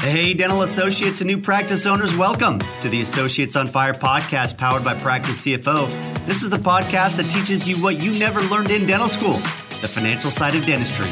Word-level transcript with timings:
Hey, 0.00 0.32
dental 0.32 0.62
associates 0.62 1.20
and 1.20 1.28
new 1.28 1.38
practice 1.38 1.84
owners, 1.84 2.16
welcome 2.16 2.58
to 2.80 2.88
the 2.88 3.02
Associates 3.02 3.54
on 3.54 3.68
Fire 3.68 3.92
podcast 3.92 4.56
powered 4.56 4.82
by 4.82 4.94
Practice 4.94 5.44
CFO. 5.44 6.24
This 6.24 6.42
is 6.42 6.48
the 6.48 6.56
podcast 6.56 7.18
that 7.18 7.30
teaches 7.34 7.68
you 7.68 7.76
what 7.76 8.00
you 8.00 8.18
never 8.18 8.40
learned 8.40 8.70
in 8.70 8.86
dental 8.86 9.10
school 9.10 9.34
the 9.34 9.88
financial 9.88 10.30
side 10.30 10.54
of 10.54 10.64
dentistry. 10.64 11.10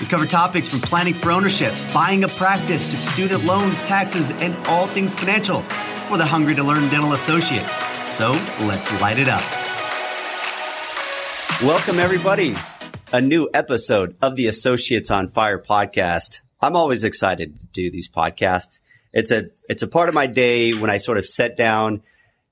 We 0.00 0.04
cover 0.04 0.26
topics 0.26 0.68
from 0.68 0.80
planning 0.80 1.14
for 1.14 1.32
ownership, 1.32 1.74
buying 1.94 2.24
a 2.24 2.28
practice, 2.28 2.84
to 2.90 2.96
student 2.98 3.42
loans, 3.46 3.80
taxes, 3.80 4.30
and 4.30 4.54
all 4.66 4.86
things 4.86 5.14
financial 5.14 5.62
for 5.62 6.18
the 6.18 6.26
hungry 6.26 6.54
to 6.56 6.62
learn 6.62 6.90
dental 6.90 7.14
associate. 7.14 7.66
So 8.06 8.32
let's 8.66 8.92
light 9.00 9.18
it 9.18 9.30
up. 9.30 9.40
Welcome, 11.62 11.98
everybody. 11.98 12.54
A 13.14 13.20
new 13.22 13.48
episode 13.54 14.14
of 14.20 14.36
the 14.36 14.46
Associates 14.46 15.10
on 15.10 15.28
Fire 15.28 15.58
podcast. 15.58 16.42
I'm 16.66 16.76
always 16.76 17.04
excited 17.04 17.60
to 17.60 17.66
do 17.68 17.90
these 17.92 18.08
podcasts. 18.08 18.80
It's 19.12 19.30
a 19.30 19.46
it's 19.68 19.82
a 19.82 19.86
part 19.86 20.08
of 20.08 20.14
my 20.14 20.26
day 20.26 20.74
when 20.74 20.90
I 20.90 20.98
sort 20.98 21.16
of 21.16 21.24
set 21.24 21.56
down 21.56 22.02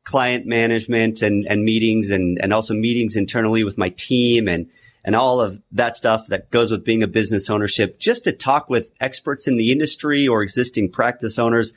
client 0.05 0.47
management 0.47 1.21
and, 1.21 1.47
and 1.49 1.65
meetings 1.65 2.11
and, 2.11 2.39
and 2.41 2.53
also 2.53 2.75
meetings 2.75 3.17
internally 3.17 3.65
with 3.65 3.77
my 3.77 3.89
team 3.89 4.47
and 4.47 4.71
and 5.05 5.17
all 5.17 5.41
of 5.41 5.61
that 5.73 5.97
stuff 5.97 6.29
that 6.29 6.51
goes 6.51 6.71
with 6.71 6.85
being 6.85 7.03
a 7.03 7.09
business 7.09 7.51
ownership, 7.51 7.99
just 7.99 8.25
to 8.25 8.33
talk 8.33 8.71
with 8.71 8.91
experts 9.01 9.49
in 9.49 9.57
the 9.57 9.73
industry 9.73 10.29
or 10.29 10.43
existing 10.43 10.91
practice 10.91 11.39
owners 11.39 11.75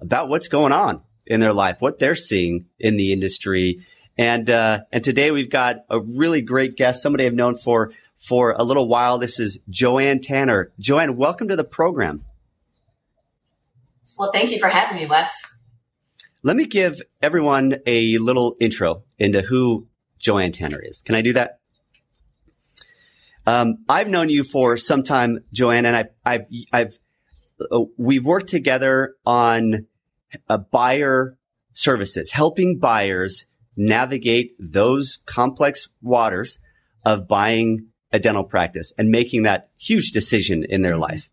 about 0.00 0.28
what's 0.28 0.48
going 0.48 0.72
on 0.72 1.02
in 1.26 1.40
their 1.40 1.52
life, 1.52 1.78
what 1.80 1.98
they're 1.98 2.14
seeing 2.14 2.66
in 2.78 2.96
the 2.96 3.12
industry. 3.12 3.84
And 4.16 4.48
uh, 4.48 4.82
and 4.92 5.02
today 5.02 5.32
we've 5.32 5.50
got 5.50 5.84
a 5.90 5.98
really 5.98 6.42
great 6.42 6.76
guest, 6.76 7.02
somebody 7.02 7.26
I've 7.26 7.34
known 7.34 7.56
for 7.56 7.92
for 8.22 8.52
a 8.52 8.62
little 8.62 8.86
while. 8.86 9.18
This 9.18 9.40
is 9.40 9.58
Joanne 9.68 10.20
Tanner. 10.20 10.72
Joanne, 10.78 11.16
welcome 11.16 11.48
to 11.48 11.56
the 11.56 11.64
program. 11.64 12.24
Well, 14.16 14.30
thank 14.32 14.52
you 14.52 14.60
for 14.60 14.68
having 14.68 14.96
me, 14.96 15.06
Wes. 15.06 15.42
Let 16.44 16.56
me 16.56 16.66
give 16.66 17.02
everyone 17.20 17.76
a 17.84 18.18
little 18.18 18.56
intro 18.60 19.02
into 19.18 19.42
who 19.42 19.88
Joanne 20.18 20.52
Tanner 20.52 20.80
is. 20.80 21.02
Can 21.02 21.16
I 21.16 21.22
do 21.22 21.32
that? 21.32 21.58
Um, 23.44 23.78
I've 23.88 24.08
known 24.08 24.28
you 24.28 24.44
for 24.44 24.78
some 24.78 25.02
time, 25.02 25.40
Joanne, 25.52 25.84
and 25.84 25.96
I, 25.96 26.04
I've, 26.24 26.46
I've, 26.72 26.98
uh, 27.72 27.80
we've 27.96 28.24
worked 28.24 28.48
together 28.48 29.16
on 29.26 29.86
a 30.48 30.58
buyer 30.58 31.36
services, 31.72 32.30
helping 32.30 32.78
buyers 32.78 33.46
navigate 33.76 34.54
those 34.60 35.22
complex 35.26 35.88
waters 36.00 36.60
of 37.04 37.26
buying 37.26 37.88
a 38.12 38.18
dental 38.18 38.44
practice 38.44 38.92
and 38.98 39.10
making 39.10 39.42
that 39.44 39.68
huge 39.78 40.12
decision 40.12 40.64
in 40.64 40.82
their 40.82 40.92
mm-hmm. 40.92 41.02
life. 41.02 41.30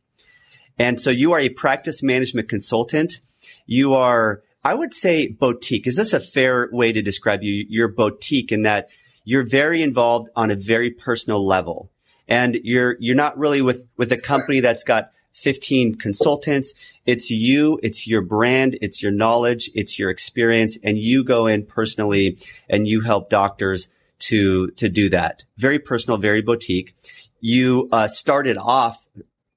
And 0.78 1.00
so 1.00 1.10
you 1.10 1.34
are 1.34 1.40
a 1.40 1.50
practice 1.50 2.02
management 2.02 2.48
consultant. 2.48 3.20
You 3.66 3.94
are, 3.94 4.42
I 4.64 4.74
would 4.74 4.94
say 4.94 5.28
boutique. 5.28 5.88
Is 5.88 5.98
this 5.98 6.14
a 6.14 6.20
fair 6.20 6.70
way 6.72 6.94
to 6.94 7.02
describe 7.02 7.44
you? 7.44 7.66
You're 7.68 7.90
boutique 7.90 8.52
in 8.52 8.64
that 8.64 8.90
you're 9.26 9.46
very 9.46 9.84
involved 9.84 10.30
on 10.36 10.50
a 10.50 10.56
very 10.56 10.90
personal 10.90 11.46
level. 11.46 11.92
And 12.28 12.60
you're, 12.64 12.96
you're 13.00 13.16
not 13.16 13.38
really 13.38 13.62
with, 13.62 13.86
with 13.98 14.12
a 14.12 14.22
company 14.22 14.62
that's 14.62 14.84
got 14.84 15.12
15 15.34 15.96
consultants. 15.96 16.74
It's 17.06 17.30
you, 17.30 17.80
it's 17.84 18.08
your 18.08 18.22
brand, 18.22 18.78
it's 18.82 19.02
your 19.02 19.12
knowledge, 19.12 19.70
it's 19.74 19.98
your 20.00 20.10
experience, 20.10 20.78
and 20.84 20.98
you 20.98 21.24
go 21.24 21.48
in 21.48 21.66
personally 21.66 22.38
and 22.70 22.88
you 22.88 23.02
help 23.02 23.30
doctors 23.30 23.90
to 24.20 24.72
to 24.72 24.90
do 24.90 25.10
that. 25.10 25.46
Very 25.58 25.80
personal, 25.80 26.18
very 26.18 26.42
boutique. 26.42 26.96
You 27.40 27.90
uh, 27.92 28.08
started 28.08 28.58
off 28.58 29.08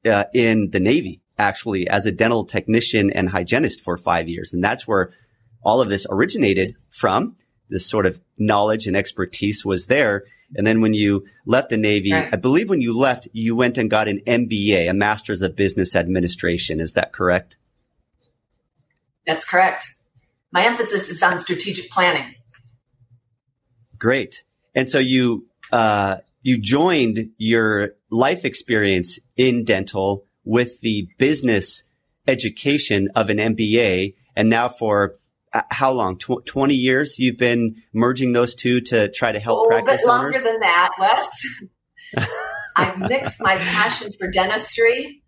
uh, 0.05 0.25
in 0.33 0.71
the 0.71 0.81
Navy 0.81 1.21
actually 1.39 1.89
as 1.89 2.07
a 2.07 2.13
dental 2.13 2.45
technician 2.45 3.11
and 3.11 3.29
hygienist 3.29 3.81
for 3.81 3.97
five 3.97 4.29
years, 4.29 4.53
and 4.53 4.63
that's 4.63 4.87
where 4.87 5.13
all 5.65 5.81
of 5.81 5.89
this 5.89 6.07
originated 6.09 6.77
from. 6.91 7.37
This 7.69 7.87
sort 7.87 8.07
of 8.07 8.21
knowledge 8.37 8.87
and 8.87 8.97
expertise 8.97 9.65
was 9.65 9.87
there. 9.87 10.25
And 10.55 10.67
then 10.67 10.83
when 10.83 10.93
you 10.93 11.25
left 11.47 11.71
the 11.71 11.79
Navy, 11.79 12.13
right. 12.13 12.29
I 12.31 12.37
believe 12.37 12.69
when 12.69 12.83
you 12.83 12.97
left, 12.97 13.29
you 13.33 13.57
went 13.57 13.79
and 13.79 13.89
got 13.89 14.09
an 14.09 14.21
MBA, 14.27 14.91
a 14.91 14.93
Master's 14.93 15.41
of 15.41 15.57
Business 15.57 15.97
Administration. 15.97 16.81
Is 16.81 16.93
that 16.93 17.13
correct? 17.13 17.57
That's 19.27 19.49
correct. 19.49 19.87
My 20.51 20.65
emphasis 20.67 21.09
is 21.09 21.23
on 21.23 21.39
strategic 21.39 21.91
planning. 21.91 22.35
Great. 23.99 24.45
And 24.75 24.89
so 24.89 24.99
you, 24.99 25.47
uh, 25.71 26.17
you 26.43 26.59
joined 26.59 27.31
your 27.39 27.95
life 28.11 28.45
experience 28.45 29.19
in 29.37 29.65
dental 29.65 30.25
with 30.45 30.81
the 30.81 31.09
business 31.19 31.85
education 32.27 33.09
of 33.15 33.31
an 33.31 33.39
MBA. 33.39 34.15
And 34.37 34.49
now 34.49 34.69
for 34.69 35.15
uh, 35.53 35.63
how 35.71 35.93
long? 35.93 36.19
Tw- 36.19 36.45
20 36.45 36.75
years 36.75 37.19
you've 37.19 37.37
been 37.37 37.83
merging 37.93 38.33
those 38.33 38.55
two 38.55 38.81
to 38.81 39.09
try 39.11 39.33
to 39.33 39.39
help 39.39 39.67
a 39.67 39.69
practice 39.69 40.03
bit 40.03 40.09
longer 40.09 40.29
owners? 40.29 40.43
than 40.43 40.61
that, 40.61 40.91
Wes. 40.99 42.29
I've 42.77 42.99
mixed 42.99 43.41
my 43.41 43.57
passion 43.57 44.13
for 44.19 44.31
dentistry. 44.31 45.23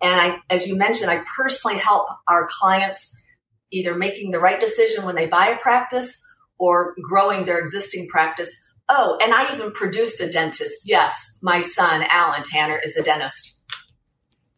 And 0.00 0.20
I, 0.20 0.38
as 0.50 0.66
you 0.66 0.76
mentioned, 0.76 1.10
I 1.10 1.22
personally 1.36 1.78
help 1.78 2.08
our 2.28 2.48
clients 2.50 3.22
either 3.70 3.94
making 3.94 4.30
the 4.30 4.38
right 4.38 4.60
decision 4.60 5.04
when 5.04 5.14
they 5.14 5.26
buy 5.26 5.48
a 5.48 5.58
practice 5.58 6.24
or 6.58 6.94
growing 7.02 7.44
their 7.44 7.58
existing 7.58 8.08
practice 8.08 8.65
Oh, 8.88 9.18
and 9.20 9.34
I 9.34 9.52
even 9.52 9.72
produced 9.72 10.20
a 10.20 10.30
dentist. 10.30 10.86
Yes, 10.88 11.38
my 11.42 11.60
son, 11.60 12.04
Alan 12.08 12.42
Tanner, 12.44 12.80
is 12.82 12.96
a 12.96 13.02
dentist. 13.02 13.54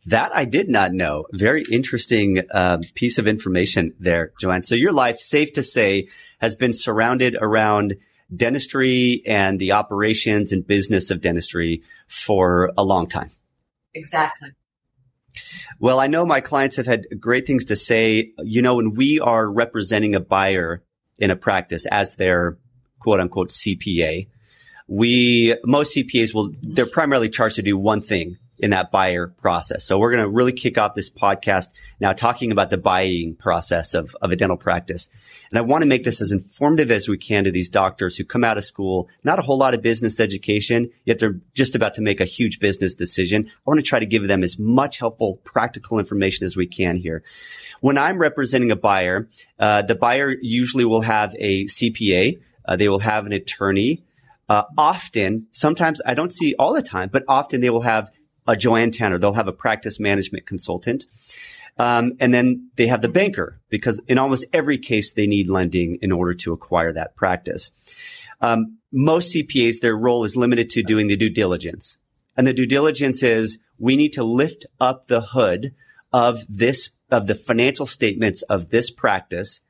That 0.06 0.34
I 0.34 0.44
did 0.44 0.68
not 0.68 0.92
know. 0.92 1.26
Very 1.32 1.64
interesting 1.70 2.42
uh, 2.50 2.78
piece 2.94 3.18
of 3.18 3.26
information 3.26 3.94
there, 3.98 4.32
Joanne. 4.40 4.64
So 4.64 4.74
your 4.74 4.92
life, 4.92 5.20
safe 5.20 5.52
to 5.54 5.62
say, 5.62 6.08
has 6.40 6.56
been 6.56 6.72
surrounded 6.72 7.36
around 7.40 7.96
dentistry 8.34 9.22
and 9.26 9.58
the 9.58 9.72
operations 9.72 10.52
and 10.52 10.66
business 10.66 11.10
of 11.10 11.20
dentistry 11.20 11.82
for 12.06 12.72
a 12.76 12.84
long 12.84 13.06
time. 13.06 13.30
Exactly. 13.94 14.50
Well, 15.78 16.00
I 16.00 16.06
know 16.06 16.26
my 16.26 16.40
clients 16.40 16.76
have 16.76 16.86
had 16.86 17.06
great 17.20 17.46
things 17.46 17.66
to 17.66 17.76
say. 17.76 18.32
You 18.38 18.62
know, 18.62 18.76
when 18.76 18.94
we 18.94 19.20
are 19.20 19.46
representing 19.46 20.14
a 20.14 20.20
buyer 20.20 20.82
in 21.18 21.30
a 21.30 21.36
practice 21.36 21.86
as 21.86 22.16
their 22.16 22.58
quote 22.98 23.20
unquote 23.20 23.50
CPA. 23.50 24.26
We, 24.86 25.56
most 25.64 25.94
CPAs 25.94 26.32
will, 26.32 26.52
they're 26.62 26.86
primarily 26.86 27.28
charged 27.28 27.56
to 27.56 27.62
do 27.62 27.76
one 27.76 28.00
thing 28.00 28.38
in 28.58 28.70
that 28.70 28.90
buyer 28.90 29.28
process. 29.28 29.84
So 29.84 29.98
we're 29.98 30.10
going 30.10 30.22
to 30.22 30.28
really 30.28 30.52
kick 30.52 30.78
off 30.78 30.94
this 30.94 31.10
podcast 31.10 31.68
now 32.00 32.12
talking 32.12 32.50
about 32.50 32.70
the 32.70 32.78
buying 32.78 33.36
process 33.36 33.94
of, 33.94 34.16
of 34.20 34.32
a 34.32 34.36
dental 34.36 34.56
practice. 34.56 35.08
And 35.50 35.58
I 35.58 35.62
want 35.62 35.82
to 35.82 35.86
make 35.88 36.04
this 36.04 36.20
as 36.20 36.32
informative 36.32 36.90
as 36.90 37.08
we 37.08 37.18
can 37.18 37.44
to 37.44 37.50
these 37.50 37.68
doctors 37.68 38.16
who 38.16 38.24
come 38.24 38.44
out 38.44 38.58
of 38.58 38.64
school, 38.64 39.08
not 39.22 39.38
a 39.38 39.42
whole 39.42 39.58
lot 39.58 39.74
of 39.74 39.82
business 39.82 40.18
education, 40.18 40.90
yet 41.04 41.18
they're 41.18 41.40
just 41.54 41.74
about 41.74 41.94
to 41.94 42.02
make 42.02 42.20
a 42.20 42.24
huge 42.24 42.58
business 42.58 42.94
decision. 42.94 43.46
I 43.46 43.50
want 43.64 43.78
to 43.78 43.88
try 43.88 44.00
to 44.00 44.06
give 44.06 44.26
them 44.26 44.42
as 44.42 44.58
much 44.58 44.98
helpful 44.98 45.36
practical 45.44 45.98
information 45.98 46.44
as 46.44 46.56
we 46.56 46.66
can 46.66 46.96
here. 46.96 47.22
When 47.80 47.96
I'm 47.96 48.18
representing 48.18 48.72
a 48.72 48.76
buyer, 48.76 49.28
uh, 49.58 49.82
the 49.82 49.94
buyer 49.94 50.34
usually 50.40 50.84
will 50.84 51.02
have 51.02 51.34
a 51.38 51.66
CPA, 51.66 52.40
uh, 52.68 52.76
they 52.76 52.88
will 52.88 53.00
have 53.00 53.26
an 53.26 53.32
attorney. 53.32 54.04
Uh, 54.48 54.62
often, 54.76 55.46
sometimes 55.52 56.00
I 56.06 56.14
don't 56.14 56.32
see 56.32 56.54
all 56.58 56.72
the 56.72 56.82
time, 56.82 57.08
but 57.10 57.24
often 57.26 57.60
they 57.60 57.70
will 57.70 57.82
have 57.82 58.10
a 58.46 58.56
Joanne 58.56 58.90
Tanner. 58.90 59.18
They'll 59.18 59.32
have 59.32 59.48
a 59.48 59.52
practice 59.52 59.98
management 59.98 60.46
consultant. 60.46 61.06
Um, 61.78 62.12
and 62.20 62.34
then 62.34 62.70
they 62.76 62.86
have 62.88 63.02
the 63.02 63.08
banker 63.08 63.60
because 63.68 64.00
in 64.06 64.18
almost 64.18 64.44
every 64.52 64.78
case 64.78 65.12
they 65.12 65.26
need 65.26 65.48
lending 65.48 65.98
in 66.02 66.12
order 66.12 66.34
to 66.34 66.52
acquire 66.52 66.92
that 66.92 67.16
practice. 67.16 67.70
Um, 68.40 68.78
most 68.92 69.34
CPAs, 69.34 69.80
their 69.80 69.96
role 69.96 70.24
is 70.24 70.36
limited 70.36 70.70
to 70.70 70.82
doing 70.82 71.06
the 71.06 71.16
due 71.16 71.30
diligence. 71.30 71.98
And 72.36 72.46
the 72.46 72.52
due 72.52 72.66
diligence 72.66 73.22
is 73.22 73.58
we 73.78 73.96
need 73.96 74.12
to 74.14 74.24
lift 74.24 74.66
up 74.80 75.06
the 75.06 75.20
hood 75.20 75.72
of 76.12 76.44
this, 76.48 76.90
of 77.10 77.26
the 77.26 77.34
financial 77.34 77.86
statements 77.86 78.42
of 78.42 78.70
this 78.70 78.90
practice 78.90 79.60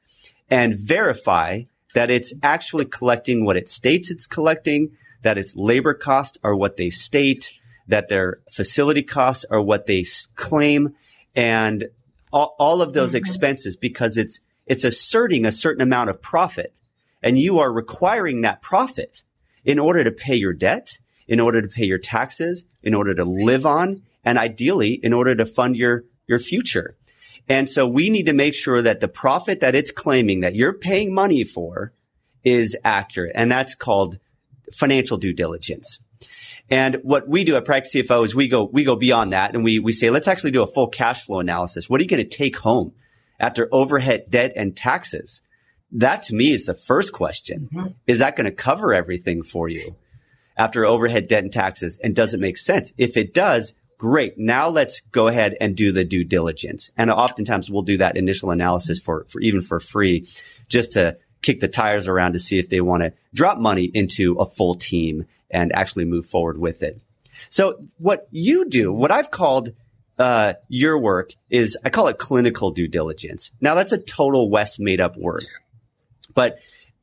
and 0.50 0.78
verify 0.78 1.62
that 1.98 2.12
it's 2.12 2.32
actually 2.44 2.84
collecting 2.84 3.44
what 3.44 3.56
it 3.56 3.68
states 3.68 4.08
it's 4.08 4.28
collecting, 4.28 4.96
that 5.22 5.36
its 5.36 5.56
labor 5.56 5.94
costs 5.94 6.38
are 6.44 6.54
what 6.54 6.76
they 6.76 6.90
state, 6.90 7.60
that 7.88 8.08
their 8.08 8.38
facility 8.52 9.02
costs 9.02 9.44
are 9.50 9.60
what 9.60 9.86
they 9.86 10.04
claim, 10.36 10.94
and 11.34 11.88
all, 12.32 12.54
all 12.60 12.82
of 12.82 12.92
those 12.92 13.10
mm-hmm. 13.10 13.16
expenses 13.16 13.76
because 13.76 14.16
it's 14.16 14.38
it's 14.68 14.84
asserting 14.84 15.44
a 15.44 15.50
certain 15.50 15.82
amount 15.82 16.08
of 16.08 16.22
profit, 16.22 16.78
and 17.20 17.36
you 17.36 17.58
are 17.58 17.72
requiring 17.72 18.42
that 18.42 18.62
profit 18.62 19.24
in 19.64 19.80
order 19.80 20.04
to 20.04 20.12
pay 20.12 20.36
your 20.36 20.52
debt, 20.52 21.00
in 21.26 21.40
order 21.40 21.60
to 21.60 21.66
pay 21.66 21.84
your 21.84 21.98
taxes, 21.98 22.64
in 22.84 22.94
order 22.94 23.12
to 23.12 23.24
live 23.24 23.66
on, 23.66 24.02
and 24.24 24.38
ideally 24.38 24.92
in 24.92 25.12
order 25.12 25.34
to 25.34 25.44
fund 25.44 25.76
your 25.76 26.04
your 26.28 26.38
future. 26.38 26.94
And 27.48 27.68
so 27.68 27.86
we 27.86 28.10
need 28.10 28.26
to 28.26 28.34
make 28.34 28.54
sure 28.54 28.82
that 28.82 29.00
the 29.00 29.08
profit 29.08 29.60
that 29.60 29.74
it's 29.74 29.90
claiming 29.90 30.40
that 30.40 30.54
you're 30.54 30.74
paying 30.74 31.14
money 31.14 31.44
for 31.44 31.92
is 32.44 32.76
accurate. 32.84 33.32
And 33.34 33.50
that's 33.50 33.74
called 33.74 34.18
financial 34.72 35.16
due 35.16 35.32
diligence. 35.32 35.98
And 36.70 36.96
what 37.02 37.26
we 37.26 37.44
do 37.44 37.56
at 37.56 37.64
Practice 37.64 37.94
CFO 37.94 38.26
is 38.26 38.34
we 38.34 38.48
go, 38.48 38.64
we 38.64 38.84
go 38.84 38.96
beyond 38.96 39.32
that 39.32 39.54
and 39.54 39.64
we, 39.64 39.78
we 39.78 39.92
say, 39.92 40.10
let's 40.10 40.28
actually 40.28 40.50
do 40.50 40.62
a 40.62 40.66
full 40.66 40.88
cash 40.88 41.24
flow 41.24 41.40
analysis. 41.40 41.88
What 41.88 42.00
are 42.00 42.02
you 42.02 42.08
going 42.08 42.28
to 42.28 42.36
take 42.36 42.58
home 42.58 42.92
after 43.40 43.68
overhead, 43.72 44.26
debt 44.28 44.52
and 44.54 44.76
taxes? 44.76 45.40
That 45.92 46.24
to 46.24 46.34
me 46.34 46.52
is 46.52 46.66
the 46.66 46.74
first 46.74 47.14
question. 47.14 47.70
Mm-hmm. 47.72 47.88
Is 48.06 48.18
that 48.18 48.36
going 48.36 48.44
to 48.44 48.52
cover 48.52 48.92
everything 48.92 49.42
for 49.42 49.68
you 49.68 49.96
after 50.58 50.84
overhead, 50.84 51.28
debt 51.28 51.44
and 51.44 51.52
taxes? 51.52 51.98
And 52.02 52.14
does 52.14 52.34
it 52.34 52.40
make 52.40 52.58
sense? 52.58 52.92
If 52.98 53.16
it 53.16 53.32
does, 53.32 53.72
great. 53.98 54.38
Now 54.38 54.68
let's 54.68 55.00
go 55.00 55.26
ahead 55.26 55.56
and 55.60 55.76
do 55.76 55.92
the 55.92 56.04
due 56.04 56.24
diligence. 56.24 56.90
And 56.96 57.10
oftentimes 57.10 57.70
we'll 57.70 57.82
do 57.82 57.98
that 57.98 58.16
initial 58.16 58.50
analysis 58.52 59.00
for, 59.00 59.26
for 59.28 59.40
even 59.40 59.60
for 59.60 59.80
free 59.80 60.28
just 60.68 60.92
to 60.92 61.18
kick 61.42 61.60
the 61.60 61.68
tires 61.68 62.08
around 62.08 62.32
to 62.32 62.38
see 62.38 62.58
if 62.58 62.68
they 62.68 62.80
want 62.80 63.02
to 63.02 63.12
drop 63.34 63.58
money 63.58 63.84
into 63.84 64.36
a 64.38 64.46
full 64.46 64.76
team 64.76 65.26
and 65.50 65.74
actually 65.74 66.04
move 66.04 66.26
forward 66.26 66.58
with 66.58 66.82
it. 66.82 66.98
So 67.50 67.84
what 67.98 68.28
you 68.30 68.68
do, 68.68 68.92
what 68.92 69.10
I've 69.10 69.30
called 69.30 69.70
uh, 70.18 70.54
your 70.68 70.98
work 70.98 71.32
is 71.48 71.78
I 71.84 71.90
call 71.90 72.08
it 72.08 72.18
clinical 72.18 72.70
due 72.70 72.88
diligence. 72.88 73.52
Now 73.60 73.74
that's 73.74 73.92
a 73.92 73.98
total 73.98 74.50
Wes 74.50 74.78
made 74.78 75.00
up 75.00 75.16
word, 75.16 75.44
but 76.34 76.58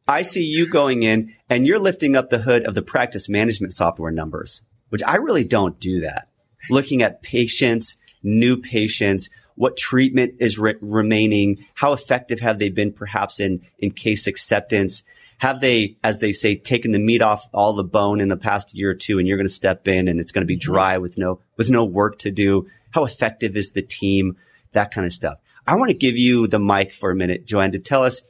I 0.07 0.21
see 0.21 0.43
you 0.43 0.67
going 0.67 1.03
in 1.03 1.33
and 1.49 1.65
you're 1.65 1.79
lifting 1.79 2.15
up 2.15 2.29
the 2.29 2.37
hood 2.39 2.65
of 2.65 2.75
the 2.75 2.81
practice 2.81 3.27
management 3.29 3.73
software 3.73 4.11
numbers, 4.11 4.61
which 4.89 5.01
I 5.05 5.15
really 5.15 5.45
don't 5.45 5.79
do 5.79 6.01
that. 6.01 6.27
Looking 6.69 7.01
at 7.01 7.21
patients, 7.21 7.97
new 8.23 8.57
patients, 8.57 9.29
what 9.55 9.77
treatment 9.77 10.35
is 10.39 10.57
re- 10.57 10.75
remaining, 10.81 11.57
how 11.75 11.93
effective 11.93 12.39
have 12.39 12.59
they 12.59 12.69
been 12.69 12.91
perhaps 12.91 13.39
in, 13.39 13.61
in 13.79 13.91
case 13.91 14.27
acceptance, 14.27 15.03
have 15.37 15.61
they, 15.61 15.97
as 16.03 16.19
they 16.19 16.31
say, 16.31 16.55
taken 16.55 16.91
the 16.91 16.99
meat 16.99 17.21
off 17.21 17.47
all 17.53 17.73
the 17.73 17.83
bone 17.83 18.19
in 18.19 18.29
the 18.29 18.37
past 18.37 18.73
year 18.73 18.91
or 18.91 18.95
two 18.95 19.19
and 19.19 19.27
you're 19.27 19.37
going 19.37 19.47
to 19.47 19.53
step 19.53 19.87
in 19.87 20.07
and 20.07 20.19
it's 20.19 20.31
going 20.31 20.43
to 20.43 20.47
be 20.47 20.55
mm-hmm. 20.55 20.73
dry 20.73 20.97
with 20.97 21.17
no, 21.17 21.39
with 21.57 21.69
no 21.69 21.85
work 21.85 22.19
to 22.19 22.31
do? 22.31 22.67
How 22.91 23.05
effective 23.05 23.55
is 23.57 23.71
the 23.71 23.81
team? 23.81 24.37
That 24.71 24.91
kind 24.91 25.05
of 25.05 25.13
stuff. 25.13 25.39
I 25.67 25.75
want 25.75 25.89
to 25.89 25.97
give 25.97 26.17
you 26.17 26.47
the 26.47 26.59
mic 26.59 26.93
for 26.93 27.11
a 27.11 27.15
minute, 27.15 27.45
Joanne, 27.45 27.71
to 27.71 27.79
tell 27.79 28.03
us 28.03 28.21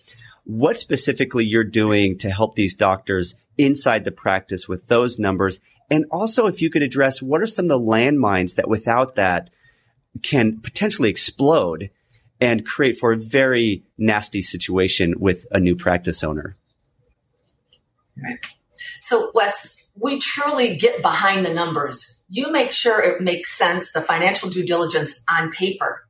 what 0.45 0.77
specifically 0.77 1.45
you're 1.45 1.63
doing 1.63 2.17
to 2.19 2.29
help 2.29 2.55
these 2.55 2.75
doctors 2.75 3.35
inside 3.57 4.03
the 4.03 4.11
practice 4.11 4.67
with 4.67 4.87
those 4.87 5.19
numbers. 5.19 5.59
And 5.89 6.05
also 6.11 6.47
if 6.47 6.61
you 6.61 6.69
could 6.69 6.83
address 6.83 7.21
what 7.21 7.41
are 7.41 7.47
some 7.47 7.65
of 7.65 7.69
the 7.69 7.79
landmines 7.79 8.55
that 8.55 8.67
without 8.67 9.15
that 9.15 9.49
can 10.23 10.59
potentially 10.61 11.09
explode 11.09 11.89
and 12.41 12.65
create 12.65 12.97
for 12.97 13.13
a 13.13 13.17
very 13.17 13.83
nasty 13.97 14.41
situation 14.41 15.15
with 15.19 15.45
a 15.51 15.59
new 15.59 15.75
practice 15.75 16.23
owner. 16.23 16.57
Right. 18.21 18.39
So, 18.99 19.31
Wes, 19.33 19.83
we 19.95 20.19
truly 20.19 20.75
get 20.75 21.01
behind 21.01 21.45
the 21.45 21.53
numbers. 21.53 22.21
You 22.29 22.51
make 22.51 22.71
sure 22.71 23.01
it 23.01 23.21
makes 23.21 23.57
sense, 23.57 23.91
the 23.91 24.01
financial 24.01 24.49
due 24.49 24.65
diligence 24.65 25.21
on 25.29 25.51
paper. 25.51 26.07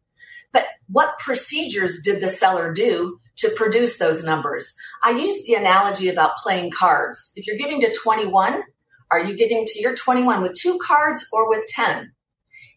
But 0.52 0.68
what 0.88 1.20
procedures 1.20 2.02
did 2.04 2.22
the 2.22 2.30
seller 2.30 2.74
do 2.74 3.20
to 3.38 3.50
produce 3.56 3.98
those 3.98 4.24
numbers? 4.24 4.76
I 5.04 5.12
use 5.12 5.46
the 5.46 5.56
analogy 5.56 6.10
about 6.10 6.38
playing 6.38 6.72
cards. 6.72 7.34
If 7.36 7.46
you're 7.46 7.58
getting 7.58 7.82
to 7.82 7.94
21, 7.94 8.64
are 9.12 9.24
you 9.24 9.38
getting 9.38 9.66
to 9.66 9.82
your 9.82 9.96
21 9.96 10.42
with 10.42 10.56
two 10.56 10.80
cards 10.86 11.26
or 11.32 11.50
with 11.50 11.66
10? 11.68 12.12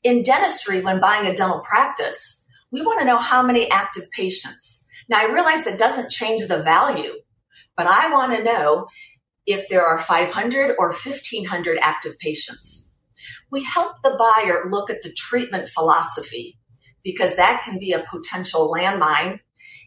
In 0.04 0.22
dentistry, 0.22 0.80
when 0.80 1.00
buying 1.00 1.26
a 1.26 1.34
dental 1.34 1.60
practice, 1.60 2.46
we 2.70 2.82
want 2.82 3.00
to 3.00 3.06
know 3.06 3.18
how 3.18 3.42
many 3.42 3.70
active 3.70 4.10
patients. 4.10 4.86
Now, 5.08 5.20
I 5.20 5.32
realize 5.32 5.64
that 5.64 5.78
doesn't 5.78 6.10
change 6.10 6.46
the 6.46 6.62
value, 6.62 7.14
but 7.76 7.86
I 7.86 8.12
want 8.12 8.36
to 8.36 8.44
know 8.44 8.88
if 9.46 9.68
there 9.68 9.86
are 9.86 9.98
500 9.98 10.76
or 10.78 10.88
1500 10.88 11.78
active 11.80 12.18
patients. 12.18 12.94
We 13.50 13.64
help 13.64 13.96
the 14.02 14.16
buyer 14.18 14.64
look 14.70 14.90
at 14.90 15.02
the 15.02 15.12
treatment 15.12 15.70
philosophy 15.70 16.58
because 17.02 17.36
that 17.36 17.62
can 17.64 17.78
be 17.78 17.92
a 17.92 18.04
potential 18.10 18.70
landmine 18.70 19.40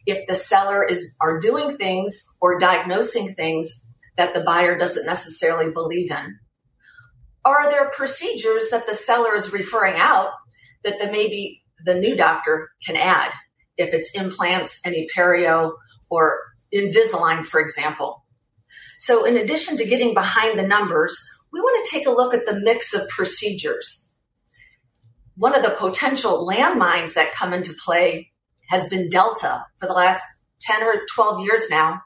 if 0.04 0.26
the 0.26 0.34
seller 0.34 0.84
is 0.84 1.14
are 1.20 1.38
doing 1.38 1.76
things 1.76 2.24
or 2.40 2.58
diagnosing 2.58 3.34
things 3.34 3.91
that 4.16 4.34
the 4.34 4.40
buyer 4.40 4.78
doesn't 4.78 5.06
necessarily 5.06 5.70
believe 5.70 6.10
in. 6.10 6.38
Are 7.44 7.70
there 7.70 7.90
procedures 7.90 8.70
that 8.70 8.86
the 8.86 8.94
seller 8.94 9.34
is 9.34 9.52
referring 9.52 9.96
out 9.96 10.32
that 10.84 10.98
the 11.00 11.10
maybe 11.10 11.62
the 11.84 11.94
new 11.94 12.16
doctor 12.16 12.70
can 12.84 12.96
add 12.96 13.32
if 13.76 13.92
it's 13.92 14.14
implants, 14.14 14.80
any 14.84 15.08
perio, 15.14 15.72
or 16.10 16.38
Invisalign, 16.72 17.44
for 17.44 17.60
example? 17.60 18.24
So, 18.98 19.24
in 19.24 19.36
addition 19.36 19.76
to 19.78 19.84
getting 19.84 20.14
behind 20.14 20.58
the 20.58 20.66
numbers, 20.66 21.18
we 21.52 21.60
want 21.60 21.84
to 21.84 21.90
take 21.90 22.06
a 22.06 22.10
look 22.10 22.32
at 22.32 22.46
the 22.46 22.60
mix 22.60 22.94
of 22.94 23.08
procedures. 23.08 24.16
One 25.36 25.56
of 25.56 25.62
the 25.62 25.70
potential 25.70 26.46
landmines 26.46 27.14
that 27.14 27.32
come 27.32 27.52
into 27.52 27.72
play 27.84 28.30
has 28.68 28.88
been 28.88 29.08
Delta 29.08 29.66
for 29.78 29.86
the 29.86 29.92
last 29.92 30.24
10 30.60 30.82
or 30.82 31.02
12 31.14 31.40
years 31.44 31.68
now. 31.68 32.00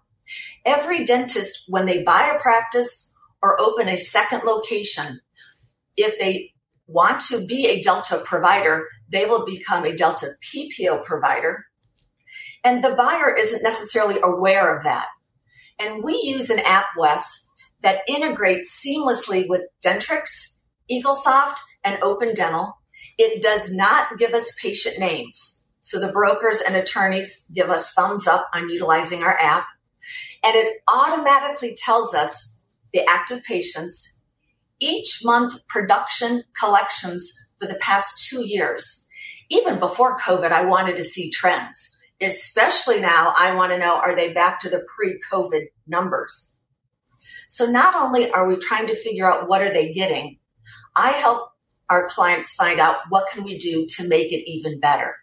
Every 0.65 1.05
dentist, 1.05 1.65
when 1.69 1.87
they 1.87 2.03
buy 2.03 2.29
a 2.29 2.41
practice 2.41 3.15
or 3.43 3.61
open 3.61 3.89
a 3.89 3.97
second 3.97 4.43
location, 4.45 5.21
if 5.97 6.19
they 6.19 6.53
want 6.87 7.21
to 7.21 7.45
be 7.47 7.67
a 7.67 7.83
Delta 7.83 8.23
provider, 8.25 8.89
they 9.09 9.25
will 9.27 9.45
become 9.45 9.85
a 9.85 9.95
Delta 9.95 10.31
PPO 10.43 11.05
provider. 11.05 11.67
And 12.65 12.83
the 12.83 12.95
buyer 12.95 13.35
isn't 13.35 13.63
necessarily 13.63 14.19
aware 14.23 14.77
of 14.77 14.85
that. 14.85 15.07
And 15.79 16.03
we 16.03 16.21
use 16.25 16.51
an 16.51 16.59
app, 16.61 16.87
Wes, 16.97 17.47
that 17.83 18.01
integrates 18.09 18.85
seamlessly 18.85 19.49
with 19.49 19.63
Dentrix, 19.85 20.59
Eaglesoft, 20.91 21.57
and 21.85 22.03
Open 22.03 22.35
Dental. 22.35 22.79
It 23.19 23.43
does 23.43 23.73
not 23.73 24.19
give 24.19 24.35
us 24.35 24.57
patient 24.61 24.99
names. 24.99 25.65
So 25.81 26.01
the 26.01 26.13
brokers 26.13 26.61
and 26.61 26.75
attorneys 26.75 27.45
give 27.55 27.71
us 27.71 27.93
thumbs 27.93 28.27
up 28.27 28.49
on 28.53 28.69
utilizing 28.69 29.23
our 29.23 29.39
app. 29.39 29.67
And 30.43 30.55
it 30.55 30.79
automatically 30.89 31.77
tells 31.77 32.15
us 32.15 32.59
the 32.93 33.05
active 33.09 33.43
patients, 33.45 34.21
each 34.81 35.21
month 35.25 35.67
production 35.69 36.45
collections 36.59 37.33
for 37.59 37.67
the 37.67 37.77
past 37.77 38.27
two 38.29 38.47
years. 38.47 39.07
Even 39.49 39.79
before 39.79 40.19
COVID, 40.19 40.51
I 40.51 40.65
wanted 40.65 40.97
to 40.97 41.05
see 41.05 41.31
trends 41.31 41.97
especially 42.21 43.01
now, 43.01 43.35
I 43.37 43.55
want 43.55 43.73
to 43.73 43.79
know 43.79 43.97
are 43.97 44.17
they 44.17 44.33
back 44.33 44.61
to 44.61 44.71
the 44.71 44.85
pre 44.87 45.21
COVID 45.31 45.67
numbers? 45.87 46.57
So 47.49 47.67
not 47.67 47.95
only 47.95 48.31
are 48.31 48.47
we 48.49 48.57
trying 48.57 48.87
to 48.89 48.97
figure 48.97 49.31
out 49.31 49.49
what 49.49 49.63
are 49.63 49.73
they 49.73 49.93
getting, 49.93 50.39
I 50.95 51.11
help 51.11 51.51
our 51.89 52.09
clients 52.09 52.55
find 52.55 52.81
out 52.81 52.97
what 53.09 53.29
can 53.31 53.45
we 53.45 53.59
do 53.59 53.87
to 53.87 54.09
make 54.09 54.33
it 54.33 54.51
even 54.51 54.81
better. 54.81 55.15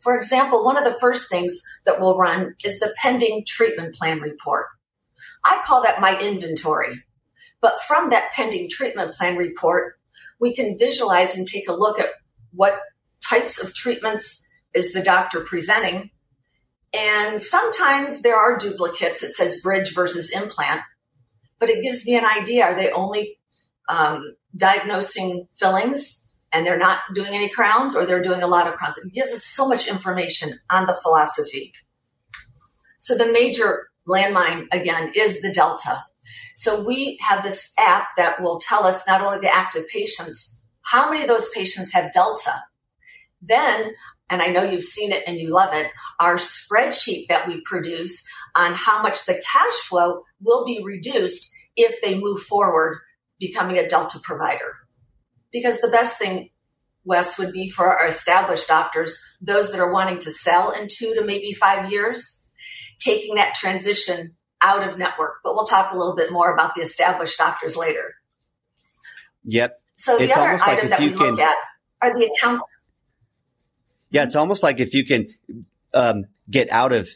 For 0.00 0.16
example, 0.16 0.64
one 0.64 0.78
of 0.78 0.84
the 0.84 0.98
first 0.98 1.28
things 1.28 1.60
that 1.84 2.00
we'll 2.00 2.16
run 2.16 2.54
is 2.64 2.78
the 2.80 2.94
pending 2.96 3.44
treatment 3.46 3.94
plan 3.94 4.20
report. 4.20 4.66
I 5.44 5.62
call 5.64 5.82
that 5.82 6.00
my 6.00 6.18
inventory. 6.18 7.02
But 7.60 7.82
from 7.82 8.10
that 8.10 8.32
pending 8.32 8.70
treatment 8.70 9.14
plan 9.14 9.36
report, 9.36 9.98
we 10.38 10.54
can 10.54 10.78
visualize 10.78 11.36
and 11.36 11.46
take 11.46 11.68
a 11.68 11.74
look 11.74 12.00
at 12.00 12.08
what 12.52 12.78
types 13.22 13.62
of 13.62 13.74
treatments 13.74 14.42
is 14.74 14.92
the 14.92 15.02
doctor 15.02 15.40
presenting. 15.40 16.10
And 16.94 17.40
sometimes 17.40 18.22
there 18.22 18.36
are 18.36 18.58
duplicates. 18.58 19.22
It 19.22 19.34
says 19.34 19.60
bridge 19.60 19.94
versus 19.94 20.30
implant, 20.30 20.80
but 21.58 21.68
it 21.68 21.82
gives 21.82 22.06
me 22.06 22.16
an 22.16 22.24
idea. 22.24 22.64
Are 22.64 22.74
they 22.74 22.90
only 22.90 23.38
um, 23.88 24.34
diagnosing 24.56 25.46
fillings 25.52 26.19
and 26.52 26.66
they're 26.66 26.78
not 26.78 27.00
doing 27.14 27.34
any 27.34 27.48
crowns 27.48 27.94
or 27.94 28.06
they're 28.06 28.22
doing 28.22 28.42
a 28.42 28.46
lot 28.46 28.66
of 28.66 28.74
crowns? 28.74 28.98
It 28.98 29.12
gives 29.12 29.32
us 29.32 29.44
so 29.44 29.68
much 29.68 29.88
information 29.88 30.58
on 30.70 30.86
the 30.86 30.98
philosophy. 31.02 31.72
So 32.98 33.16
the 33.16 33.32
major 33.32 33.88
landmine 34.08 34.66
again 34.72 35.12
is 35.14 35.40
the 35.40 35.52
delta. 35.52 36.04
So 36.54 36.84
we 36.84 37.18
have 37.20 37.42
this 37.42 37.72
app 37.78 38.08
that 38.16 38.42
will 38.42 38.60
tell 38.60 38.84
us 38.84 39.06
not 39.06 39.22
only 39.22 39.38
the 39.38 39.54
active 39.54 39.88
patients, 39.88 40.62
how 40.82 41.08
many 41.08 41.22
of 41.22 41.28
those 41.28 41.48
patients 41.50 41.92
have 41.92 42.12
delta. 42.12 42.62
Then 43.40 43.94
and 44.30 44.40
I 44.40 44.46
know 44.46 44.62
you've 44.62 44.84
seen 44.84 45.10
it 45.10 45.24
and 45.26 45.38
you 45.38 45.50
love 45.50 45.74
it, 45.74 45.90
our 46.20 46.36
spreadsheet 46.36 47.26
that 47.28 47.48
we 47.48 47.60
produce 47.62 48.24
on 48.54 48.74
how 48.74 49.02
much 49.02 49.26
the 49.26 49.42
cash 49.44 49.74
flow 49.88 50.22
will 50.40 50.64
be 50.64 50.80
reduced 50.82 51.52
if 51.76 52.00
they 52.00 52.18
move 52.18 52.40
forward 52.42 53.00
becoming 53.40 53.76
a 53.76 53.88
Delta 53.88 54.20
provider. 54.22 54.76
Because 55.52 55.80
the 55.80 55.88
best 55.88 56.18
thing, 56.18 56.50
Wes, 57.04 57.38
would 57.38 57.52
be 57.52 57.68
for 57.68 57.86
our 57.98 58.06
established 58.06 58.68
doctors, 58.68 59.18
those 59.40 59.72
that 59.72 59.80
are 59.80 59.92
wanting 59.92 60.18
to 60.20 60.30
sell 60.30 60.70
in 60.70 60.88
two 60.90 61.14
to 61.14 61.24
maybe 61.24 61.52
five 61.52 61.90
years, 61.90 62.46
taking 62.98 63.36
that 63.36 63.54
transition 63.54 64.36
out 64.62 64.86
of 64.88 64.98
network. 64.98 65.36
But 65.42 65.54
we'll 65.54 65.66
talk 65.66 65.92
a 65.92 65.96
little 65.96 66.14
bit 66.14 66.30
more 66.30 66.52
about 66.52 66.74
the 66.74 66.82
established 66.82 67.38
doctors 67.38 67.76
later. 67.76 68.14
Yep. 69.44 69.80
So 69.96 70.18
the 70.18 70.24
it's 70.24 70.36
other 70.36 70.58
item 70.62 70.90
like 70.90 70.90
that 70.90 71.00
we 71.00 71.10
can... 71.10 71.18
look 71.18 71.40
at 71.40 71.56
are 72.02 72.18
the 72.18 72.26
accounts 72.26 72.62
yeah, 74.10 74.24
it's 74.24 74.36
almost 74.36 74.62
like 74.62 74.80
if 74.80 74.92
you 74.92 75.04
can 75.04 75.28
um, 75.94 76.24
get 76.50 76.70
out 76.70 76.92
of 76.92 77.08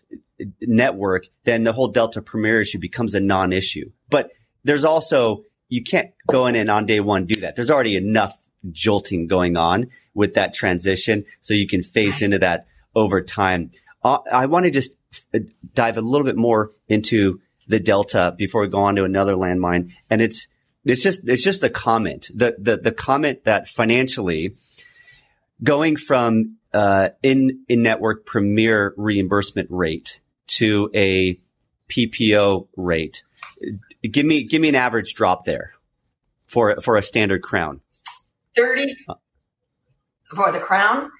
network, 0.60 1.26
then 1.44 1.64
the 1.64 1.72
whole 1.72 1.88
Delta 1.88 2.22
Premier 2.22 2.60
issue 2.60 2.78
becomes 2.78 3.14
a 3.14 3.20
non-issue. 3.20 3.90
But 4.08 4.30
there's 4.62 4.84
also 4.84 5.44
you 5.68 5.82
can't 5.82 6.10
go 6.30 6.46
in 6.46 6.56
and 6.56 6.70
on 6.70 6.86
day 6.86 7.00
one 7.00 7.26
do 7.26 7.40
that. 7.40 7.56
There's 7.56 7.70
already 7.70 7.96
enough 7.96 8.36
jolting 8.70 9.26
going 9.26 9.56
on 9.56 9.88
with 10.14 10.34
that 10.34 10.54
transition. 10.54 11.24
So 11.40 11.54
you 11.54 11.66
can 11.66 11.82
phase 11.82 12.22
into 12.22 12.38
that 12.38 12.66
over 12.94 13.20
time. 13.22 13.70
Uh, 14.02 14.18
I 14.30 14.46
want 14.46 14.64
to 14.64 14.70
just 14.70 14.94
uh, 15.34 15.40
dive 15.74 15.96
a 15.96 16.00
little 16.00 16.24
bit 16.24 16.36
more 16.36 16.70
into 16.88 17.40
the 17.66 17.80
Delta 17.80 18.34
before 18.36 18.62
we 18.62 18.68
go 18.68 18.78
on 18.78 18.96
to 18.96 19.04
another 19.04 19.34
landmine. 19.34 19.92
And 20.10 20.20
it's, 20.20 20.48
it's 20.84 21.02
just, 21.02 21.26
it's 21.28 21.42
just 21.42 21.60
the 21.60 21.70
comment, 21.70 22.28
the, 22.34 22.54
the, 22.58 22.76
the 22.76 22.92
comment 22.92 23.44
that 23.44 23.68
financially 23.68 24.56
going 25.62 25.96
from, 25.96 26.56
uh, 26.72 27.10
in, 27.22 27.64
in 27.68 27.82
network 27.82 28.26
premier 28.26 28.92
reimbursement 28.96 29.70
rate 29.70 30.20
to 30.46 30.90
a 30.94 31.38
PPO 31.88 32.68
rate. 32.76 33.22
Give 34.10 34.26
me, 34.26 34.44
give 34.44 34.60
me 34.60 34.68
an 34.68 34.74
average 34.74 35.14
drop 35.14 35.44
there 35.44 35.72
for, 36.46 36.80
for 36.80 36.96
a 36.96 37.02
standard 37.02 37.42
crown. 37.42 37.80
30 38.56 38.94
for 40.34 40.52
the 40.52 40.60
crown. 40.60 41.10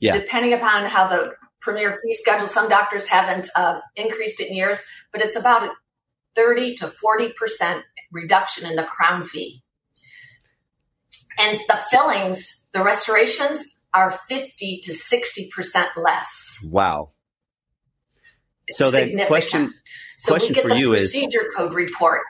Yeah. 0.00 0.18
Depending 0.18 0.52
upon 0.52 0.86
how 0.86 1.06
the 1.06 1.34
premier 1.60 1.92
fee 1.92 2.14
schedule, 2.14 2.46
some 2.46 2.68
doctors 2.68 3.06
haven't 3.06 3.48
uh, 3.54 3.80
increased 3.96 4.40
it 4.40 4.48
in 4.48 4.56
years, 4.56 4.82
but 5.12 5.22
it's 5.22 5.36
about 5.36 5.62
a 5.62 5.70
30 6.34 6.76
to 6.76 6.86
40% 6.86 7.82
reduction 8.10 8.68
in 8.68 8.76
the 8.76 8.82
crown 8.82 9.22
fee. 9.24 9.62
And 11.38 11.58
the 11.68 11.78
fillings, 11.90 12.66
the 12.72 12.82
restorations 12.82 13.62
are 13.94 14.10
50 14.10 14.80
to 14.84 14.92
60% 14.92 15.86
less. 15.96 16.58
Wow. 16.64 17.10
So 18.70 18.90
then 18.90 19.26
question, 19.26 19.74
so 20.22 20.32
question 20.32 20.54
for 20.54 20.74
you 20.74 20.90
procedure 20.90 20.94
is 20.94 21.12
procedure 21.12 21.52
code 21.56 21.74
report. 21.74 22.22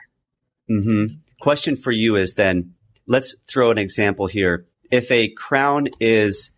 Mm-hmm. 0.69 1.15
Question 1.41 1.75
for 1.75 1.91
you 1.91 2.15
is 2.15 2.35
then 2.35 2.73
let's 3.05 3.35
throw 3.47 3.71
an 3.71 3.77
example 3.77 4.27
here. 4.27 4.65
If 4.89 5.11
a 5.11 5.29
crown 5.29 5.87
is 5.99 6.51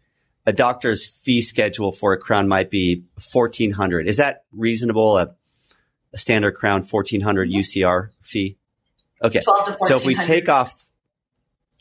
a 0.45 0.53
doctor's 0.53 1.07
fee 1.07 1.41
schedule 1.41 1.91
for 1.91 2.13
a 2.13 2.17
crown 2.17 2.47
might 2.47 2.69
be 2.69 3.03
1400. 3.31 4.07
Is 4.07 4.17
that 4.17 4.43
reasonable? 4.51 5.17
A, 5.17 5.35
a 6.13 6.17
standard 6.17 6.53
crown 6.53 6.83
1400 6.83 7.49
UCR 7.49 8.09
fee? 8.21 8.57
Okay. 9.21 9.39
So 9.41 9.95
if 9.95 10.05
we 10.05 10.15
take 10.15 10.47
off 10.47 10.87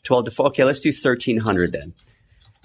12 0.03 0.25
to 0.25 0.31
4, 0.31 0.47
okay, 0.47 0.63
let's 0.63 0.79
do 0.79 0.89
1300 0.89 1.71
then. 1.71 1.93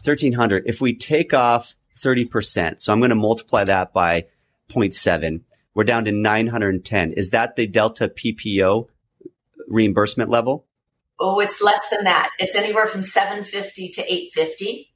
1300. 0.05 0.65
If 0.67 0.81
we 0.81 0.97
take 0.97 1.35
off 1.35 1.75
30%, 1.99 2.81
so 2.81 2.93
I'm 2.93 3.01
going 3.01 3.11
to 3.11 3.15
multiply 3.15 3.65
that 3.65 3.93
by 3.93 4.25
0.7, 4.71 5.43
we're 5.75 5.85
down 5.85 6.05
to 6.07 6.13
910. 6.13 7.13
Is 7.13 7.31
that 7.31 7.57
the 7.57 7.67
Delta 7.67 8.09
PPO 8.09 8.89
reimbursement 9.69 10.31
level? 10.31 10.67
Oh, 11.19 11.39
it's 11.41 11.63
less 11.63 11.89
than 11.91 12.05
that. 12.05 12.31
It's 12.39 12.57
anywhere 12.57 12.87
from 12.87 13.03
750 13.03 13.91
to 13.91 14.03
850. 14.03 14.93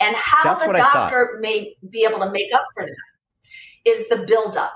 And 0.00 0.16
how 0.16 0.42
That's 0.44 0.66
the 0.66 0.72
doctor 0.72 1.38
may 1.40 1.74
be 1.88 2.04
able 2.08 2.20
to 2.20 2.30
make 2.30 2.52
up 2.54 2.64
for 2.74 2.84
that 2.84 3.90
is 3.90 4.08
the 4.08 4.24
buildup. 4.26 4.72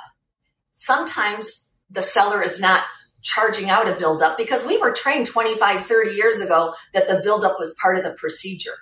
Sometimes 0.75 1.75
the 1.91 2.03
seller 2.03 2.43
is 2.43 2.61
not 2.61 2.85
charging 3.23 3.69
out 3.69 3.89
a 3.89 3.97
buildup 3.97 4.37
because 4.37 4.65
we 4.65 4.79
were 4.79 4.93
trained 4.93 5.27
25, 5.27 5.83
30 5.83 6.11
years 6.13 6.41
ago 6.41 6.75
that 6.95 7.09
the 7.09 7.21
buildup 7.23 7.59
was 7.59 7.75
part 7.81 7.97
of 7.97 8.05
the 8.05 8.13
procedure. 8.13 8.77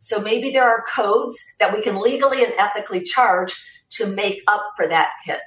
So 0.00 0.20
maybe 0.20 0.50
there 0.50 0.68
are 0.68 0.84
codes 0.92 1.36
that 1.60 1.74
we 1.74 1.82
can 1.82 2.00
legally 2.00 2.42
and 2.42 2.52
ethically 2.58 3.02
charge 3.02 3.62
to 3.92 4.06
make 4.06 4.42
up 4.46 4.62
for 4.76 4.86
that 4.86 5.10
hit 5.24 5.40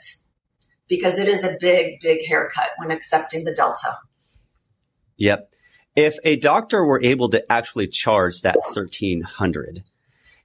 because 0.87 1.17
it 1.17 1.27
is 1.27 1.43
a 1.43 1.57
big, 1.59 1.99
big 2.01 2.25
haircut 2.25 2.69
when 2.77 2.91
accepting 2.91 3.43
the 3.43 3.53
Delta. 3.53 3.97
Yep. 5.17 5.53
If 5.95 6.17
a 6.23 6.35
doctor 6.35 6.83
were 6.83 7.01
able 7.01 7.29
to 7.29 7.51
actually 7.51 7.87
charge 7.87 8.41
that 8.41 8.57
1300 8.57 9.83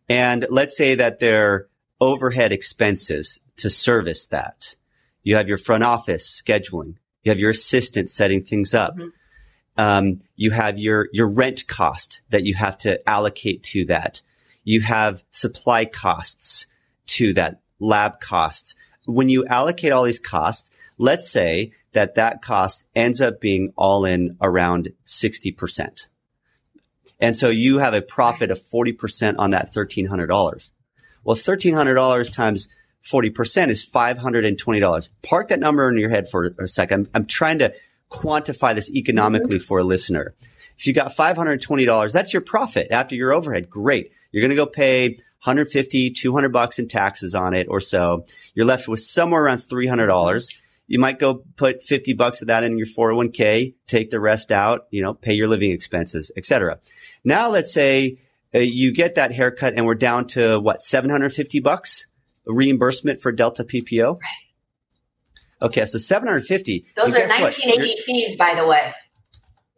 and 0.08 0.46
let's 0.48 0.76
say 0.76 0.94
that 0.94 1.18
their 1.18 1.68
overhead 2.00 2.52
expenses 2.52 3.40
to 3.56 3.68
service 3.68 4.26
that, 4.26 4.76
you 5.22 5.36
have 5.36 5.48
your 5.48 5.58
front 5.58 5.84
office 5.84 6.42
scheduling, 6.42 6.94
you 7.22 7.30
have 7.30 7.38
your 7.38 7.50
assistant 7.50 8.08
setting 8.08 8.42
things 8.42 8.74
up. 8.74 8.96
Mm-hmm. 8.96 9.08
Um, 9.76 10.20
you 10.34 10.50
have 10.50 10.78
your 10.78 11.08
your 11.12 11.28
rent 11.28 11.68
cost 11.68 12.22
that 12.30 12.44
you 12.44 12.54
have 12.54 12.78
to 12.78 13.08
allocate 13.08 13.62
to 13.64 13.84
that. 13.84 14.22
You 14.64 14.80
have 14.80 15.22
supply 15.30 15.84
costs 15.84 16.66
to 17.08 17.32
that, 17.34 17.60
lab 17.78 18.20
costs. 18.20 18.74
When 19.06 19.28
you 19.28 19.46
allocate 19.46 19.92
all 19.92 20.04
these 20.04 20.18
costs, 20.18 20.70
let's 20.98 21.30
say 21.30 21.72
that 21.92 22.16
that 22.16 22.42
cost 22.42 22.84
ends 22.94 23.20
up 23.20 23.40
being 23.40 23.72
all 23.76 24.04
in 24.04 24.36
around 24.40 24.92
60%. 25.06 26.08
And 27.20 27.36
so 27.36 27.48
you 27.48 27.78
have 27.78 27.94
a 27.94 28.02
profit 28.02 28.50
of 28.50 28.62
40% 28.62 29.36
on 29.38 29.50
that 29.50 29.74
$1,300. 29.74 30.70
Well, 31.24 31.36
$1,300 31.36 32.32
times 32.32 32.68
40% 33.10 33.68
is 33.70 33.86
$520. 33.86 35.08
Park 35.22 35.48
that 35.48 35.60
number 35.60 35.88
in 35.88 35.98
your 35.98 36.10
head 36.10 36.28
for 36.30 36.54
a 36.58 36.68
second. 36.68 37.08
I'm, 37.14 37.26
trying 37.26 37.58
to 37.60 37.74
quantify 38.10 38.74
this 38.74 38.90
economically 38.90 39.58
for 39.58 39.78
a 39.78 39.84
listener. 39.84 40.34
If 40.76 40.86
you 40.86 40.92
got 40.92 41.16
$520, 41.16 42.12
that's 42.12 42.32
your 42.32 42.42
profit 42.42 42.88
after 42.90 43.14
your 43.14 43.32
overhead. 43.32 43.68
Great. 43.68 44.12
You're 44.30 44.42
going 44.42 44.50
to 44.50 44.56
go 44.56 44.66
pay 44.66 45.18
150, 45.44 46.10
200 46.10 46.52
bucks 46.52 46.78
in 46.78 46.88
taxes 46.88 47.34
on 47.34 47.54
it 47.54 47.68
or 47.70 47.80
so. 47.80 48.26
You're 48.54 48.66
left 48.66 48.88
with 48.88 49.00
somewhere 49.00 49.44
around 49.44 49.58
$300. 49.58 50.54
You 50.86 50.98
might 50.98 51.18
go 51.18 51.42
put 51.56 51.82
50 51.82 52.14
bucks 52.14 52.40
of 52.40 52.48
that 52.48 52.64
in 52.64 52.78
your 52.78 52.86
401k, 52.86 53.74
take 53.86 54.10
the 54.10 54.20
rest 54.20 54.50
out, 54.50 54.86
you 54.90 55.02
know, 55.02 55.14
pay 55.14 55.34
your 55.34 55.46
living 55.46 55.70
expenses, 55.70 56.32
etc. 56.36 56.78
Now 57.24 57.50
let's 57.50 57.72
say 57.72 58.18
uh, 58.54 58.58
you 58.58 58.92
get 58.92 59.14
that 59.16 59.32
haircut 59.32 59.74
and 59.76 59.86
we're 59.86 59.94
down 59.94 60.26
to 60.28 60.58
what, 60.58 60.80
750 60.80 61.60
bucks 61.60 62.08
reimbursement 62.48 63.20
for 63.20 63.30
Delta 63.30 63.64
PPO? 63.64 64.14
Right. 64.14 64.22
Okay, 65.60 65.86
so 65.86 65.98
750. 65.98 66.86
Those 66.96 67.14
are 67.14 67.26
1980 67.26 68.02
fees, 68.02 68.36
by 68.36 68.54
the 68.54 68.66
way. 68.66 68.94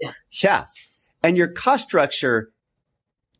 Yeah. 0.01 0.13
Yeah. 0.31 0.65
And 1.23 1.37
your 1.37 1.49
cost 1.49 1.85
structure, 1.85 2.51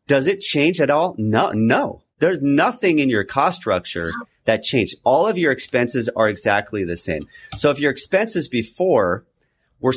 does 0.07 0.27
it 0.27 0.41
change 0.41 0.81
at 0.81 0.89
all? 0.89 1.15
No, 1.17 1.51
no. 1.51 2.01
There's 2.21 2.39
nothing 2.39 2.99
in 2.99 3.09
your 3.09 3.23
cost 3.23 3.61
structure 3.61 4.13
that 4.45 4.61
changed. 4.61 4.95
All 5.03 5.25
of 5.25 5.39
your 5.39 5.51
expenses 5.51 6.07
are 6.15 6.29
exactly 6.29 6.85
the 6.85 6.95
same. 6.95 7.27
So 7.57 7.71
if 7.71 7.79
your 7.79 7.89
expenses 7.89 8.47
before 8.47 9.25
were 9.79 9.93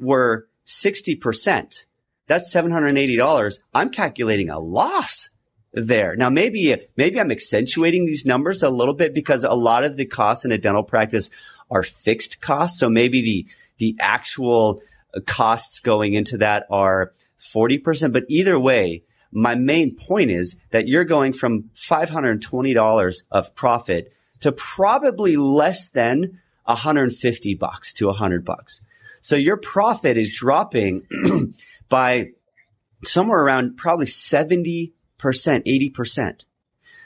were 0.00 0.48
60%, 0.66 1.86
that's 2.26 2.54
$780. 2.54 3.60
I'm 3.72 3.90
calculating 3.90 4.50
a 4.50 4.58
loss 4.58 5.30
there. 5.72 6.14
Now, 6.14 6.28
maybe, 6.28 6.76
maybe 6.94 7.18
I'm 7.18 7.30
accentuating 7.30 8.04
these 8.04 8.26
numbers 8.26 8.62
a 8.62 8.68
little 8.68 8.94
bit 8.94 9.14
because 9.14 9.42
a 9.42 9.54
lot 9.54 9.84
of 9.84 9.96
the 9.96 10.04
costs 10.04 10.44
in 10.44 10.52
a 10.52 10.58
dental 10.58 10.82
practice 10.82 11.30
are 11.70 11.82
fixed 11.82 12.42
costs. 12.42 12.78
So 12.78 12.90
maybe 12.90 13.22
the, 13.22 13.46
the 13.78 13.96
actual 13.98 14.82
uh, 15.14 15.20
costs 15.26 15.80
going 15.80 16.12
into 16.12 16.36
that 16.38 16.66
are 16.68 17.12
40%. 17.54 18.12
But 18.12 18.24
either 18.28 18.60
way, 18.60 19.04
my 19.36 19.54
main 19.54 19.94
point 19.94 20.30
is 20.30 20.56
that 20.70 20.88
you're 20.88 21.04
going 21.04 21.34
from 21.34 21.70
$520 21.76 23.22
of 23.30 23.54
profit 23.54 24.12
to 24.40 24.50
probably 24.50 25.36
less 25.36 25.90
than 25.90 26.40
150 26.64 27.54
bucks 27.56 27.92
to 27.92 28.06
100 28.06 28.46
bucks. 28.46 28.80
So 29.20 29.36
your 29.36 29.58
profit 29.58 30.16
is 30.16 30.34
dropping 30.34 31.06
by 31.90 32.28
somewhere 33.04 33.44
around 33.44 33.76
probably 33.76 34.06
70%, 34.06 34.92
80%. 35.18 36.46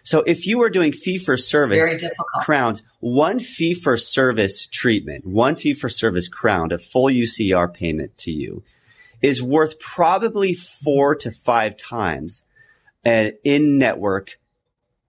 So 0.05 0.21
if 0.21 0.47
you 0.47 0.59
were 0.59 0.71
doing 0.71 0.93
fee 0.93 1.19
for 1.19 1.37
service 1.37 2.05
crowns, 2.43 2.85
one 3.01 3.41
fee 3.41 3.75
for 3.75 3.97
service 3.97 4.67
treatment, 4.67 5.27
one 5.27 5.57
fee 5.57 5.75
for 5.75 5.89
service 5.89 6.29
crown, 6.29 6.71
a 6.71 6.79
full 6.79 7.07
UCR 7.07 7.75
payment 7.75 8.17
to 8.19 8.31
you 8.31 8.63
is 9.23 9.43
worth 9.43 9.79
probably 9.79 10.55
four 10.55 11.15
to 11.17 11.31
five 11.31 11.77
times 11.77 12.45
an 13.05 13.33
in 13.45 13.79
network 13.79 14.39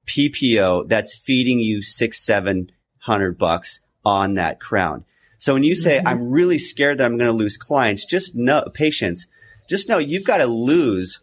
PPO 0.06 0.88
that's 0.88 1.16
feeding 1.16 1.60
you 1.60 1.82
six, 1.82 2.26
seven 2.26 2.72
hundred 3.02 3.38
bucks 3.38 3.82
on 4.04 4.36
that 4.36 4.60
crown. 4.60 5.06
So 5.38 5.54
when 5.54 5.64
you 5.64 5.76
say, 5.76 5.98
mm-hmm. 5.98 6.08
I'm 6.08 6.30
really 6.30 6.60
scared 6.60 6.98
that 6.98 7.06
I'm 7.06 7.18
going 7.18 7.32
to 7.32 7.38
lose 7.38 7.58
clients, 7.58 8.06
just 8.06 8.36
know, 8.36 8.64
patients, 8.74 9.28
just 9.70 9.90
know 9.90 9.98
you've 9.98 10.26
got 10.26 10.38
to 10.38 10.46
lose, 10.46 11.20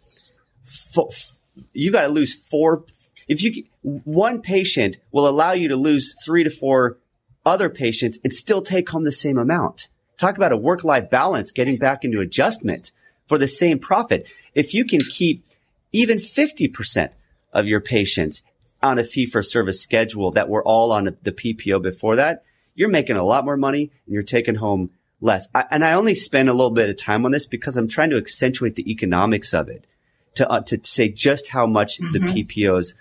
you've 1.73 1.93
got 1.93 2.03
to 2.03 2.09
lose 2.09 2.35
four. 2.35 2.85
If 3.29 3.43
you, 3.43 3.65
one 3.83 4.41
patient 4.43 4.97
will 5.13 5.29
allow 5.29 5.53
you 5.53 5.69
to 5.69 5.77
lose 5.77 6.17
three 6.25 6.45
to 6.45 6.51
four 6.51 6.99
other 7.45 7.71
patients 7.71 8.19
and 8.25 8.33
still 8.33 8.63
take 8.63 8.89
home 8.89 9.05
the 9.05 9.13
same 9.13 9.39
amount. 9.39 9.89
Talk 10.19 10.37
about 10.37 10.53
a 10.53 10.57
work 10.57 10.85
life 10.85 11.09
balance, 11.09 11.53
getting 11.53 11.79
back 11.79 12.05
into 12.05 12.21
adjustment 12.21 12.93
for 13.29 13.39
the 13.39 13.47
same 13.47 13.79
profit. 13.79 14.27
If 14.55 14.75
you 14.75 14.85
can 14.85 15.01
keep 15.01 15.45
even 15.93 16.19
50% 16.19 17.11
of 17.53 17.67
your 17.67 17.81
patients 17.81 18.43
on 18.83 18.99
a 18.99 19.05
fee 19.05 19.27
for 19.27 19.43
service 19.43 19.81
schedule 19.81 20.33
that 20.33 20.49
were 20.49 20.63
all 20.63 20.93
on 20.93 21.05
the, 21.05 21.33
PPO 21.33 21.83
before 21.83 22.17
that, 22.17 22.45
you're 22.75 22.89
making 22.89 23.17
a 23.17 23.25
lot 23.25 23.45
more 23.45 23.57
money 23.57 23.91
and 24.07 24.15
you're 24.15 24.23
taking 24.23 24.57
home 24.57 24.91
less. 25.21 25.49
I, 25.55 25.65
and 25.71 25.85
I 25.85 25.93
only 25.93 26.15
spend 26.15 26.49
a 26.49 26.53
little 26.53 26.71
bit 26.71 26.91
of 26.91 26.97
time 26.97 27.25
on 27.25 27.33
this 27.33 27.47
because 27.47 27.77
I'm 27.77 27.89
trying 27.89 28.11
to 28.11 28.17
accentuate 28.17 28.75
the 28.75 28.91
economics 28.91 29.55
of 29.55 29.69
it 29.69 29.87
to, 30.35 30.49
uh, 30.49 30.61
to 30.63 30.81
say 30.83 31.09
just 31.09 31.49
how 31.49 31.67
much 31.67 31.99
mm-hmm. 31.99 32.13
the 32.13 32.21
PPOs 32.21 32.95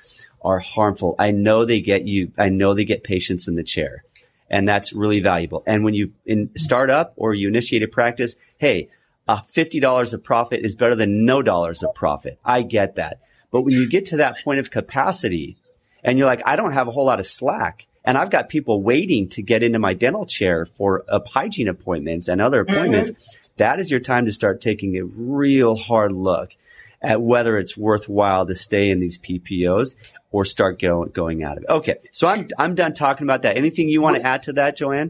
are 0.43 0.59
harmful. 0.59 1.15
I 1.19 1.31
know 1.31 1.65
they 1.65 1.81
get 1.81 2.07
you, 2.07 2.31
I 2.37 2.49
know 2.49 2.73
they 2.73 2.85
get 2.85 3.03
patients 3.03 3.47
in 3.47 3.55
the 3.55 3.63
chair 3.63 4.03
and 4.49 4.67
that's 4.67 4.93
really 4.93 5.19
valuable. 5.19 5.63
And 5.67 5.83
when 5.83 5.93
you 5.93 6.13
in 6.25 6.49
start 6.57 6.89
up 6.89 7.13
or 7.15 7.33
you 7.33 7.47
initiate 7.47 7.83
a 7.83 7.87
practice, 7.87 8.35
hey, 8.57 8.89
uh, 9.27 9.41
$50 9.41 10.13
of 10.13 10.23
profit 10.23 10.65
is 10.65 10.75
better 10.75 10.95
than 10.95 11.25
no 11.25 11.41
dollars 11.41 11.83
of 11.83 11.93
profit. 11.93 12.39
I 12.45 12.61
get 12.61 12.95
that. 12.95 13.19
But 13.51 13.61
when 13.61 13.73
you 13.73 13.89
get 13.89 14.05
to 14.07 14.17
that 14.17 14.43
point 14.43 14.59
of 14.59 14.71
capacity 14.71 15.57
and 16.03 16.17
you're 16.17 16.27
like, 16.27 16.41
I 16.45 16.55
don't 16.55 16.71
have 16.71 16.87
a 16.87 16.91
whole 16.91 17.05
lot 17.05 17.19
of 17.19 17.27
slack 17.27 17.87
and 18.07 18.17
I've 18.17 18.29
got 18.29 18.47
people 18.47 18.81
waiting 18.81 19.27
to 19.29 19.41
get 19.41 19.63
into 19.63 19.79
my 19.79 19.93
dental 19.93 20.25
chair 20.25 20.65
for 20.65 21.03
uh, 21.09 21.19
hygiene 21.27 21.67
appointments 21.67 22.29
and 22.29 22.39
other 22.39 22.61
appointments, 22.61 23.11
mm-hmm. 23.11 23.53
that 23.57 23.81
is 23.81 23.91
your 23.91 23.99
time 23.99 24.25
to 24.25 24.31
start 24.31 24.61
taking 24.61 24.95
a 24.95 25.03
real 25.03 25.75
hard 25.75 26.13
look 26.13 26.55
at 27.01 27.21
whether 27.21 27.57
it's 27.57 27.75
worthwhile 27.77 28.45
to 28.45 28.55
stay 28.55 28.89
in 28.89 29.01
these 29.01 29.19
PPOs 29.19 29.95
or 30.37 30.45
start 30.45 30.79
go, 30.79 31.03
going 31.05 31.41
out 31.41 31.57
of 31.57 31.63
it. 31.63 31.69
Okay. 31.69 31.95
So 32.11 32.27
I'm, 32.27 32.47
I'm 32.59 32.75
done 32.75 32.93
talking 32.93 33.25
about 33.25 33.41
that. 33.41 33.57
Anything 33.57 33.89
you 33.89 34.03
want 34.03 34.17
to 34.17 34.21
add 34.21 34.43
to 34.43 34.53
that, 34.53 34.77
Joanne? 34.77 35.09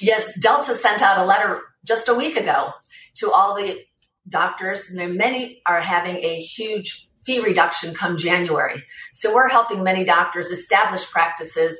Yes. 0.00 0.40
Delta 0.40 0.74
sent 0.74 1.02
out 1.02 1.18
a 1.18 1.24
letter 1.26 1.60
just 1.84 2.08
a 2.08 2.14
week 2.14 2.38
ago 2.38 2.70
to 3.16 3.30
all 3.30 3.54
the 3.54 3.78
doctors. 4.26 4.88
And 4.88 5.16
many 5.16 5.60
are 5.66 5.82
having 5.82 6.16
a 6.16 6.40
huge 6.40 7.10
fee 7.22 7.40
reduction 7.40 7.92
come 7.92 8.16
January. 8.16 8.82
So 9.12 9.34
we're 9.34 9.50
helping 9.50 9.84
many 9.84 10.02
doctors 10.02 10.46
establish 10.46 11.04
practices, 11.10 11.78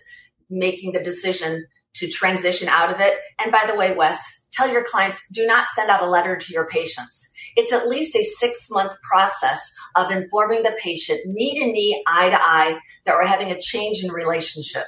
making 0.50 0.92
the 0.92 1.02
decision 1.02 1.64
to 1.94 2.06
transition 2.06 2.68
out 2.68 2.92
of 2.92 3.00
it. 3.00 3.14
And 3.42 3.50
by 3.50 3.64
the 3.66 3.76
way, 3.78 3.94
Wes, 3.94 4.39
tell 4.61 4.71
your 4.71 4.85
clients 4.85 5.26
do 5.33 5.47
not 5.47 5.69
send 5.75 5.90
out 5.90 6.02
a 6.02 6.07
letter 6.07 6.37
to 6.37 6.52
your 6.52 6.67
patients. 6.67 7.33
It's 7.57 7.73
at 7.73 7.88
least 7.88 8.14
a 8.14 8.23
six 8.23 8.69
month 8.71 8.93
process 9.02 9.73
of 9.97 10.11
informing 10.11 10.62
the 10.62 10.79
patient 10.83 11.21
knee 11.26 11.59
to 11.61 11.67
knee, 11.67 12.02
eye 12.07 12.29
to 12.29 12.38
eye, 12.40 12.79
that 13.05 13.14
we're 13.14 13.26
having 13.26 13.50
a 13.50 13.61
change 13.61 14.05
in 14.05 14.12
relationship. 14.12 14.85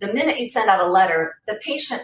The 0.00 0.12
minute 0.12 0.38
you 0.38 0.46
send 0.46 0.68
out 0.68 0.84
a 0.84 0.86
letter, 0.86 1.34
the 1.48 1.58
patient 1.64 2.02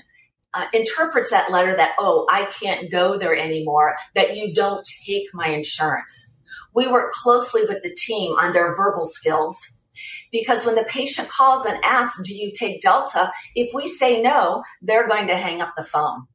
uh, 0.54 0.66
interprets 0.73 1.31
that 1.31 1.50
letter 1.50 1.76
that, 1.76 1.95
oh, 1.99 2.26
I 2.31 2.47
can't 2.47 2.90
go 2.90 3.19
there 3.19 3.37
anymore, 3.37 3.97
that 4.14 4.37
you 4.37 4.54
don't 4.54 4.87
take 5.07 5.26
my 5.35 5.49
insurance. 5.49 6.40
We 6.75 6.87
work 6.87 7.12
closely 7.12 7.62
with 7.69 7.83
the 7.83 7.95
team 7.95 8.33
on 8.38 8.54
their 8.54 8.75
verbal 8.75 9.04
skills 9.04 9.83
because 10.31 10.64
when 10.64 10.75
the 10.75 10.85
patient 10.85 11.28
calls 11.28 11.66
and 11.66 11.78
asks, 11.85 12.26
do 12.26 12.35
you 12.35 12.52
take 12.54 12.81
Delta? 12.81 13.31
If 13.54 13.75
we 13.75 13.87
say 13.87 14.23
no, 14.23 14.62
they're 14.81 15.09
going 15.09 15.26
to 15.26 15.37
hang 15.37 15.61
up 15.61 15.75
the 15.76 15.85
phone. 15.85 16.26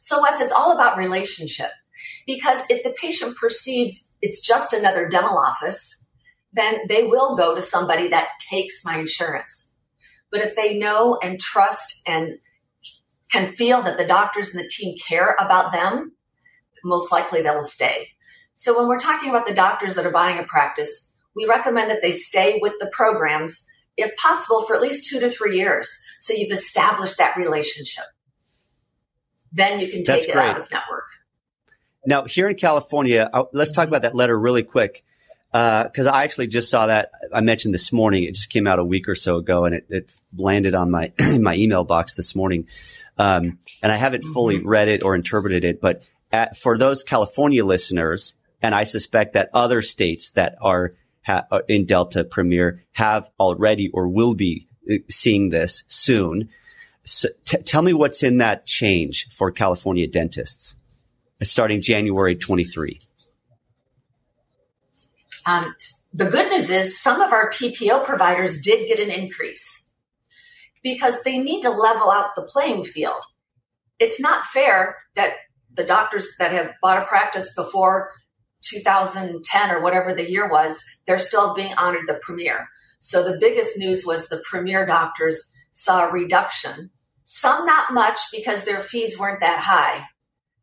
So 0.00 0.22
Wes, 0.22 0.40
it's 0.40 0.52
all 0.52 0.72
about 0.72 0.98
relationship. 0.98 1.70
Because 2.26 2.64
if 2.70 2.82
the 2.84 2.94
patient 3.00 3.36
perceives 3.36 4.08
it's 4.20 4.40
just 4.40 4.72
another 4.72 5.08
dental 5.08 5.38
office, 5.38 6.04
then 6.52 6.80
they 6.88 7.04
will 7.04 7.36
go 7.36 7.54
to 7.54 7.62
somebody 7.62 8.08
that 8.08 8.28
takes 8.50 8.84
my 8.84 8.98
insurance. 8.98 9.70
But 10.30 10.40
if 10.40 10.56
they 10.56 10.78
know 10.78 11.18
and 11.22 11.40
trust 11.40 12.02
and 12.06 12.38
can 13.30 13.50
feel 13.50 13.82
that 13.82 13.98
the 13.98 14.06
doctors 14.06 14.54
and 14.54 14.62
the 14.62 14.68
team 14.68 14.96
care 15.06 15.36
about 15.38 15.72
them, 15.72 16.12
most 16.84 17.12
likely 17.12 17.42
they'll 17.42 17.62
stay. 17.62 18.08
So 18.54 18.76
when 18.76 18.88
we're 18.88 18.98
talking 18.98 19.30
about 19.30 19.46
the 19.46 19.54
doctors 19.54 19.94
that 19.94 20.06
are 20.06 20.10
buying 20.10 20.38
a 20.38 20.44
practice, 20.44 21.16
we 21.36 21.46
recommend 21.46 21.90
that 21.90 22.02
they 22.02 22.12
stay 22.12 22.58
with 22.60 22.72
the 22.80 22.90
programs, 22.92 23.64
if 23.96 24.16
possible, 24.16 24.62
for 24.62 24.74
at 24.74 24.82
least 24.82 25.08
two 25.08 25.20
to 25.20 25.30
three 25.30 25.56
years. 25.56 25.90
So 26.18 26.32
you've 26.32 26.50
established 26.50 27.18
that 27.18 27.36
relationship. 27.36 28.04
Then 29.58 29.80
you 29.80 29.88
can 29.88 29.98
take 29.98 30.06
That's 30.06 30.24
it 30.26 30.32
great. 30.32 30.48
out 30.48 30.60
of 30.60 30.70
network. 30.70 31.04
Now, 32.06 32.24
here 32.24 32.48
in 32.48 32.54
California, 32.56 33.28
uh, 33.32 33.44
let's 33.52 33.72
talk 33.72 33.88
about 33.88 34.02
that 34.02 34.14
letter 34.14 34.38
really 34.38 34.62
quick. 34.62 35.04
Because 35.52 36.06
uh, 36.06 36.10
I 36.10 36.24
actually 36.24 36.46
just 36.46 36.70
saw 36.70 36.86
that 36.86 37.10
I 37.34 37.40
mentioned 37.40 37.74
this 37.74 37.92
morning. 37.92 38.24
It 38.24 38.34
just 38.34 38.50
came 38.50 38.66
out 38.66 38.78
a 38.78 38.84
week 38.84 39.08
or 39.08 39.14
so 39.14 39.36
ago, 39.36 39.64
and 39.64 39.74
it, 39.74 39.86
it 39.88 40.12
landed 40.36 40.74
on 40.74 40.90
my 40.90 41.10
my 41.40 41.54
email 41.54 41.84
box 41.84 42.14
this 42.14 42.34
morning. 42.34 42.66
Um, 43.16 43.58
and 43.82 43.90
I 43.90 43.96
haven't 43.96 44.22
fully 44.22 44.56
mm-hmm. 44.56 44.68
read 44.68 44.88
it 44.88 45.02
or 45.02 45.14
interpreted 45.14 45.64
it, 45.64 45.80
but 45.80 46.02
at, 46.30 46.56
for 46.56 46.78
those 46.78 47.02
California 47.02 47.64
listeners, 47.64 48.36
and 48.62 48.74
I 48.74 48.84
suspect 48.84 49.32
that 49.32 49.50
other 49.52 49.82
states 49.82 50.30
that 50.32 50.56
are 50.60 50.90
ha- 51.22 51.46
uh, 51.50 51.60
in 51.68 51.86
Delta 51.86 52.24
Premier 52.24 52.84
have 52.92 53.28
already 53.40 53.88
or 53.88 54.06
will 54.06 54.34
be 54.34 54.68
uh, 54.90 54.96
seeing 55.08 55.50
this 55.50 55.84
soon. 55.88 56.50
So 57.08 57.30
t- 57.46 57.58
tell 57.58 57.80
me 57.80 57.94
what's 57.94 58.22
in 58.22 58.36
that 58.38 58.66
change 58.66 59.28
for 59.30 59.50
California 59.50 60.06
dentists 60.06 60.76
starting 61.42 61.80
January 61.80 62.36
23? 62.36 63.00
Um, 65.46 65.74
the 66.12 66.26
good 66.26 66.50
news 66.50 66.68
is 66.68 67.00
some 67.00 67.22
of 67.22 67.32
our 67.32 67.50
PPO 67.50 68.04
providers 68.04 68.60
did 68.60 68.86
get 68.88 69.00
an 69.00 69.10
increase 69.10 69.88
because 70.82 71.22
they 71.22 71.38
need 71.38 71.62
to 71.62 71.70
level 71.70 72.10
out 72.10 72.36
the 72.36 72.42
playing 72.42 72.84
field. 72.84 73.22
It's 73.98 74.20
not 74.20 74.44
fair 74.44 74.96
that 75.14 75.32
the 75.72 75.84
doctors 75.84 76.26
that 76.38 76.52
have 76.52 76.72
bought 76.82 77.02
a 77.02 77.06
practice 77.06 77.54
before 77.54 78.10
2010 78.62 79.70
or 79.70 79.80
whatever 79.80 80.12
the 80.12 80.30
year 80.30 80.50
was, 80.50 80.84
they're 81.06 81.18
still 81.18 81.54
being 81.54 81.72
honored 81.78 82.06
the 82.06 82.20
premier. 82.20 82.68
So 83.00 83.22
the 83.22 83.38
biggest 83.38 83.78
news 83.78 84.04
was 84.04 84.28
the 84.28 84.42
premier 84.44 84.84
doctors 84.84 85.54
saw 85.72 86.06
a 86.06 86.12
reduction. 86.12 86.90
Some 87.30 87.66
not 87.66 87.92
much 87.92 88.18
because 88.32 88.64
their 88.64 88.80
fees 88.80 89.18
weren't 89.18 89.40
that 89.40 89.60
high 89.60 90.06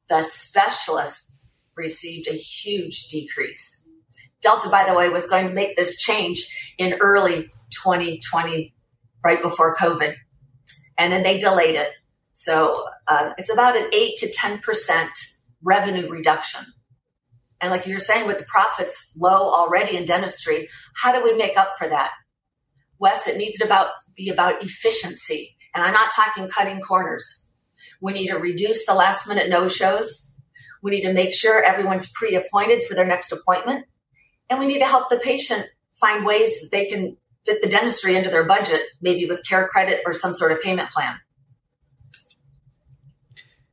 the 0.10 0.22
specialists 0.22 1.34
received 1.76 2.28
a 2.28 2.34
huge 2.34 3.08
decrease. 3.08 3.84
Delta, 4.42 4.70
by 4.70 4.86
the 4.88 4.94
way, 4.94 5.10
was 5.10 5.28
going 5.28 5.48
to 5.48 5.54
make 5.54 5.76
this 5.76 5.98
change 5.98 6.48
in 6.78 6.98
early 7.00 7.52
2020, 7.84 8.74
right 9.24 9.42
before 9.42 9.76
COVID. 9.76 10.16
And 10.98 11.12
then 11.12 11.24
they 11.24 11.40
delayed 11.40 11.76
it. 11.76 11.92
So 12.34 12.86
uh, 13.08 13.32
it's 13.38 13.52
about 13.52 13.76
an 13.76 13.90
8 13.92 14.18
to 14.18 14.32
10% 14.32 15.08
revenue 15.64 16.10
reduction. 16.10 16.66
And 17.60 17.72
like 17.72 17.88
you're 17.88 18.00
saying, 18.00 18.28
with 18.28 18.38
the 18.38 18.46
profits 18.46 19.14
low 19.20 19.52
already 19.52 19.98
in 19.98 20.06
dentistry, 20.06 20.70
how 20.96 21.12
do 21.12 21.24
we 21.24 21.36
make 21.38 21.58
up 21.58 21.72
for 21.78 21.88
that? 21.88 22.12
Wes, 23.00 23.28
it 23.28 23.38
needs 23.38 23.58
to 23.58 23.66
about, 23.66 23.90
be 24.16 24.30
about 24.30 24.64
efficiency. 24.64 25.55
And 25.76 25.84
I'm 25.84 25.94
not 25.94 26.12
talking 26.14 26.48
cutting 26.48 26.80
corners. 26.80 27.48
We 28.02 28.14
need 28.14 28.28
to 28.28 28.38
reduce 28.38 28.86
the 28.86 28.94
last 28.94 29.28
minute 29.28 29.50
no 29.50 29.68
shows. 29.68 30.36
We 30.82 30.92
need 30.92 31.02
to 31.02 31.14
make 31.14 31.34
sure 31.34 31.62
everyone's 31.62 32.10
pre 32.12 32.36
appointed 32.36 32.86
for 32.86 32.96
their 32.96 33.06
next 33.06 33.32
appointment. 33.32 33.86
And 34.50 34.60
we 34.60 34.68
need 34.68 34.80
to 34.80 34.86
help 34.86 35.10
the 35.10 35.18
patient 35.18 35.68
find 35.94 36.26
ways 36.26 36.62
that 36.62 36.72
they 36.72 36.86
can 36.86 37.18
fit 37.46 37.62
the 37.62 37.70
dentistry 37.70 38.16
into 38.16 38.30
their 38.30 38.46
budget, 38.46 38.82
maybe 39.02 39.26
with 39.26 39.46
care 39.46 39.68
credit 39.68 40.02
or 40.06 40.14
some 40.14 40.34
sort 40.34 40.52
of 40.52 40.62
payment 40.62 40.92
plan. 40.92 41.18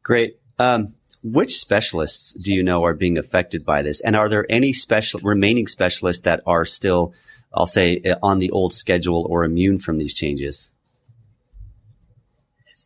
Great. 0.03 0.41
Um, 0.59 0.95
which 1.23 1.59
specialists 1.59 2.33
do 2.33 2.53
you 2.53 2.65
know 2.65 2.85
are 2.85 2.95
being 2.95 3.17
affected 3.17 3.65
by 3.65 3.83
this? 3.83 4.01
And 4.01 4.17
are 4.17 4.29
there 4.29 4.45
any 4.51 4.73
special 4.73 5.21
remaining 5.21 5.69
specialists 5.69 6.23
that 6.23 6.41
are 6.47 6.65
still, 6.65 7.15
I'll 7.55 7.67
say, 7.67 8.03
on 8.23 8.41
the 8.41 8.51
old 8.51 8.73
schedule 8.73 9.27
or 9.31 9.45
immune 9.45 9.79
from 9.79 9.99
these 9.99 10.15
changes? 10.15 10.72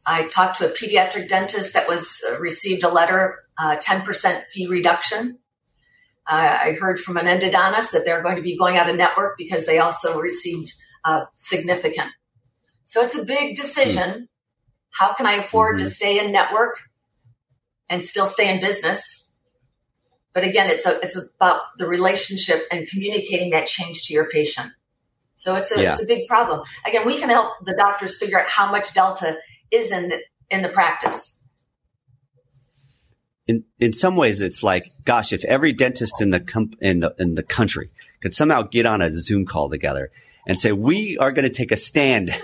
I 0.07 0.29
talked 0.29 0.59
to 0.59 0.71
a 0.71 0.73
pediatric 0.73 1.29
dentist 1.29 1.75
that 1.75 1.89
was 1.89 2.23
uh, 2.29 2.39
received 2.39 2.85
a 2.85 2.89
letter, 2.89 3.41
uh, 3.59 3.77
10% 3.77 4.45
fee 4.45 4.67
reduction. 4.69 5.39
Uh, 6.29 6.59
I 6.61 6.73
heard 6.73 7.01
from 7.01 7.17
an 7.17 7.27
endodontist 7.27 7.93
that 7.93 8.05
they're 8.05 8.23
going 8.23 8.37
to 8.37 8.43
be 8.43 8.57
going 8.57 8.79
out 8.79 8.89
of 8.89 8.97
network 8.97 9.37
because 9.37 9.67
they 9.67 9.79
also 9.79 10.21
received 10.21 10.73
uh, 11.05 11.27
significant. 11.33 12.11
So 12.85 13.03
it's 13.03 13.19
a 13.19 13.25
big 13.25 13.57
decision. 13.57 14.11
Mm-hmm. 14.11 14.23
How 14.91 15.13
can 15.13 15.27
I 15.27 15.35
afford 15.35 15.77
mm-hmm. 15.77 15.85
to 15.85 15.91
stay 15.91 16.25
in 16.25 16.33
network 16.33 16.79
and 17.89 18.03
still 18.03 18.27
stay 18.27 18.53
in 18.53 18.61
business? 18.61 19.25
But 20.33 20.45
again, 20.45 20.71
it's 20.71 20.87
a, 20.87 21.01
it's 21.01 21.17
about 21.17 21.63
the 21.79 21.87
relationship 21.87 22.67
and 22.71 22.89
communicating 22.89 23.51
that 23.51 23.67
change 23.67 24.07
to 24.07 24.15
your 24.15 24.29
patient. 24.29 24.71
So 25.37 25.55
it's 25.57 25.75
a, 25.75 25.83
yeah. 25.83 25.93
it's 25.93 26.03
a 26.03 26.07
big 26.07 26.29
problem. 26.29 26.63
Again, 26.87 27.07
we 27.07 27.19
can 27.19 27.29
help 27.29 27.53
the 27.65 27.75
doctors 27.75 28.19
figure 28.19 28.41
out 28.41 28.49
how 28.49 28.71
much 28.71 28.95
delta 28.95 29.37
is 29.71 29.93
in 29.93 30.09
the, 30.09 30.21
in 30.51 30.63
the 30.63 30.69
practice. 30.69 31.41
In, 33.47 33.65
in 33.79 33.93
some 33.93 34.17
ways, 34.17 34.41
it's 34.41 34.63
like, 34.63 34.87
gosh, 35.05 35.33
if 35.33 35.45
every 35.45 35.73
dentist 35.73 36.21
in 36.21 36.31
the, 36.31 36.41
com- 36.41 36.73
in 36.81 37.01
the, 37.01 37.15
in 37.19 37.35
the 37.35 37.43
country 37.43 37.91
could 38.21 38.35
somehow 38.35 38.63
get 38.63 38.87
on 38.87 39.01
a 39.01 39.13
Zoom 39.13 39.47
call 39.47 39.71
together 39.71 40.11
and 40.47 40.59
say, 40.59 40.73
we 40.73 41.17
are 41.19 41.33
going 41.33 41.49
to 41.49 41.55
take 41.55 41.73
a 41.73 41.77
stand. 41.77 42.35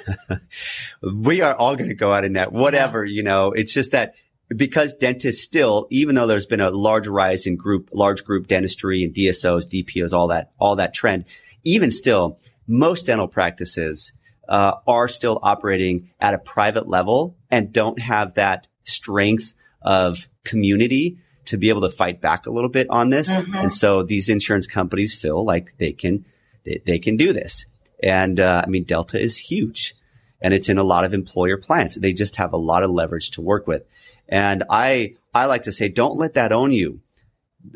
we 1.02 1.40
are 1.40 1.54
all 1.54 1.76
going 1.76 1.88
to 1.88 1.94
go 1.94 2.12
out 2.12 2.24
in 2.24 2.34
that, 2.34 2.52
whatever, 2.52 3.04
you 3.04 3.22
know, 3.22 3.52
it's 3.52 3.72
just 3.72 3.92
that 3.92 4.14
because 4.54 4.94
dentists 4.94 5.42
still, 5.42 5.86
even 5.90 6.14
though 6.14 6.26
there's 6.26 6.46
been 6.46 6.60
a 6.60 6.70
large 6.70 7.06
rise 7.06 7.46
in 7.46 7.56
group, 7.56 7.90
large 7.92 8.24
group 8.24 8.46
dentistry 8.48 9.02
and 9.02 9.14
DSOs, 9.14 9.66
DPOs, 9.66 10.12
all 10.12 10.28
that, 10.28 10.52
all 10.58 10.76
that 10.76 10.94
trend, 10.94 11.24
even 11.64 11.90
still, 11.90 12.38
most 12.66 13.06
dental 13.06 13.28
practices 13.28 14.12
uh, 14.48 14.74
are 14.86 15.08
still 15.08 15.38
operating 15.42 16.10
at 16.20 16.34
a 16.34 16.38
private 16.38 16.88
level 16.88 17.36
and 17.50 17.72
don't 17.72 17.98
have 17.98 18.34
that 18.34 18.66
strength 18.84 19.54
of 19.80 20.26
community 20.44 21.18
to 21.44 21.56
be 21.56 21.68
able 21.68 21.80
to 21.82 21.90
fight 21.90 22.20
back 22.20 22.46
a 22.46 22.50
little 22.50 22.70
bit 22.70 22.88
on 22.90 23.10
this. 23.10 23.28
Mm-hmm. 23.28 23.54
And 23.54 23.72
so 23.72 24.02
these 24.02 24.28
insurance 24.28 24.66
companies 24.66 25.14
feel 25.14 25.44
like 25.44 25.76
they 25.78 25.92
can, 25.92 26.24
they, 26.64 26.80
they 26.84 26.98
can 26.98 27.16
do 27.16 27.32
this. 27.32 27.66
And, 28.02 28.40
uh, 28.40 28.62
I 28.64 28.68
mean, 28.68 28.84
Delta 28.84 29.20
is 29.20 29.36
huge 29.36 29.94
and 30.40 30.52
it's 30.52 30.68
in 30.68 30.78
a 30.78 30.84
lot 30.84 31.04
of 31.04 31.14
employer 31.14 31.56
plans. 31.56 31.94
They 31.94 32.12
just 32.12 32.36
have 32.36 32.52
a 32.52 32.58
lot 32.58 32.82
of 32.82 32.90
leverage 32.90 33.32
to 33.32 33.40
work 33.40 33.66
with. 33.66 33.86
And 34.28 34.64
I, 34.70 35.14
I 35.34 35.46
like 35.46 35.64
to 35.64 35.72
say, 35.72 35.88
don't 35.88 36.18
let 36.18 36.34
that 36.34 36.52
own 36.52 36.72
you. 36.72 37.00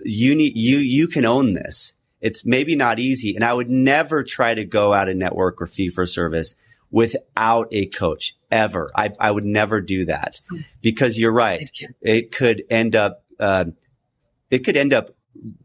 You 0.05 0.35
need, 0.35 0.57
you, 0.57 0.79
you 0.79 1.07
can 1.07 1.24
own 1.24 1.55
this. 1.55 1.94
It's 2.20 2.46
maybe 2.46 2.76
not 2.76 2.98
easy. 2.98 3.35
And 3.35 3.44
I 3.44 3.52
would 3.52 3.68
never 3.68 4.22
try 4.22 4.55
to 4.55 4.64
go 4.64 4.92
out 4.92 5.09
of 5.09 5.16
network 5.16 5.61
or 5.61 5.66
fee 5.66 5.90
for 5.90 6.07
service 6.07 6.55
without 6.90 7.68
a 7.72 7.87
coach 7.87 8.35
ever. 8.50 8.90
I, 8.94 9.11
I 9.20 9.31
would 9.31 9.44
never 9.44 9.81
do 9.81 10.07
that 10.07 10.40
because 10.81 11.18
you're 11.18 11.33
right. 11.33 11.70
You. 11.74 11.88
It 12.00 12.33
could 12.33 12.62
end 12.70 12.96
up, 12.96 13.24
uh, 13.38 13.66
it 14.50 14.61
could 14.61 14.76
end 14.76 14.94
up 14.94 15.14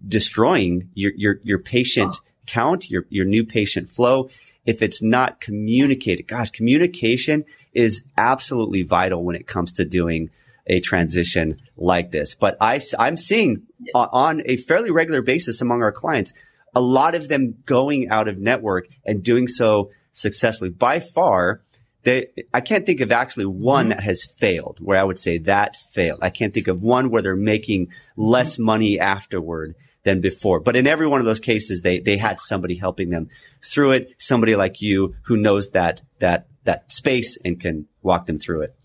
destroying 0.05 0.89
your, 0.93 1.11
your, 1.15 1.39
your 1.43 1.59
patient 1.59 2.15
oh. 2.15 2.31
count, 2.47 2.89
your, 2.89 3.05
your 3.09 3.25
new 3.25 3.45
patient 3.45 3.89
flow. 3.89 4.29
If 4.65 4.81
it's 4.81 5.01
not 5.01 5.39
communicated, 5.39 6.27
gosh, 6.27 6.51
communication 6.51 7.45
is 7.73 8.07
absolutely 8.17 8.83
vital 8.83 9.23
when 9.23 9.35
it 9.35 9.47
comes 9.47 9.73
to 9.73 9.85
doing 9.85 10.29
a 10.67 10.79
transition 10.79 11.57
like 11.81 12.11
this. 12.11 12.35
But 12.35 12.57
I, 12.61 12.79
I'm 12.97 13.17
seeing 13.17 13.63
on 13.93 14.41
a 14.45 14.57
fairly 14.57 14.91
regular 14.91 15.21
basis 15.21 15.61
among 15.61 15.81
our 15.81 15.91
clients, 15.91 16.33
a 16.73 16.81
lot 16.81 17.15
of 17.15 17.27
them 17.27 17.55
going 17.65 18.09
out 18.09 18.27
of 18.27 18.37
network 18.37 18.87
and 19.05 19.23
doing 19.23 19.47
so 19.47 19.91
successfully. 20.11 20.69
By 20.69 20.99
far, 20.99 21.61
they, 22.03 22.27
I 22.53 22.61
can't 22.61 22.85
think 22.85 23.01
of 23.01 23.11
actually 23.11 23.45
one 23.47 23.85
mm-hmm. 23.85 23.89
that 23.89 24.03
has 24.03 24.25
failed 24.25 24.79
where 24.81 24.97
I 24.97 25.03
would 25.03 25.19
say 25.19 25.39
that 25.39 25.75
failed. 25.75 26.19
I 26.21 26.29
can't 26.29 26.53
think 26.53 26.67
of 26.67 26.81
one 26.81 27.09
where 27.09 27.21
they're 27.21 27.35
making 27.35 27.91
less 28.15 28.55
mm-hmm. 28.55 28.65
money 28.65 28.99
afterward 28.99 29.75
than 30.03 30.21
before. 30.21 30.59
But 30.59 30.75
in 30.75 30.87
every 30.87 31.07
one 31.07 31.19
of 31.19 31.25
those 31.25 31.39
cases, 31.39 31.81
they, 31.81 31.99
they 31.99 32.17
had 32.17 32.39
somebody 32.39 32.75
helping 32.75 33.09
them 33.09 33.29
through 33.63 33.91
it, 33.91 34.15
somebody 34.17 34.55
like 34.55 34.81
you 34.81 35.13
who 35.23 35.37
knows 35.37 35.71
that, 35.71 36.01
that, 36.19 36.47
that 36.63 36.91
space 36.91 37.37
and 37.43 37.59
can 37.59 37.87
walk 38.01 38.25
them 38.25 38.39
through 38.39 38.61
it 38.61 38.75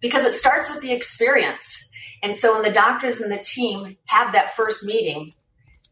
because 0.00 0.24
it 0.24 0.32
starts 0.32 0.72
with 0.72 0.82
the 0.82 0.92
experience. 0.92 1.88
And 2.22 2.36
so 2.36 2.54
when 2.54 2.62
the 2.62 2.72
doctors 2.72 3.20
and 3.20 3.32
the 3.32 3.42
team 3.42 3.96
have 4.06 4.32
that 4.32 4.54
first 4.54 4.84
meeting, 4.84 5.32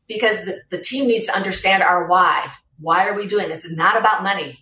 because 0.07 0.45
the, 0.45 0.61
the 0.71 0.81
team 0.81 1.07
needs 1.07 1.27
to 1.27 1.37
understand 1.37 1.83
our 1.83 2.09
why. 2.09 2.51
Why 2.81 3.09
are 3.09 3.15
we 3.15 3.27
doing 3.27 3.49
this? 3.49 3.65
It's 3.65 3.75
not 3.75 3.99
about 3.99 4.23
money 4.23 4.59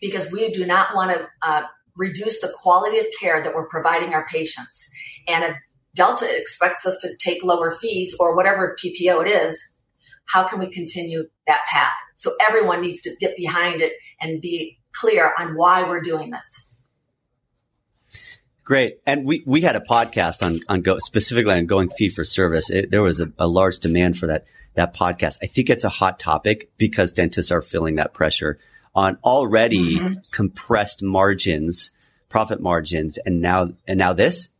because 0.00 0.30
we 0.32 0.50
do 0.50 0.66
not 0.66 0.94
want 0.94 1.10
to 1.10 1.28
uh, 1.42 1.62
reduce 1.96 2.40
the 2.40 2.52
quality 2.54 2.98
of 2.98 3.06
care 3.20 3.42
that 3.42 3.54
we're 3.54 3.68
providing 3.68 4.14
our 4.14 4.26
patients. 4.28 4.90
And 5.26 5.44
if 5.44 5.56
Delta 5.94 6.26
expects 6.30 6.86
us 6.86 6.98
to 7.02 7.16
take 7.18 7.42
lower 7.42 7.72
fees 7.72 8.16
or 8.18 8.36
whatever 8.36 8.76
PPO 8.82 9.26
it 9.26 9.28
is, 9.28 9.78
how 10.26 10.46
can 10.46 10.58
we 10.58 10.70
continue 10.70 11.28
that 11.46 11.64
path? 11.68 11.92
So 12.16 12.30
everyone 12.46 12.80
needs 12.80 13.00
to 13.02 13.16
get 13.20 13.36
behind 13.36 13.80
it 13.80 13.94
and 14.20 14.40
be 14.40 14.78
clear 14.92 15.32
on 15.38 15.56
why 15.56 15.82
we're 15.82 16.00
doing 16.00 16.30
this. 16.30 16.67
Great. 18.68 19.00
And 19.06 19.24
we, 19.24 19.42
we 19.46 19.62
had 19.62 19.76
a 19.76 19.80
podcast 19.80 20.44
on, 20.44 20.60
on 20.68 20.82
go, 20.82 20.98
specifically 20.98 21.54
on 21.54 21.64
going 21.64 21.88
fee 21.88 22.10
for 22.10 22.22
service. 22.22 22.68
It, 22.68 22.90
there 22.90 23.00
was 23.00 23.18
a, 23.18 23.32
a, 23.38 23.48
large 23.48 23.78
demand 23.78 24.18
for 24.18 24.26
that, 24.26 24.44
that 24.74 24.94
podcast. 24.94 25.38
I 25.42 25.46
think 25.46 25.70
it's 25.70 25.84
a 25.84 25.88
hot 25.88 26.20
topic 26.20 26.70
because 26.76 27.14
dentists 27.14 27.50
are 27.50 27.62
feeling 27.62 27.94
that 27.94 28.12
pressure 28.12 28.58
on 28.94 29.16
already 29.24 29.96
mm-hmm. 29.96 30.18
compressed 30.32 31.02
margins, 31.02 31.92
profit 32.28 32.60
margins. 32.60 33.16
And 33.16 33.40
now, 33.40 33.70
and 33.86 33.98
now 33.98 34.12
this, 34.12 34.50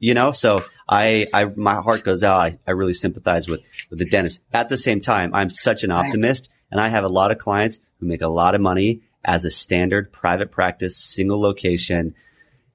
you 0.00 0.14
know, 0.14 0.32
so 0.32 0.64
I, 0.88 1.28
I, 1.32 1.44
my 1.44 1.76
heart 1.76 2.02
goes 2.02 2.24
out. 2.24 2.38
I, 2.38 2.58
I 2.66 2.72
really 2.72 2.92
sympathize 2.92 3.46
with, 3.46 3.60
with 3.88 4.00
the 4.00 4.04
dentist. 4.04 4.40
At 4.52 4.68
the 4.68 4.76
same 4.76 5.00
time, 5.00 5.32
I'm 5.32 5.48
such 5.48 5.84
an 5.84 5.92
optimist 5.92 6.48
and 6.72 6.80
I 6.80 6.88
have 6.88 7.04
a 7.04 7.08
lot 7.08 7.30
of 7.30 7.38
clients 7.38 7.78
who 8.00 8.06
make 8.06 8.20
a 8.20 8.26
lot 8.26 8.56
of 8.56 8.60
money 8.60 9.02
as 9.24 9.44
a 9.44 9.50
standard 9.52 10.10
private 10.10 10.50
practice, 10.50 10.96
single 10.96 11.40
location 11.40 12.16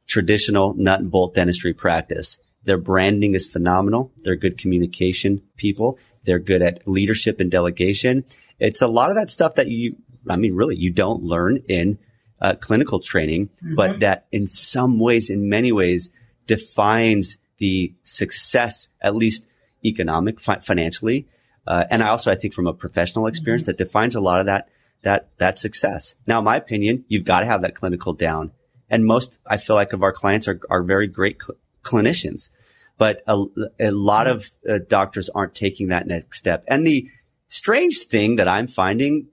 traditional 0.10 0.74
nut 0.74 1.00
and 1.00 1.12
bolt 1.12 1.36
dentistry 1.36 1.74
practice. 1.74 2.40
Their 2.64 2.78
branding 2.78 3.36
is 3.36 3.48
phenomenal. 3.48 4.12
They're 4.24 4.36
good 4.36 4.58
communication 4.58 5.42
people. 5.56 5.98
They're 6.26 6.40
good 6.40 6.62
at 6.62 6.86
leadership 6.86 7.40
and 7.40 7.50
delegation. 7.50 8.26
It's 8.60 8.82
a 8.82 8.88
lot 8.88 9.10
of 9.10 9.16
that 9.16 9.32
stuff 9.32 9.56
that 9.56 9.70
you, 9.70 9.96
I 10.28 10.36
mean, 10.36 10.56
really, 10.56 10.76
you 10.76 10.92
don't 10.92 11.24
learn 11.24 11.64
in 11.70 12.00
uh, 12.42 12.56
clinical 12.56 13.00
training, 13.00 13.48
mm-hmm. 13.48 13.76
but 13.76 14.02
that 14.02 14.26
in 14.32 14.48
some 14.48 15.00
ways, 15.00 15.30
in 15.30 15.48
many 15.48 15.72
ways, 15.72 16.10
defines 16.48 17.38
the 17.60 17.94
success, 18.04 18.90
at 19.02 19.16
least 19.16 19.48
economic, 19.86 20.40
fi- 20.40 20.60
financially. 20.60 21.28
Uh, 21.66 21.86
and 21.90 22.02
I 22.04 22.10
also, 22.10 22.32
I 22.32 22.36
think 22.36 22.54
from 22.54 22.68
a 22.68 22.74
professional 22.74 23.28
experience 23.28 23.64
mm-hmm. 23.64 23.78
that 23.78 23.78
defines 23.78 24.16
a 24.16 24.22
lot 24.22 24.40
of 24.40 24.48
that, 24.48 24.70
that, 25.04 25.30
that 25.38 25.60
success. 25.60 26.16
Now, 26.28 26.40
in 26.40 26.46
my 26.46 26.58
opinion, 26.58 27.06
you've 27.08 27.26
got 27.26 27.42
to 27.42 27.46
have 27.46 27.62
that 27.62 27.76
clinical 27.76 28.14
down. 28.14 28.52
And 28.90 29.06
most, 29.06 29.40
I 29.46 29.58
feel 29.58 29.76
like, 29.76 29.94
of 29.94 30.04
our 30.04 30.14
clients 30.14 30.48
are, 30.48 30.60
are 30.70 30.84
very 30.84 31.08
great 31.08 31.42
cl- 31.42 31.58
clinicians, 31.84 32.50
but 32.98 33.22
a, 33.28 33.46
a 33.80 33.92
lot 33.92 34.28
of 34.28 34.52
uh, 34.70 34.80
doctors 34.88 35.30
aren't 35.30 35.56
taking 35.56 35.90
that 35.90 36.08
next 36.08 36.38
step. 36.38 36.64
And 36.68 36.86
the 36.86 37.10
strange 37.48 38.00
thing 38.00 38.38
that 38.38 38.48
I'm 38.48 38.68
finding, 38.68 39.28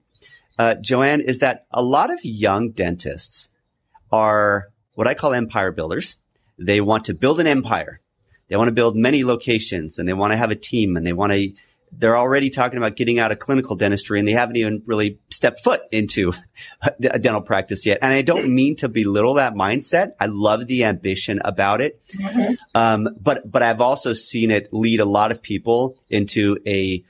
uh, 0.57 0.75
Joanne, 0.75 1.21
is 1.21 1.39
that 1.39 1.65
a 1.71 1.81
lot 1.81 2.11
of 2.11 2.23
young 2.23 2.71
dentists 2.71 3.49
are 4.11 4.69
what 4.93 5.07
I 5.07 5.13
call 5.13 5.33
empire 5.33 5.71
builders. 5.71 6.17
They 6.57 6.81
want 6.81 7.05
to 7.05 7.13
build 7.13 7.39
an 7.39 7.47
empire. 7.47 7.99
They 8.47 8.55
want 8.55 8.69
to 8.69 8.73
build 8.73 8.95
many 8.95 9.23
locations 9.23 9.99
and 9.99 10.07
they 10.07 10.13
want 10.13 10.31
to 10.31 10.37
have 10.37 10.51
a 10.51 10.55
team 10.55 10.97
and 10.97 11.05
they 11.05 11.13
want 11.13 11.33
to 11.33 11.53
they're 11.91 12.17
already 12.17 12.49
talking 12.49 12.77
about 12.77 12.95
getting 12.95 13.19
out 13.19 13.31
of 13.31 13.39
clinical 13.39 13.75
dentistry 13.75 14.19
and 14.19 14.27
they 14.27 14.33
haven't 14.33 14.57
even 14.57 14.81
really 14.85 15.19
stepped 15.29 15.61
foot 15.63 15.81
into 15.91 16.33
a 17.11 17.19
dental 17.19 17.41
practice 17.41 17.85
yet. 17.85 17.99
And 18.01 18.13
I 18.13 18.21
don't 18.21 18.53
mean 18.53 18.75
to 18.77 18.89
belittle 18.89 19.35
that 19.35 19.53
mindset. 19.53 20.11
I 20.19 20.25
love 20.25 20.67
the 20.67 20.83
ambition 20.83 21.39
about 21.43 21.81
it. 21.81 22.01
Mm-hmm. 22.13 22.53
Um, 22.75 23.09
but, 23.19 23.49
but 23.49 23.63
I've 23.63 23.81
also 23.81 24.13
seen 24.13 24.51
it 24.51 24.73
lead 24.73 24.99
a 24.99 25.05
lot 25.05 25.31
of 25.31 25.41
people 25.41 25.97
into 26.09 26.57
a 26.65 27.03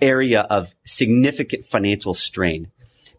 area 0.00 0.40
of 0.40 0.74
significant 0.84 1.64
financial 1.64 2.14
strain 2.14 2.70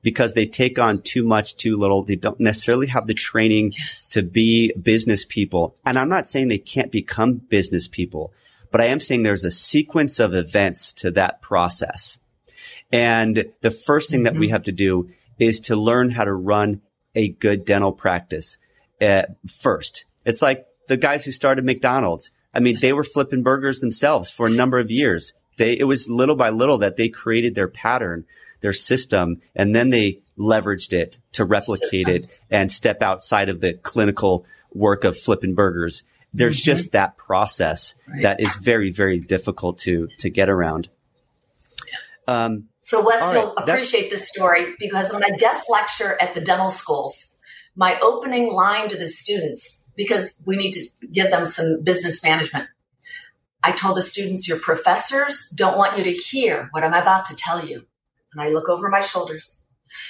because 0.02 0.34
they 0.34 0.46
take 0.46 0.78
on 0.78 1.02
too 1.02 1.24
much, 1.24 1.56
too 1.56 1.78
little. 1.78 2.04
They 2.04 2.18
don't 2.18 2.40
necessarily 2.40 2.88
have 2.88 3.08
the 3.08 3.14
training 3.14 3.72
yes. 3.78 4.10
to 4.10 4.22
be 4.22 4.74
business 4.74 5.26
people. 5.26 5.76
And 5.86 5.98
I'm 5.98 6.10
not 6.10 6.28
saying 6.28 6.50
they 6.50 6.58
can't 6.58 6.92
become 6.92 7.36
business 7.36 7.88
people 7.88 8.34
but 8.74 8.82
I 8.82 8.86
am 8.86 9.00
saying 9.00 9.22
there's 9.22 9.46
a 9.46 9.52
sequence 9.52 10.20
of 10.20 10.34
events 10.34 10.94
to 10.94 11.12
that 11.12 11.44
process. 11.44 12.18
And 12.92 13.46
the 13.62 13.70
first 13.70 14.10
thing 14.10 14.22
mm-hmm. 14.22 14.34
that 14.34 14.34
we 14.34 14.48
mm-hmm. 14.48 14.54
have 14.54 14.64
to 14.64 14.72
do 14.72 15.12
is 15.38 15.62
to 15.62 15.76
learn 15.76 16.10
how 16.10 16.24
to 16.24 16.34
run 16.34 16.82
a 17.14 17.30
good 17.30 17.66
dental 17.66 17.92
practice 17.92 18.58
uh, 19.00 19.24
first. 19.48 20.06
It's 20.26 20.42
like 20.42 20.66
the 20.88 20.98
guys 20.98 21.24
who 21.24 21.32
started 21.32 21.66
McDonald's. 21.66 22.32
I 22.52 22.62
mean, 22.62 22.78
they 22.82 22.94
were 22.94 23.04
flipping 23.04 23.44
burgers 23.44 23.80
themselves 23.80 24.32
for 24.32 24.48
a 24.48 24.52
number 24.52 24.80
of 24.80 24.90
years. 24.90 25.36
They, 25.58 25.78
it 25.78 25.84
was 25.84 26.10
little 26.10 26.36
by 26.36 26.50
little 26.50 26.80
that 26.80 26.96
they 26.96 27.10
created 27.10 27.54
their 27.54 27.68
pattern, 27.68 28.26
their 28.62 28.74
system, 28.74 29.40
and 29.56 29.76
then 29.76 29.92
they 29.92 30.22
leveraged 30.36 30.94
it 30.94 31.20
to 31.34 31.46
replicate 31.46 32.08
it 32.08 32.26
and 32.50 32.72
step 32.72 33.04
outside 33.04 33.50
of 33.50 33.62
the 33.62 33.74
clinical 33.74 34.48
work 34.74 35.04
of 35.04 35.16
flipping 35.16 35.54
burgers 35.54 36.04
there's 36.34 36.62
mm-hmm. 36.62 36.72
just 36.72 36.92
that 36.92 37.18
process 37.18 37.96
right. 38.08 38.24
that 38.24 38.40
is 38.40 38.56
very, 38.56 38.92
very 38.92 39.20
difficult 39.20 39.80
to, 39.80 40.08
to 40.20 40.30
get 40.30 40.50
around. 40.50 40.90
Um, 42.28 42.70
so 42.82 43.06
Wes, 43.06 43.22
right, 43.22 43.34
you'll 43.34 43.56
appreciate 43.56 44.10
this 44.10 44.28
story 44.28 44.76
because 44.80 45.14
when 45.14 45.24
I 45.24 45.30
guest 45.38 45.68
lecture 45.70 46.18
at 46.22 46.36
the 46.36 46.42
dental 46.42 46.70
schools, 46.70 47.40
my 47.76 47.98
opening 48.02 48.52
line 48.54 48.90
to 48.90 48.98
the 48.98 49.08
students, 49.08 49.92
because 49.96 50.40
we 50.46 50.56
need 50.56 50.74
to 50.74 50.86
give 51.12 51.32
them 51.32 51.46
some 51.46 51.84
business 51.84 52.24
management. 52.24 52.68
I 53.64 53.72
told 53.72 53.98
the 53.98 54.02
students, 54.02 54.48
your 54.48 54.60
professors 54.60 55.50
don't 55.56 55.78
want 55.78 55.98
you 55.98 56.04
to 56.04 56.12
hear 56.12 56.68
what 56.72 56.84
I'm 56.84 56.94
about 56.94 57.26
to 57.28 57.36
tell 57.36 57.66
you. 57.66 57.86
And 58.34 58.42
I 58.42 58.50
look 58.50 58.68
over 58.68 58.90
my 58.90 59.02
shoulders. 59.02 59.62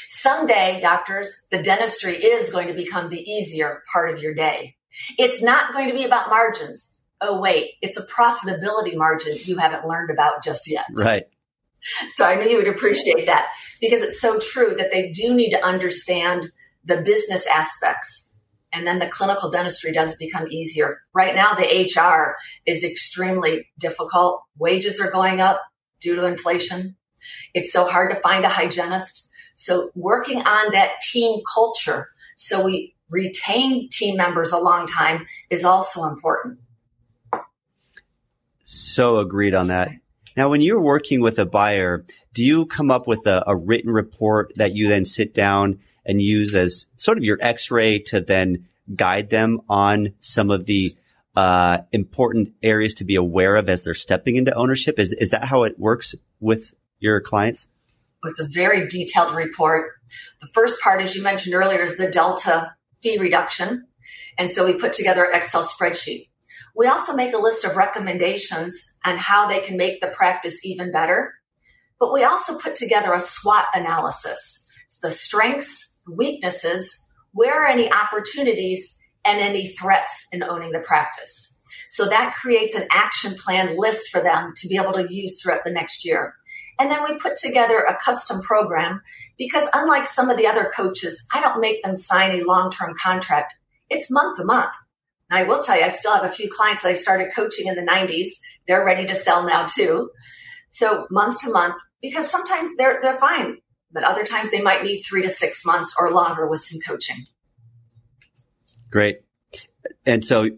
Someday, 0.09 0.79
doctors, 0.81 1.45
the 1.51 1.61
dentistry 1.61 2.15
is 2.15 2.51
going 2.51 2.67
to 2.67 2.73
become 2.73 3.09
the 3.09 3.21
easier 3.21 3.83
part 3.91 4.13
of 4.13 4.23
your 4.23 4.33
day. 4.33 4.75
It's 5.17 5.41
not 5.41 5.73
going 5.73 5.87
to 5.87 5.93
be 5.93 6.03
about 6.03 6.29
margins. 6.29 6.97
Oh, 7.21 7.39
wait, 7.39 7.71
it's 7.81 7.97
a 7.97 8.05
profitability 8.05 8.95
margin 8.95 9.33
you 9.43 9.57
haven't 9.57 9.87
learned 9.87 10.09
about 10.09 10.43
just 10.43 10.69
yet. 10.69 10.85
Right. 10.97 11.25
So 12.11 12.25
I 12.25 12.35
knew 12.35 12.49
you 12.49 12.57
would 12.57 12.67
appreciate 12.67 13.25
that 13.25 13.47
because 13.81 14.01
it's 14.01 14.19
so 14.19 14.39
true 14.39 14.73
that 14.75 14.91
they 14.91 15.11
do 15.11 15.33
need 15.33 15.51
to 15.51 15.65
understand 15.65 16.47
the 16.85 17.01
business 17.01 17.45
aspects. 17.47 18.33
And 18.71 18.87
then 18.87 18.99
the 18.99 19.07
clinical 19.07 19.51
dentistry 19.51 19.91
does 19.91 20.15
become 20.15 20.47
easier. 20.49 21.01
Right 21.13 21.35
now, 21.35 21.53
the 21.53 21.89
HR 21.95 22.35
is 22.65 22.83
extremely 22.83 23.69
difficult. 23.77 24.41
Wages 24.57 24.99
are 24.99 25.11
going 25.11 25.41
up 25.41 25.61
due 26.01 26.15
to 26.15 26.25
inflation. 26.25 26.95
It's 27.53 27.71
so 27.71 27.87
hard 27.87 28.11
to 28.11 28.19
find 28.19 28.45
a 28.45 28.49
hygienist. 28.49 29.29
So 29.53 29.91
working 29.93 30.39
on 30.39 30.71
that 30.71 30.93
team 31.11 31.41
culture 31.53 32.07
so 32.35 32.63
we 32.63 32.95
retain 33.13 33.89
team 33.89 34.17
members 34.17 34.51
a 34.51 34.57
long 34.57 34.85
time 34.87 35.25
is 35.49 35.63
also 35.63 36.03
important. 36.03 36.59
So 38.65 39.19
agreed 39.19 39.53
on 39.53 39.67
that. 39.67 39.91
Now, 40.35 40.49
when 40.49 40.61
you're 40.61 40.81
working 40.81 41.21
with 41.21 41.37
a 41.37 41.45
buyer, 41.45 42.05
do 42.33 42.43
you 42.43 42.65
come 42.65 42.89
up 42.89 43.07
with 43.07 43.27
a, 43.27 43.43
a 43.45 43.55
written 43.55 43.91
report 43.91 44.51
that 44.55 44.73
you 44.73 44.87
then 44.87 45.05
sit 45.05 45.33
down 45.33 45.79
and 46.05 46.21
use 46.21 46.55
as 46.55 46.87
sort 46.97 47.17
of 47.17 47.23
your 47.23 47.37
x-ray 47.39 47.99
to 47.99 48.19
then 48.19 48.67
guide 48.95 49.29
them 49.29 49.61
on 49.69 50.13
some 50.19 50.49
of 50.49 50.65
the 50.65 50.95
uh, 51.35 51.79
important 51.91 52.53
areas 52.61 52.95
to 52.95 53.03
be 53.03 53.15
aware 53.15 53.55
of 53.55 53.69
as 53.69 53.83
they're 53.83 53.93
stepping 53.93 54.35
into 54.35 54.53
ownership? 54.55 54.99
Is, 54.99 55.13
is 55.13 55.29
that 55.29 55.45
how 55.45 55.63
it 55.63 55.79
works 55.79 56.15
with 56.39 56.73
your 56.99 57.21
clients? 57.21 57.67
It's 58.25 58.39
a 58.39 58.47
very 58.47 58.87
detailed 58.87 59.35
report. 59.35 59.91
The 60.41 60.47
first 60.47 60.81
part, 60.81 61.01
as 61.01 61.15
you 61.15 61.23
mentioned 61.23 61.53
earlier, 61.53 61.81
is 61.83 61.97
the 61.97 62.09
delta 62.09 62.75
fee 63.03 63.19
reduction. 63.19 63.85
And 64.37 64.49
so 64.49 64.65
we 64.65 64.79
put 64.79 64.93
together 64.93 65.25
an 65.25 65.35
Excel 65.35 65.63
spreadsheet. 65.63 66.29
We 66.75 66.87
also 66.87 67.13
make 67.13 67.33
a 67.33 67.37
list 67.37 67.65
of 67.65 67.75
recommendations 67.75 68.81
on 69.05 69.17
how 69.17 69.47
they 69.47 69.59
can 69.59 69.77
make 69.77 70.01
the 70.01 70.07
practice 70.07 70.65
even 70.65 70.91
better. 70.91 71.35
But 71.99 72.11
we 72.11 72.23
also 72.23 72.57
put 72.57 72.75
together 72.75 73.13
a 73.13 73.19
SWOT 73.19 73.65
analysis. 73.75 74.61
the 75.01 75.11
strengths, 75.11 75.99
weaknesses, 76.07 77.11
where 77.33 77.63
are 77.63 77.67
any 77.67 77.91
opportunities 77.91 78.99
and 79.25 79.39
any 79.39 79.67
threats 79.67 80.27
in 80.31 80.43
owning 80.43 80.71
the 80.71 80.79
practice. 80.79 81.59
So 81.89 82.07
that 82.07 82.35
creates 82.35 82.75
an 82.75 82.87
action 82.91 83.35
plan 83.35 83.75
list 83.77 84.09
for 84.09 84.21
them 84.21 84.53
to 84.57 84.67
be 84.67 84.77
able 84.77 84.93
to 84.93 85.13
use 85.13 85.41
throughout 85.41 85.63
the 85.63 85.71
next 85.71 86.05
year. 86.05 86.35
And 86.79 86.89
then 86.89 87.03
we 87.03 87.17
put 87.17 87.35
together 87.35 87.79
a 87.79 87.97
custom 88.03 88.41
program 88.41 89.01
because 89.37 89.67
unlike 89.73 90.07
some 90.07 90.29
of 90.29 90.37
the 90.37 90.47
other 90.47 90.71
coaches, 90.75 91.25
I 91.33 91.41
don't 91.41 91.61
make 91.61 91.83
them 91.83 91.95
sign 91.95 92.31
a 92.31 92.43
long-term 92.43 92.95
contract. 93.01 93.53
It's 93.89 94.11
month 94.11 94.37
to 94.37 94.45
month. 94.45 94.71
And 95.29 95.39
I 95.39 95.43
will 95.43 95.61
tell 95.61 95.77
you, 95.77 95.83
I 95.83 95.89
still 95.89 96.13
have 96.13 96.23
a 96.23 96.29
few 96.29 96.49
clients 96.49 96.83
that 96.83 96.89
I 96.89 96.93
started 96.95 97.33
coaching 97.35 97.67
in 97.67 97.75
the 97.75 97.81
90s. 97.81 98.27
They're 98.67 98.85
ready 98.85 99.05
to 99.07 99.15
sell 99.15 99.45
now 99.45 99.65
too. 99.67 100.11
So 100.71 101.07
month 101.11 101.41
to 101.41 101.51
month, 101.51 101.75
because 102.01 102.29
sometimes 102.29 102.75
they're, 102.75 102.99
they're 103.01 103.13
fine, 103.13 103.57
but 103.91 104.03
other 104.03 104.25
times 104.25 104.51
they 104.51 104.61
might 104.61 104.83
need 104.83 105.01
three 105.01 105.21
to 105.21 105.29
six 105.29 105.65
months 105.65 105.95
or 105.97 106.11
longer 106.11 106.47
with 106.47 106.61
some 106.61 106.79
coaching. 106.85 107.17
Great. 108.89 109.21
And 110.05 110.25
so, 110.25 110.49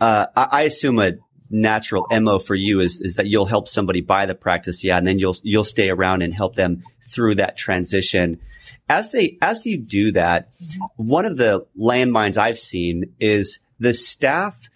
uh, 0.00 0.26
I 0.36 0.62
assume 0.62 0.98
a 0.98 1.12
natural 1.50 2.06
mo 2.10 2.38
for 2.38 2.54
you 2.54 2.80
is 2.80 3.00
is 3.00 3.14
that 3.16 3.26
you'll 3.26 3.46
help 3.46 3.68
somebody 3.68 4.00
buy 4.00 4.26
the 4.26 4.34
practice, 4.34 4.84
yeah, 4.84 4.98
and 4.98 5.06
then 5.06 5.18
you'll 5.18 5.36
you'll 5.42 5.64
stay 5.64 5.90
around 5.90 6.22
and 6.22 6.34
help 6.34 6.54
them 6.54 6.82
through 7.08 7.36
that 7.36 7.56
transition. 7.56 8.40
As 8.88 9.12
they 9.12 9.38
as 9.42 9.66
you 9.66 9.78
do 9.78 10.12
that, 10.12 10.50
one 10.96 11.24
of 11.24 11.36
the 11.36 11.66
landmines 11.78 12.36
I've 12.36 12.58
seen 12.58 13.14
is 13.20 13.60
the 13.78 13.94
staff 13.94 14.68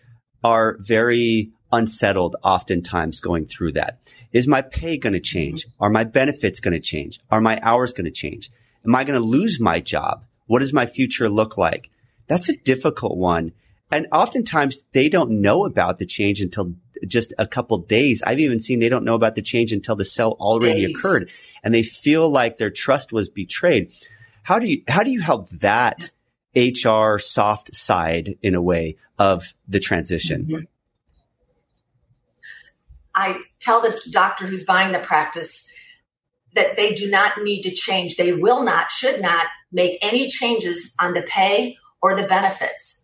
are 0.43 0.77
very 0.81 1.53
unsettled 1.73 2.37
oftentimes 2.43 3.21
going 3.21 3.47
through 3.47 3.73
that. 3.73 3.99
Is 4.33 4.49
my 4.49 4.63
pay 4.63 4.97
going 4.97 5.13
to 5.13 5.21
change? 5.21 5.67
Are 5.79 5.91
my 5.91 6.05
benefits 6.05 6.61
going 6.61 6.75
to 6.75 6.81
change? 6.81 7.21
Are 7.31 7.41
my 7.41 7.61
hours 7.63 7.93
going 7.93 8.07
to 8.07 8.11
change? 8.11 8.51
Am 8.85 8.95
I 8.95 9.05
going 9.05 9.19
to 9.19 9.25
lose 9.25 9.61
my 9.61 9.79
job? 9.81 10.25
What 10.47 10.61
does 10.61 10.73
my 10.73 10.87
future 10.87 11.29
look 11.29 11.57
like? 11.57 11.91
That's 12.27 12.49
a 12.49 12.57
difficult 12.57 13.17
one. 13.17 13.53
And 13.91 14.07
oftentimes 14.13 14.85
they 14.93 15.09
don't 15.09 15.41
know 15.41 15.65
about 15.65 15.99
the 15.99 16.07
change 16.07 16.41
until 16.41 16.75
just 17.07 17.33
a 17.39 17.47
couple 17.47 17.79
days. 17.79 18.23
I've 18.25 18.39
even 18.39 18.61
seen 18.61 18.79
they 18.79 18.89
don't 18.89 19.05
know 19.05 19.15
about 19.15 19.35
the 19.35 19.43
change 19.43 19.73
until 19.73 19.97
the 19.97 20.05
sell 20.05 20.33
already 20.33 20.87
days. 20.87 20.97
occurred 20.97 21.31
and 21.63 21.75
they 21.75 21.83
feel 21.83 22.31
like 22.31 22.59
their 22.59 22.71
trust 22.71 23.13
was 23.13 23.29
betrayed. 23.29 23.93
How 24.43 24.59
do 24.59 24.67
you, 24.67 24.83
how 24.89 25.03
do 25.03 25.11
you 25.11 25.21
help 25.21 25.49
that 25.51 26.13
HR 26.55 27.19
soft 27.19 27.75
side 27.75 28.39
in 28.43 28.55
a 28.55 28.63
way 28.63 28.97
of 29.19 29.55
the 29.69 29.81
transition? 29.81 30.45
Mm-hmm. 30.45 30.65
I 33.15 33.41
tell 33.59 33.81
the 33.81 34.01
doctor 34.11 34.47
who's 34.47 34.65
buying 34.65 34.93
the 34.93 35.01
practice 35.01 35.69
that 36.55 36.77
they 36.77 36.95
do 36.95 37.11
not 37.11 37.43
need 37.43 37.63
to 37.63 37.71
change. 37.71 38.17
They 38.17 38.33
will 38.33 38.63
not, 38.63 38.91
should 38.91 39.21
not 39.21 39.47
make 39.73 39.99
any 40.01 40.29
changes 40.29 40.95
on 41.01 41.13
the 41.15 41.23
pay 41.23 41.77
or 42.01 42.15
the 42.15 42.27
benefits 42.27 43.00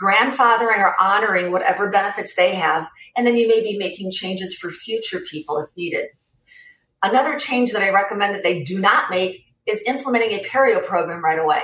grandfathering 0.00 0.78
or 0.78 0.94
honoring 1.00 1.52
whatever 1.52 1.90
benefits 1.90 2.34
they 2.34 2.54
have, 2.54 2.88
and 3.16 3.26
then 3.26 3.36
you 3.36 3.48
may 3.48 3.60
be 3.60 3.78
making 3.78 4.10
changes 4.12 4.56
for 4.56 4.70
future 4.70 5.20
people 5.20 5.58
if 5.58 5.68
needed. 5.76 6.06
Another 7.02 7.38
change 7.38 7.72
that 7.72 7.82
I 7.82 7.90
recommend 7.90 8.34
that 8.34 8.42
they 8.42 8.62
do 8.62 8.80
not 8.80 9.10
make 9.10 9.44
is 9.66 9.82
implementing 9.86 10.32
a 10.32 10.42
perio 10.42 10.84
program 10.84 11.22
right 11.24 11.38
away. 11.38 11.62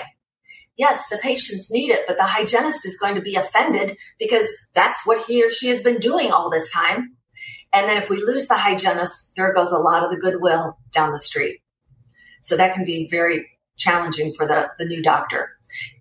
Yes, 0.77 1.09
the 1.09 1.19
patients 1.19 1.71
need 1.71 1.91
it, 1.91 2.07
but 2.07 2.17
the 2.17 2.25
hygienist 2.25 2.87
is 2.87 2.99
going 2.99 3.15
to 3.15 3.21
be 3.21 3.37
offended 3.37 3.97
because 4.19 4.49
that's 4.73 5.07
what 5.07 5.25
he 5.27 5.45
or 5.45 5.51
she 5.51 5.69
has 5.69 5.83
been 5.83 5.99
doing 5.99 6.33
all 6.33 6.51
this 6.51 6.73
time. 6.73 7.17
And 7.73 7.89
then 7.89 7.97
if 7.97 8.11
we 8.11 8.17
lose 8.17 8.49
the 8.49 8.57
hygienist, 8.57 9.33
there 9.37 9.55
goes 9.55 9.71
a 9.71 9.79
lot 9.79 10.03
of 10.03 10.11
the 10.11 10.17
goodwill 10.17 10.79
down 10.91 11.13
the 11.13 11.19
street. 11.19 11.61
So 12.43 12.57
that 12.57 12.75
can 12.75 12.85
be 12.85 13.09
very 13.11 13.47
challenging 13.77 14.33
for 14.33 14.47
the, 14.47 14.71
the 14.79 14.85
new 14.85 15.03
doctor. 15.03 15.51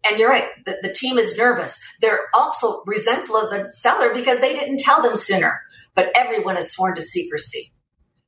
And 0.08 0.20
you're 0.20 0.30
right, 0.30 0.48
the, 0.66 0.78
the 0.82 0.94
team 0.94 1.18
is 1.18 1.38
nervous. 1.38 1.82
They're 2.02 2.28
also 2.34 2.84
resentful 2.86 3.38
of 3.38 3.50
the 3.50 3.72
seller 3.72 4.14
because 4.14 4.40
they 4.40 4.54
didn't 4.54 4.80
tell 4.80 5.02
them 5.02 5.18
sooner, 5.18 5.62
but 5.96 6.12
everyone 6.16 6.58
is 6.58 6.72
sworn 6.72 6.96
to 6.96 7.02
secrecy. 7.02 7.74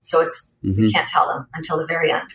So 0.02 0.22
it's, 0.22 0.54
mm-hmm. 0.64 0.86
you 0.86 0.92
can't 0.92 1.08
tell 1.08 1.28
them 1.28 1.48
until 1.54 1.78
the 1.78 1.86
very 1.86 2.12
end. 2.12 2.30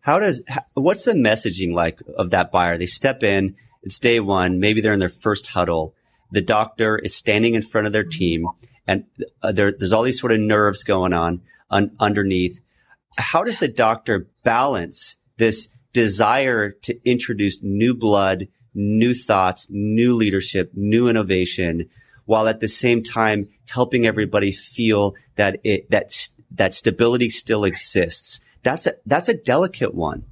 How 0.00 0.18
does, 0.18 0.40
what's 0.74 1.04
the 1.04 1.12
messaging 1.12 1.74
like 1.74 2.00
of 2.16 2.30
that 2.30 2.52
buyer? 2.52 2.78
They 2.78 2.86
step 2.86 3.22
in, 3.22 3.56
it's 3.82 3.98
day 3.98 4.20
one, 4.20 4.60
maybe 4.60 4.80
they're 4.80 4.92
in 4.92 5.00
their 5.00 5.08
first 5.08 5.48
huddle. 5.48 5.94
The 6.30 6.42
doctor 6.42 6.98
is 6.98 7.14
standing 7.14 7.54
in 7.54 7.62
front 7.62 7.86
of 7.86 7.92
their 7.92 8.04
team 8.04 8.46
and 8.86 9.04
uh, 9.42 9.52
there, 9.52 9.72
there's 9.72 9.92
all 9.92 10.02
these 10.02 10.20
sort 10.20 10.32
of 10.32 10.40
nerves 10.40 10.84
going 10.84 11.12
on 11.12 11.42
un, 11.70 11.96
underneath. 11.98 12.60
How 13.16 13.44
does 13.44 13.58
the 13.58 13.68
doctor 13.68 14.28
balance 14.44 15.16
this 15.36 15.68
desire 15.96 16.72
to 16.72 16.94
introduce 17.08 17.62
new 17.62 17.94
blood, 17.94 18.48
new 18.74 19.14
thoughts, 19.14 19.66
new 19.70 20.14
leadership, 20.14 20.70
new 20.74 21.08
innovation, 21.08 21.88
while 22.26 22.48
at 22.48 22.60
the 22.60 22.68
same 22.68 23.02
time 23.02 23.48
helping 23.64 24.04
everybody 24.04 24.52
feel 24.52 25.14
that 25.36 25.58
it, 25.64 25.90
that, 25.90 26.12
that 26.50 26.74
stability 26.74 27.30
still 27.30 27.64
exists. 27.64 28.40
That's 28.62 28.86
a, 28.86 28.96
that's 29.06 29.30
a 29.30 29.34
delicate 29.34 29.94
one. 29.94 30.26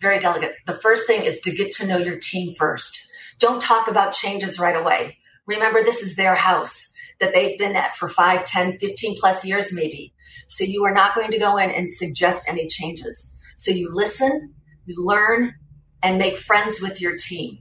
Very 0.00 0.18
delicate. 0.18 0.56
The 0.66 0.72
first 0.72 1.06
thing 1.06 1.22
is 1.22 1.38
to 1.42 1.54
get 1.54 1.70
to 1.74 1.86
know 1.86 1.98
your 1.98 2.18
team 2.18 2.52
first. 2.58 2.98
Don't 3.38 3.62
talk 3.62 3.86
about 3.88 4.12
changes 4.12 4.58
right 4.58 4.74
away. 4.74 5.18
Remember, 5.46 5.84
this 5.84 6.02
is 6.02 6.16
their 6.16 6.34
house 6.34 6.92
that 7.20 7.32
they've 7.32 7.56
been 7.56 7.76
at 7.76 7.94
for 7.94 8.08
5, 8.08 8.44
10, 8.44 8.78
15 8.78 9.20
plus 9.20 9.44
years, 9.44 9.72
maybe. 9.72 10.12
So 10.48 10.64
you 10.64 10.84
are 10.84 10.92
not 10.92 11.14
going 11.14 11.30
to 11.30 11.38
go 11.38 11.56
in 11.58 11.70
and 11.70 11.88
suggest 11.88 12.48
any 12.50 12.66
changes. 12.66 13.35
So 13.56 13.72
you 13.72 13.92
listen, 13.92 14.54
you 14.84 14.94
learn, 14.98 15.54
and 16.02 16.18
make 16.18 16.36
friends 16.36 16.80
with 16.80 17.00
your 17.00 17.16
team. 17.16 17.58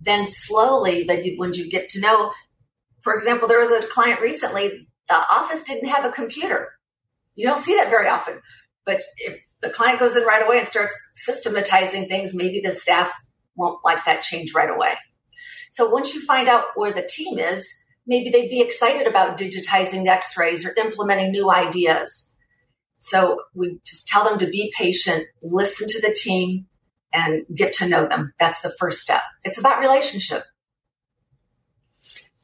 Then 0.00 0.26
slowly, 0.26 1.04
that 1.04 1.24
you, 1.24 1.34
when 1.38 1.54
you 1.54 1.70
get 1.70 1.88
to 1.90 2.00
know, 2.00 2.32
for 3.00 3.14
example, 3.14 3.48
there 3.48 3.60
was 3.60 3.70
a 3.70 3.86
client 3.86 4.20
recently, 4.20 4.88
the 5.08 5.14
office 5.14 5.62
didn't 5.62 5.88
have 5.88 6.04
a 6.04 6.12
computer. 6.12 6.72
You 7.34 7.46
don't 7.46 7.60
see 7.60 7.74
that 7.76 7.90
very 7.90 8.08
often. 8.08 8.40
But 8.84 9.02
if 9.16 9.40
the 9.62 9.70
client 9.70 9.98
goes 9.98 10.16
in 10.16 10.24
right 10.24 10.44
away 10.44 10.58
and 10.58 10.68
starts 10.68 10.94
systematizing 11.14 12.06
things, 12.06 12.34
maybe 12.34 12.60
the 12.62 12.72
staff 12.72 13.12
won't 13.56 13.84
like 13.84 14.04
that 14.04 14.22
change 14.22 14.52
right 14.54 14.70
away. 14.70 14.94
So 15.70 15.88
once 15.88 16.14
you 16.14 16.24
find 16.24 16.48
out 16.48 16.66
where 16.74 16.92
the 16.92 17.08
team 17.08 17.38
is, 17.38 17.72
maybe 18.06 18.30
they'd 18.30 18.50
be 18.50 18.60
excited 18.60 19.06
about 19.06 19.38
digitizing 19.38 20.06
x-rays 20.06 20.66
or 20.66 20.74
implementing 20.76 21.32
new 21.32 21.50
ideas. 21.50 22.33
So 23.04 23.42
we 23.52 23.78
just 23.84 24.08
tell 24.08 24.24
them 24.24 24.38
to 24.38 24.46
be 24.46 24.72
patient, 24.74 25.26
listen 25.42 25.86
to 25.88 26.00
the 26.00 26.14
team, 26.14 26.66
and 27.12 27.44
get 27.54 27.74
to 27.74 27.88
know 27.88 28.08
them. 28.08 28.32
That's 28.38 28.62
the 28.62 28.70
first 28.78 29.02
step. 29.02 29.20
It's 29.44 29.58
about 29.58 29.78
relationship. 29.78 30.44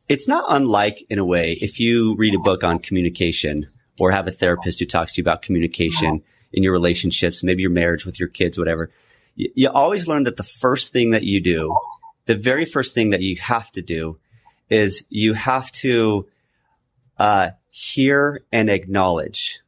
It's 0.07 0.29
not 0.29 0.45
unlike, 0.49 1.03
in 1.09 1.19
a 1.19 1.25
way, 1.25 1.53
if 1.63 1.81
you 1.81 2.15
read 2.17 2.35
a 2.35 2.39
book 2.39 2.63
on 2.63 2.79
communication 2.79 3.69
or 3.99 4.11
have 4.11 4.29
a 4.29 4.31
therapist 4.31 4.81
who 4.81 4.85
talks 4.85 5.15
to 5.15 5.23
you 5.23 5.25
about 5.25 5.41
communication 5.41 6.23
in 6.53 6.63
your 6.63 6.73
relationships, 6.73 7.43
maybe 7.43 7.63
your 7.63 7.71
marriage 7.71 8.05
with 8.05 8.21
your 8.21 8.29
kids, 8.29 8.59
whatever. 8.59 8.91
You, 9.37 9.51
you 9.55 9.71
always 9.71 10.07
learn 10.07 10.25
that 10.25 10.37
the 10.37 10.43
first 10.43 10.93
thing 10.93 11.11
that 11.11 11.23
you 11.23 11.41
do, 11.41 11.75
the 12.27 12.35
very 12.35 12.67
first 12.67 12.93
thing 12.95 13.11
that 13.11 13.23
you 13.23 13.37
have 13.37 13.73
to 13.73 13.81
do 13.81 14.19
is 14.69 15.07
you 15.09 15.33
have 15.33 15.73
to 15.73 16.29
uh, 17.19 17.53
hear 17.71 18.43
and 18.53 18.69
acknowledge 18.69 19.61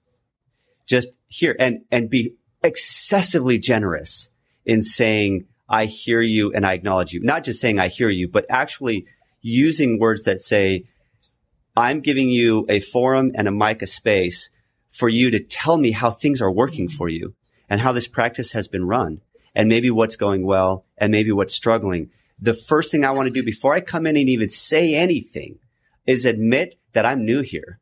just 0.93 1.09
hear 1.27 1.57
and, 1.59 1.81
and 1.91 2.11
be 2.11 2.35
excessively 2.63 3.59
generous 3.59 4.31
in 4.67 4.83
saying, 4.83 5.47
I 5.67 5.87
hear 5.87 6.21
you 6.21 6.53
and 6.53 6.67
I 6.67 6.75
acknowledge 6.75 7.15
you. 7.15 7.21
Not 7.21 7.45
just 7.45 7.61
saying 7.63 7.79
I 7.79 7.89
hear 7.89 8.11
you, 8.11 8.29
but 8.29 8.45
actually 8.51 9.07
using 9.41 9.99
words 9.99 10.25
that 10.25 10.43
say, 10.43 10.85
I'm 11.75 12.01
giving 12.01 12.29
you 12.29 12.67
a 12.69 12.81
forum 12.81 13.33
and 13.35 13.49
a 13.49 13.51
mic, 13.51 13.81
a 13.81 13.87
space 13.87 14.51
for 14.91 15.09
you 15.09 15.31
to 15.31 15.41
tell 15.41 15.79
me 15.79 15.93
how 15.93 16.11
things 16.11 16.43
are 16.43 16.53
working 16.53 16.91
for 16.91 17.09
you 17.09 17.35
and 17.71 17.81
how 17.81 17.93
this 17.93 18.07
practice 18.07 18.53
has 18.53 18.69
been 18.69 18.87
run. 18.87 19.23
and 19.55 19.69
maybe 19.69 19.91
what's 19.91 20.17
going 20.17 20.47
well 20.47 20.87
and 20.97 21.11
maybe 21.11 21.31
what's 21.31 21.55
struggling. 21.55 22.11
The 22.41 22.55
first 22.55 22.91
thing 22.91 23.05
I 23.05 23.11
want 23.11 23.27
to 23.29 23.33
do 23.33 23.43
before 23.43 23.75
I 23.75 23.81
come 23.81 24.07
in 24.07 24.17
and 24.17 24.29
even 24.29 24.49
say 24.49 24.95
anything 24.95 25.59
is 26.07 26.25
admit 26.25 26.79
that 26.95 27.05
I'm 27.05 27.27
new 27.27 27.43
here 27.43 27.82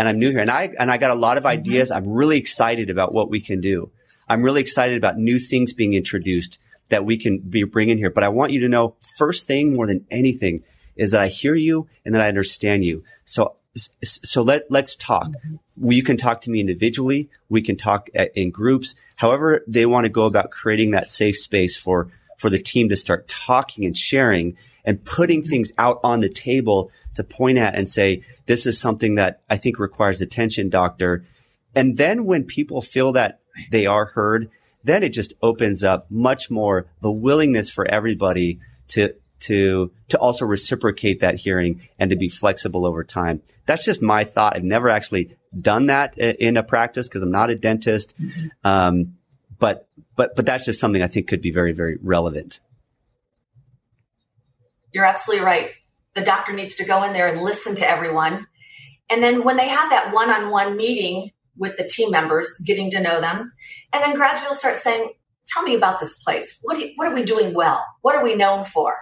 and 0.00 0.08
I'm 0.08 0.18
new 0.18 0.30
here 0.30 0.38
and 0.38 0.50
I, 0.50 0.70
and 0.78 0.90
I 0.90 0.96
got 0.96 1.10
a 1.10 1.14
lot 1.14 1.36
of 1.36 1.42
mm-hmm. 1.42 1.60
ideas. 1.60 1.90
Mm-hmm. 1.90 1.98
I'm 1.98 2.10
really 2.14 2.38
excited 2.38 2.88
about 2.88 3.12
what 3.12 3.28
we 3.28 3.38
can 3.38 3.60
do. 3.60 3.90
I'm 4.30 4.42
really 4.42 4.62
excited 4.62 4.96
about 4.96 5.18
new 5.18 5.38
things 5.38 5.74
being 5.74 5.92
introduced 5.92 6.58
that 6.88 7.04
we 7.04 7.18
can 7.18 7.38
be 7.38 7.64
bringing 7.64 7.98
here. 7.98 8.08
But 8.08 8.24
I 8.24 8.30
want 8.30 8.52
you 8.52 8.60
to 8.60 8.68
know 8.70 8.96
first 9.18 9.46
thing 9.46 9.74
more 9.74 9.86
than 9.86 10.06
anything 10.10 10.64
is 10.96 11.10
that 11.10 11.20
I 11.20 11.28
hear 11.28 11.54
you 11.54 11.86
and 12.06 12.14
that 12.14 12.22
I 12.22 12.28
understand 12.28 12.82
you. 12.82 13.04
So, 13.26 13.56
so 14.02 14.40
let, 14.40 14.70
let's 14.70 14.96
talk. 14.96 15.26
Mm-hmm. 15.28 15.90
You 15.90 16.02
can 16.02 16.16
talk 16.16 16.40
to 16.42 16.50
me 16.50 16.60
individually. 16.60 17.28
We 17.50 17.60
can 17.60 17.76
talk 17.76 18.08
in 18.08 18.50
groups. 18.50 18.94
However 19.16 19.62
they 19.68 19.84
want 19.84 20.04
to 20.06 20.10
go 20.10 20.24
about 20.24 20.50
creating 20.50 20.92
that 20.92 21.10
safe 21.10 21.36
space 21.36 21.76
for, 21.76 22.08
for 22.38 22.48
the 22.48 22.58
team 22.58 22.88
to 22.88 22.96
start 22.96 23.28
talking 23.28 23.84
and 23.84 23.94
sharing 23.94 24.56
and 24.90 25.04
putting 25.04 25.44
things 25.44 25.70
out 25.78 26.00
on 26.02 26.18
the 26.18 26.28
table 26.28 26.90
to 27.14 27.22
point 27.22 27.58
at 27.58 27.76
and 27.76 27.88
say, 27.88 28.24
this 28.46 28.66
is 28.66 28.80
something 28.80 29.14
that 29.14 29.40
I 29.48 29.56
think 29.56 29.78
requires 29.78 30.20
attention, 30.20 30.68
doctor. 30.68 31.24
And 31.76 31.96
then 31.96 32.24
when 32.24 32.42
people 32.42 32.82
feel 32.82 33.12
that 33.12 33.38
they 33.70 33.86
are 33.86 34.06
heard, 34.06 34.50
then 34.82 35.04
it 35.04 35.10
just 35.10 35.32
opens 35.42 35.84
up 35.84 36.10
much 36.10 36.50
more 36.50 36.88
the 37.02 37.10
willingness 37.12 37.70
for 37.70 37.86
everybody 37.86 38.58
to 38.88 39.14
to 39.42 39.92
to 40.08 40.18
also 40.18 40.44
reciprocate 40.44 41.20
that 41.20 41.36
hearing 41.36 41.88
and 41.96 42.10
to 42.10 42.16
be 42.16 42.28
flexible 42.28 42.84
over 42.84 43.04
time. 43.04 43.42
That's 43.66 43.84
just 43.84 44.02
my 44.02 44.24
thought. 44.24 44.56
I've 44.56 44.64
never 44.64 44.88
actually 44.88 45.36
done 45.56 45.86
that 45.86 46.18
in 46.18 46.56
a 46.56 46.64
practice 46.64 47.08
because 47.08 47.22
I'm 47.22 47.30
not 47.30 47.50
a 47.50 47.54
dentist. 47.54 48.20
Mm-hmm. 48.20 48.48
Um, 48.64 49.18
but 49.60 49.86
but 50.16 50.34
but 50.34 50.46
that's 50.46 50.64
just 50.64 50.80
something 50.80 51.00
I 51.00 51.06
think 51.06 51.28
could 51.28 51.42
be 51.42 51.52
very 51.52 51.70
very 51.70 51.96
relevant. 52.02 52.58
You're 54.92 55.04
absolutely 55.04 55.44
right. 55.44 55.70
The 56.14 56.22
doctor 56.22 56.52
needs 56.52 56.76
to 56.76 56.84
go 56.84 57.02
in 57.04 57.12
there 57.12 57.28
and 57.28 57.42
listen 57.42 57.74
to 57.76 57.88
everyone. 57.88 58.46
And 59.08 59.22
then 59.22 59.44
when 59.44 59.56
they 59.56 59.68
have 59.68 59.90
that 59.90 60.12
one-on-one 60.12 60.76
meeting 60.76 61.30
with 61.56 61.76
the 61.76 61.88
team 61.88 62.10
members, 62.10 62.50
getting 62.66 62.90
to 62.92 63.02
know 63.02 63.20
them, 63.20 63.52
and 63.92 64.02
then 64.02 64.14
gradually 64.14 64.54
start 64.54 64.78
saying, 64.78 65.12
"Tell 65.48 65.62
me 65.62 65.74
about 65.74 66.00
this 66.00 66.22
place. 66.22 66.58
What 66.62 66.78
you, 66.78 66.92
what 66.96 67.08
are 67.08 67.14
we 67.14 67.24
doing 67.24 67.54
well? 67.54 67.84
What 68.02 68.14
are 68.14 68.24
we 68.24 68.34
known 68.34 68.64
for?" 68.64 68.94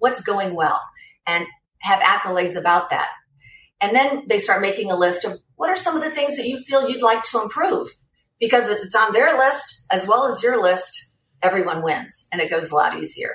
what's 0.00 0.22
going 0.22 0.56
well 0.56 0.80
and 1.26 1.46
have 1.82 2.00
accolades 2.00 2.56
about 2.56 2.90
that. 2.90 3.08
And 3.80 3.94
then 3.94 4.24
they 4.28 4.38
start 4.38 4.60
making 4.60 4.90
a 4.90 4.96
list 4.96 5.24
of 5.24 5.38
what 5.54 5.70
are 5.70 5.76
some 5.76 5.96
of 5.96 6.02
the 6.02 6.10
things 6.10 6.36
that 6.36 6.48
you 6.48 6.58
feel 6.58 6.88
you'd 6.88 7.02
like 7.02 7.22
to 7.24 7.40
improve? 7.40 7.88
Because 8.40 8.68
if 8.68 8.82
it's 8.82 8.94
on 8.94 9.12
their 9.12 9.38
list 9.38 9.86
as 9.92 10.08
well 10.08 10.26
as 10.26 10.42
your 10.42 10.60
list, 10.60 11.14
everyone 11.42 11.82
wins 11.82 12.26
and 12.32 12.40
it 12.40 12.50
goes 12.50 12.70
a 12.70 12.74
lot 12.74 12.98
easier. 12.98 13.34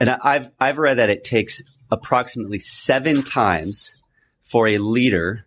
And 0.00 0.10
I've, 0.10 0.50
I've 0.60 0.78
read 0.78 0.98
that 0.98 1.10
it 1.10 1.24
takes 1.24 1.62
approximately 1.90 2.58
seven 2.58 3.22
times 3.22 3.94
for 4.42 4.68
a 4.68 4.78
leader 4.78 5.46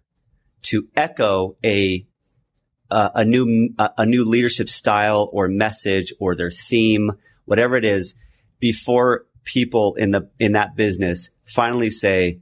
to 0.64 0.88
echo 0.96 1.58
a 1.64 2.06
uh, 2.90 3.10
a 3.16 3.26
new 3.26 3.70
a 3.98 4.06
new 4.06 4.26
leadership 4.26 4.70
style 4.70 5.30
or 5.32 5.48
message 5.48 6.14
or 6.20 6.36
their 6.36 6.52
theme, 6.52 7.14
whatever 7.46 7.78
it 7.78 7.86
is, 7.86 8.16
before 8.60 9.26
people 9.46 9.96
in 9.96 10.12
the 10.12 10.30
in 10.40 10.52
that 10.52 10.76
business 10.76 11.30
finally 11.48 11.90
say, 11.90 12.42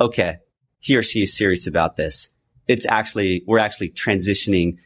okay, 0.00 0.38
he 0.78 0.96
or 0.96 1.02
she 1.02 1.22
is 1.22 1.36
serious 1.36 1.66
about 1.66 1.96
this. 1.96 2.28
It's 2.68 2.86
actually 2.86 3.42
we're 3.46 3.58
actually 3.58 3.90
transitioning 3.90 4.76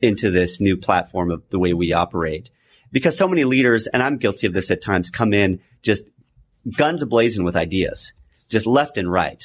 into 0.00 0.30
this 0.30 0.60
new 0.60 0.76
platform 0.76 1.32
of 1.32 1.42
the 1.50 1.58
way 1.58 1.72
we 1.72 1.92
operate. 1.92 2.48
Because 2.92 3.16
so 3.16 3.26
many 3.26 3.44
leaders, 3.44 3.86
and 3.86 4.02
I'm 4.02 4.18
guilty 4.18 4.46
of 4.46 4.52
this 4.52 4.70
at 4.70 4.82
times, 4.82 5.10
come 5.10 5.32
in 5.32 5.60
just 5.82 6.04
guns 6.76 7.02
ablazing 7.02 7.44
with 7.44 7.56
ideas, 7.56 8.12
just 8.48 8.66
left 8.66 8.98
and 8.98 9.10
right. 9.10 9.42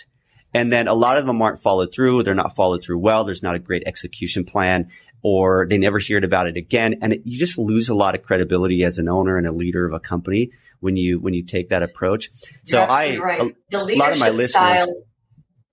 And 0.54 0.72
then 0.72 0.88
a 0.88 0.94
lot 0.94 1.18
of 1.18 1.26
them 1.26 1.42
aren't 1.42 1.62
followed 1.62 1.94
through. 1.94 2.24
They're 2.24 2.36
not 2.36 2.56
followed 2.56 2.84
through 2.84 3.00
well. 3.00 3.24
There's 3.24 3.44
not 3.44 3.56
a 3.56 3.60
great 3.60 3.84
execution 3.86 4.44
plan 4.44 4.90
or 5.24 5.68
they 5.70 5.78
never 5.78 6.00
heard 6.00 6.24
about 6.24 6.48
it 6.48 6.58
again. 6.58 6.96
And 7.02 7.14
it, 7.14 7.22
you 7.26 7.38
just 7.40 7.58
lose 7.58 7.90
a 7.90 7.96
lot 7.96 8.16
of 8.16 8.24
credibility 8.24 8.84
as 8.84 8.98
an 8.98 9.10
owner 9.10 9.38
and 9.38 9.48
a 9.48 9.52
leader 9.52 9.86
of 9.86 9.94
a 9.94 10.00
company 10.00 10.52
when 10.80 10.96
you 10.96 11.20
when 11.20 11.34
you 11.34 11.44
take 11.44 11.70
that 11.70 11.84
approach. 11.84 12.30
So 12.64 12.82
I 12.82 13.18
right. 13.18 13.42
a, 13.42 13.78
a, 13.78 13.96
lot 13.96 14.14
of 14.14 14.20
my 14.20 14.30
listeners, 14.30 14.52
style. 14.52 14.88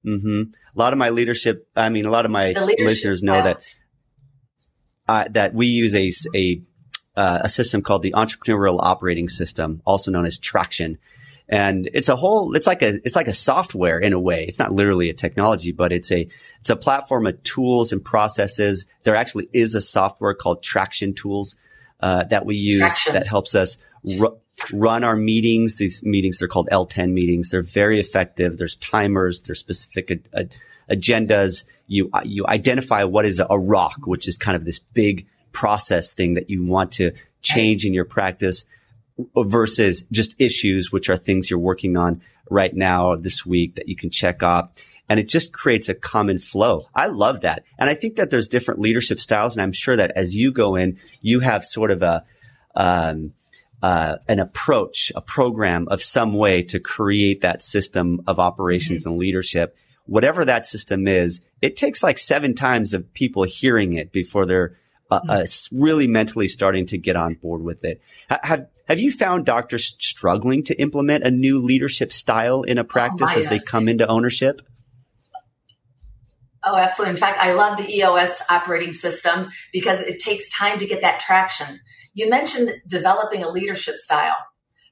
Mm-hmm, 0.06 0.42
a 0.74 0.78
lot 0.78 0.92
of 0.92 0.98
my 0.98 1.10
leadership. 1.10 1.68
I 1.76 1.88
mean, 1.88 2.04
a 2.04 2.10
lot 2.10 2.24
of 2.24 2.30
my 2.30 2.52
listeners 2.52 3.22
know 3.22 3.40
style. 3.40 3.44
that 3.44 3.74
uh, 5.06 5.24
that 5.32 5.54
we 5.54 5.66
use 5.66 5.94
a 5.94 6.10
a 6.34 6.62
uh, 7.16 7.40
a 7.42 7.48
system 7.48 7.82
called 7.82 8.02
the 8.02 8.12
Entrepreneurial 8.12 8.78
Operating 8.80 9.28
System, 9.28 9.80
also 9.84 10.10
known 10.10 10.26
as 10.26 10.38
Traction. 10.38 10.98
And 11.48 11.88
it's 11.92 12.08
a 12.08 12.16
whole, 12.16 12.54
it's 12.54 12.66
like 12.66 12.82
a, 12.82 12.94
it's 13.04 13.16
like 13.16 13.28
a 13.28 13.34
software 13.34 13.98
in 13.98 14.12
a 14.12 14.20
way. 14.20 14.44
It's 14.44 14.58
not 14.58 14.72
literally 14.72 15.10
a 15.10 15.14
technology, 15.14 15.72
but 15.72 15.92
it's 15.92 16.10
a, 16.10 16.26
it's 16.60 16.70
a 16.70 16.76
platform 16.76 17.26
of 17.26 17.42
tools 17.44 17.92
and 17.92 18.02
processes. 18.02 18.86
There 19.04 19.14
actually 19.14 19.48
is 19.52 19.74
a 19.74 19.80
software 19.80 20.34
called 20.34 20.62
Traction 20.62 21.14
Tools, 21.14 21.54
uh, 22.00 22.24
that 22.24 22.46
we 22.46 22.56
use 22.56 22.80
Traction. 22.80 23.12
that 23.12 23.26
helps 23.26 23.54
us 23.54 23.76
ru- 24.02 24.38
run 24.72 25.04
our 25.04 25.16
meetings. 25.16 25.76
These 25.76 26.02
meetings, 26.02 26.38
they're 26.38 26.48
called 26.48 26.68
L10 26.70 27.12
meetings. 27.12 27.50
They're 27.50 27.62
very 27.62 28.00
effective. 28.00 28.56
There's 28.56 28.76
timers. 28.76 29.42
There's 29.42 29.58
specific 29.58 30.26
agendas. 30.90 31.64
You, 31.86 32.10
you 32.24 32.46
identify 32.46 33.04
what 33.04 33.26
is 33.26 33.40
a 33.40 33.58
rock, 33.58 34.06
which 34.06 34.28
is 34.28 34.38
kind 34.38 34.56
of 34.56 34.64
this 34.64 34.78
big 34.78 35.26
process 35.54 36.12
thing 36.12 36.34
that 36.34 36.50
you 36.50 36.62
want 36.62 36.92
to 36.92 37.12
change 37.40 37.86
in 37.86 37.94
your 37.94 38.04
practice 38.04 38.66
versus 39.36 40.04
just 40.10 40.34
issues, 40.38 40.92
which 40.92 41.08
are 41.08 41.16
things 41.16 41.48
you're 41.48 41.58
working 41.58 41.96
on 41.96 42.20
right 42.50 42.74
now 42.74 43.14
this 43.16 43.46
week 43.46 43.76
that 43.76 43.88
you 43.88 43.96
can 43.96 44.10
check 44.10 44.42
off. 44.42 44.70
And 45.08 45.20
it 45.20 45.28
just 45.28 45.52
creates 45.52 45.88
a 45.88 45.94
common 45.94 46.38
flow. 46.38 46.88
I 46.94 47.06
love 47.06 47.42
that. 47.42 47.64
And 47.78 47.88
I 47.90 47.94
think 47.94 48.16
that 48.16 48.30
there's 48.30 48.48
different 48.48 48.80
leadership 48.80 49.20
styles. 49.20 49.54
And 49.54 49.62
I'm 49.62 49.72
sure 49.72 49.96
that 49.96 50.12
as 50.16 50.34
you 50.34 50.50
go 50.50 50.76
in, 50.76 50.98
you 51.20 51.40
have 51.40 51.64
sort 51.64 51.90
of 51.90 52.02
a, 52.02 52.24
um, 52.74 53.34
uh, 53.82 54.16
an 54.28 54.40
approach, 54.40 55.12
a 55.14 55.20
program 55.20 55.88
of 55.88 56.02
some 56.02 56.32
way 56.32 56.62
to 56.62 56.80
create 56.80 57.42
that 57.42 57.60
system 57.60 58.22
of 58.26 58.38
operations 58.38 59.02
mm-hmm. 59.02 59.10
and 59.10 59.18
leadership. 59.18 59.76
Whatever 60.06 60.44
that 60.46 60.66
system 60.66 61.06
is, 61.06 61.44
it 61.60 61.76
takes 61.76 62.02
like 62.02 62.18
seven 62.18 62.54
times 62.54 62.94
of 62.94 63.12
people 63.12 63.44
hearing 63.44 63.92
it 63.92 64.10
before 64.10 64.46
they're 64.46 64.76
uh, 65.10 65.20
mm-hmm. 65.20 65.30
uh, 65.30 65.44
really 65.72 66.06
mentally 66.06 66.48
starting 66.48 66.86
to 66.86 66.98
get 66.98 67.16
on 67.16 67.34
board 67.34 67.62
with 67.62 67.84
it. 67.84 68.00
Have 68.28 68.68
have 68.88 68.98
you 68.98 69.10
found 69.10 69.46
doctors 69.46 69.96
struggling 69.98 70.62
to 70.64 70.80
implement 70.80 71.24
a 71.24 71.30
new 71.30 71.58
leadership 71.58 72.12
style 72.12 72.62
in 72.62 72.78
a 72.78 72.82
oh, 72.82 72.84
practice 72.84 73.30
oh, 73.34 73.38
as 73.38 73.48
they 73.48 73.58
come 73.58 73.88
into 73.88 74.06
ownership? 74.06 74.60
Oh, 76.66 76.76
absolutely. 76.76 77.14
In 77.14 77.20
fact, 77.20 77.40
I 77.40 77.52
love 77.52 77.76
the 77.76 77.90
EOS 77.94 78.42
operating 78.48 78.92
system 78.92 79.50
because 79.72 80.00
it 80.00 80.18
takes 80.18 80.48
time 80.48 80.78
to 80.78 80.86
get 80.86 81.02
that 81.02 81.20
traction. 81.20 81.80
You 82.14 82.30
mentioned 82.30 82.70
developing 82.88 83.42
a 83.42 83.50
leadership 83.50 83.96
style. 83.96 84.36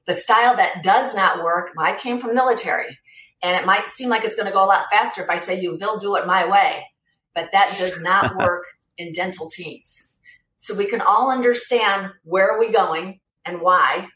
The 0.05 0.13
style 0.13 0.55
that 0.57 0.83
does 0.83 1.15
not 1.15 1.43
work, 1.43 1.71
I 1.77 1.95
came 1.95 2.19
from 2.19 2.35
military, 2.35 2.99
and 3.41 3.55
it 3.55 3.65
might 3.65 3.87
seem 3.87 4.09
like 4.09 4.23
it's 4.23 4.35
going 4.35 4.47
to 4.47 4.53
go 4.53 4.63
a 4.63 4.67
lot 4.67 4.85
faster 4.91 5.23
if 5.23 5.29
I 5.29 5.37
say 5.37 5.59
you 5.59 5.77
will 5.79 5.97
do 5.97 6.15
it 6.17 6.27
my 6.27 6.45
way, 6.45 6.85
but 7.33 7.49
that 7.53 7.75
does 7.79 8.01
not 8.01 8.35
work 8.37 8.65
in 8.97 9.11
dental 9.11 9.49
teams. 9.49 10.11
So 10.57 10.73
we 10.73 10.85
can 10.85 11.01
all 11.01 11.29
understand 11.29 12.11
where 12.23 12.51
are 12.51 12.59
we 12.59 12.71
going 12.71 13.19
and 13.45 13.61
why, 13.61 14.07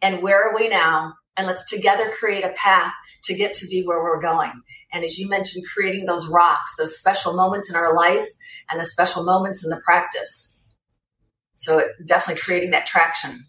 and 0.00 0.22
where 0.22 0.48
are 0.48 0.54
we 0.54 0.68
now, 0.68 1.14
and 1.36 1.46
let's 1.46 1.68
together 1.68 2.12
create 2.18 2.44
a 2.44 2.54
path 2.56 2.92
to 3.24 3.34
get 3.34 3.54
to 3.54 3.66
be 3.66 3.82
where 3.82 4.02
we're 4.02 4.20
going. 4.20 4.52
And 4.92 5.04
as 5.04 5.18
you 5.18 5.28
mentioned, 5.28 5.64
creating 5.72 6.06
those 6.06 6.28
rocks, 6.28 6.76
those 6.76 6.98
special 6.98 7.34
moments 7.34 7.68
in 7.68 7.76
our 7.76 7.94
life 7.94 8.28
and 8.70 8.80
the 8.80 8.84
special 8.84 9.24
moments 9.24 9.64
in 9.64 9.70
the 9.70 9.80
practice. 9.84 10.58
So 11.54 11.78
it, 11.78 11.88
definitely 12.06 12.40
creating 12.40 12.70
that 12.70 12.86
traction. 12.86 13.44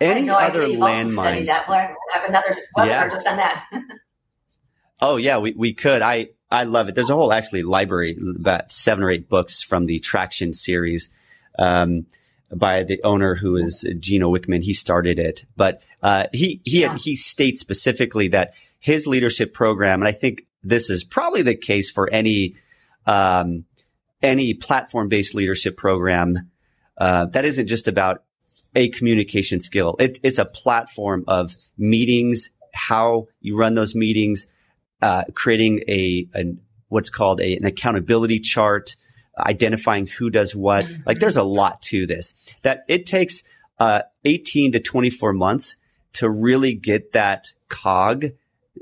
Any 0.00 0.22
no 0.22 0.36
other 0.36 0.66
landmines? 0.66 1.46
That. 1.46 1.66
We'll 1.68 1.78
have 1.78 2.28
another 2.28 2.54
webinar 2.76 2.86
yeah. 2.86 3.08
just 3.08 3.26
on 3.26 3.36
that. 3.36 3.64
oh 5.00 5.16
yeah, 5.16 5.38
we, 5.38 5.52
we 5.52 5.74
could. 5.74 6.02
I, 6.02 6.30
I 6.50 6.64
love 6.64 6.88
it. 6.88 6.94
There's 6.94 7.10
a 7.10 7.14
whole 7.14 7.32
actually 7.32 7.62
library, 7.62 8.16
about 8.38 8.70
seven 8.70 9.04
or 9.04 9.10
eight 9.10 9.28
books 9.28 9.62
from 9.62 9.86
the 9.86 9.98
Traction 9.98 10.54
series. 10.54 11.10
Um, 11.58 12.06
by 12.54 12.84
the 12.84 13.02
owner 13.02 13.34
who 13.34 13.56
is 13.56 13.86
Gino 13.98 14.30
Wickman. 14.30 14.62
He 14.62 14.74
started 14.74 15.18
it, 15.18 15.44
but 15.56 15.82
uh, 16.02 16.24
he 16.32 16.60
he 16.64 16.82
yeah. 16.82 16.92
had, 16.92 17.00
he 17.00 17.16
states 17.16 17.60
specifically 17.60 18.28
that 18.28 18.54
his 18.78 19.06
leadership 19.06 19.52
program, 19.52 20.00
and 20.00 20.08
I 20.08 20.12
think 20.12 20.46
this 20.62 20.90
is 20.90 21.04
probably 21.04 21.42
the 21.42 21.54
case 21.54 21.90
for 21.90 22.08
any 22.10 22.56
um, 23.06 23.64
any 24.22 24.54
platform 24.54 25.08
based 25.08 25.34
leadership 25.34 25.76
program 25.76 26.50
uh, 26.98 27.26
that 27.26 27.44
isn't 27.44 27.66
just 27.66 27.88
about 27.88 28.24
a 28.74 28.88
communication 28.88 29.60
skill. 29.60 29.96
It, 29.98 30.18
it's 30.22 30.38
a 30.38 30.44
platform 30.44 31.24
of 31.28 31.54
meetings, 31.78 32.50
how 32.72 33.28
you 33.40 33.56
run 33.56 33.74
those 33.74 33.94
meetings, 33.94 34.46
uh, 35.04 35.24
creating 35.34 35.82
a, 35.86 36.26
a 36.34 36.54
what's 36.88 37.10
called 37.10 37.38
a, 37.42 37.56
an 37.56 37.66
accountability 37.66 38.40
chart, 38.40 38.96
identifying 39.38 40.06
who 40.06 40.30
does 40.30 40.56
what. 40.56 40.88
Like 41.04 41.18
there's 41.18 41.36
a 41.36 41.42
lot 41.42 41.82
to 41.82 42.06
this 42.06 42.32
that 42.62 42.84
it 42.88 43.04
takes 43.04 43.42
uh, 43.78 44.02
18 44.24 44.72
to 44.72 44.80
24 44.80 45.34
months 45.34 45.76
to 46.14 46.30
really 46.30 46.72
get 46.72 47.12
that 47.12 47.48
cog 47.68 48.26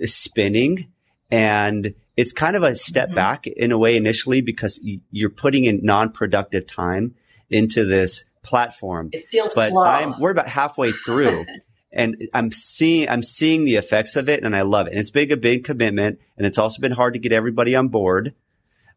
spinning. 0.05 0.93
And 1.29 1.95
it's 2.17 2.33
kind 2.33 2.55
of 2.55 2.63
a 2.63 2.77
step 2.77 3.09
mm-hmm. 3.09 3.17
back 3.17 3.49
in 3.49 3.73
a 3.73 3.79
way 3.79 3.97
initially 3.97 4.43
because 4.43 4.79
you're 5.11 5.31
putting 5.31 5.65
in 5.65 5.81
non-productive 5.83 6.69
time 6.69 7.17
into 7.51 7.85
this 7.85 8.27
platform. 8.45 9.09
It 9.13 9.27
feels 9.27 9.55
but 9.55 9.71
slow. 9.71 9.85
I'm, 9.85 10.21
we're 10.21 10.31
about 10.31 10.49
halfway 10.49 10.93
through. 10.93 11.47
and 11.93 12.29
I'm 12.33 12.53
seeing 12.53 13.09
I'm 13.09 13.23
seeing 13.23 13.65
the 13.65 13.77
effects 13.77 14.17
of 14.17 14.29
it, 14.29 14.45
and 14.45 14.57
I 14.57 14.63
love 14.63 14.87
it. 14.87 14.91
And 14.91 14.99
it's 14.99 15.11
big 15.11 15.33
a 15.33 15.37
big 15.37 15.65
commitment, 15.65 16.21
and 16.37 16.47
it's 16.47 16.59
also 16.59 16.81
been 16.81 16.93
hard 16.93 17.15
to 17.15 17.19
get 17.19 17.33
everybody 17.33 17.75
on 17.75 17.89
board. 17.89 18.35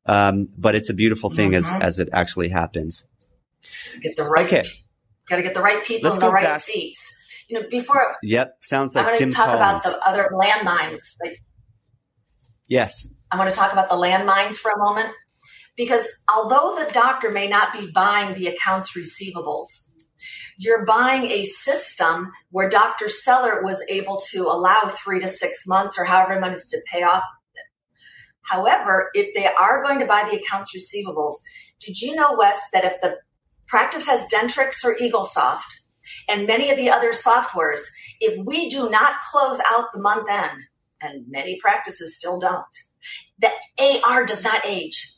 Um, 0.06 0.50
but 0.58 0.76
it's 0.76 0.90
a 0.90 0.94
beautiful 0.94 1.30
thing 1.30 1.52
mm-hmm. 1.52 1.76
as 1.76 1.84
as 1.84 2.00
it 2.00 2.10
actually 2.14 2.50
happens. 2.50 3.06
Get 4.02 4.16
the 4.16 4.24
right. 4.24 4.46
Okay. 4.46 4.66
Got 5.30 5.38
to 5.38 5.44
get 5.44 5.56
the 5.56 5.62
right 5.62 5.84
people 5.84 6.10
Let's 6.10 6.22
in 6.22 6.26
the 6.26 6.32
right 6.32 6.44
back. 6.44 6.60
seats. 6.62 7.12
You 7.48 7.60
know, 7.60 7.68
before. 7.70 8.16
Yep, 8.24 8.58
sounds 8.62 8.96
like 8.96 9.06
I 9.06 9.10
want 9.10 9.20
to 9.20 9.32
talk 9.32 9.46
Collins. 9.48 9.62
about 9.62 9.84
the 9.84 10.08
other 10.08 10.30
landmines. 10.34 11.16
Like, 11.24 11.44
yes, 12.68 13.08
I 13.32 13.38
want 13.38 13.50
to 13.50 13.56
talk 13.56 13.72
about 13.72 13.90
the 13.90 13.96
landmines 13.96 14.54
for 14.54 14.72
a 14.72 14.78
moment 14.78 15.10
because 15.76 16.08
although 16.34 16.84
the 16.84 16.92
doctor 16.92 17.32
may 17.32 17.48
not 17.48 17.74
be 17.74 17.92
buying 17.92 18.34
the 18.34 18.48
accounts 18.48 18.98
receivables, 18.98 19.92
you're 20.58 20.86
buying 20.86 21.30
a 21.30 21.46
system 21.46 22.32
where 22.52 22.70
Dr. 22.70 23.10
Seller 23.10 23.62
was 23.64 23.84
able 23.90 24.22
to 24.32 24.44
allow 24.44 24.90
three 24.90 25.20
to 25.20 25.28
six 25.28 25.68
months 25.68 25.98
or 25.98 26.06
however 26.06 26.40
many 26.40 26.56
to 26.56 26.82
pay 26.92 27.04
off. 27.04 27.24
However, 28.44 29.10
if 29.14 29.34
they 29.34 29.48
are 29.48 29.84
going 29.84 30.00
to 30.00 30.06
buy 30.06 30.28
the 30.30 30.38
accounts 30.38 30.76
receivables, 30.76 31.34
did 31.80 32.00
you 32.00 32.16
know, 32.16 32.36
Wes, 32.38 32.70
that 32.72 32.86
if 32.86 33.02
the 33.02 33.18
practice 33.68 34.08
has 34.08 34.28
Dentrix 34.32 34.84
or 34.86 34.96
EagleSoft 34.96 35.64
and 36.30 36.48
many 36.48 36.70
of 36.70 36.78
the 36.78 36.90
other 36.90 37.12
softwares, 37.12 37.82
if 38.20 38.38
we 38.46 38.70
do 38.70 38.90
not 38.90 39.16
close 39.32 39.60
out 39.72 39.92
the 39.94 40.00
month 40.00 40.30
end, 40.30 40.60
and 41.02 41.26
many 41.28 41.60
practices 41.60 42.16
still 42.16 42.40
don't, 42.40 42.64
the 43.40 43.50
AR 43.80 44.26
does 44.26 44.44
not 44.44 44.66
age. 44.66 45.14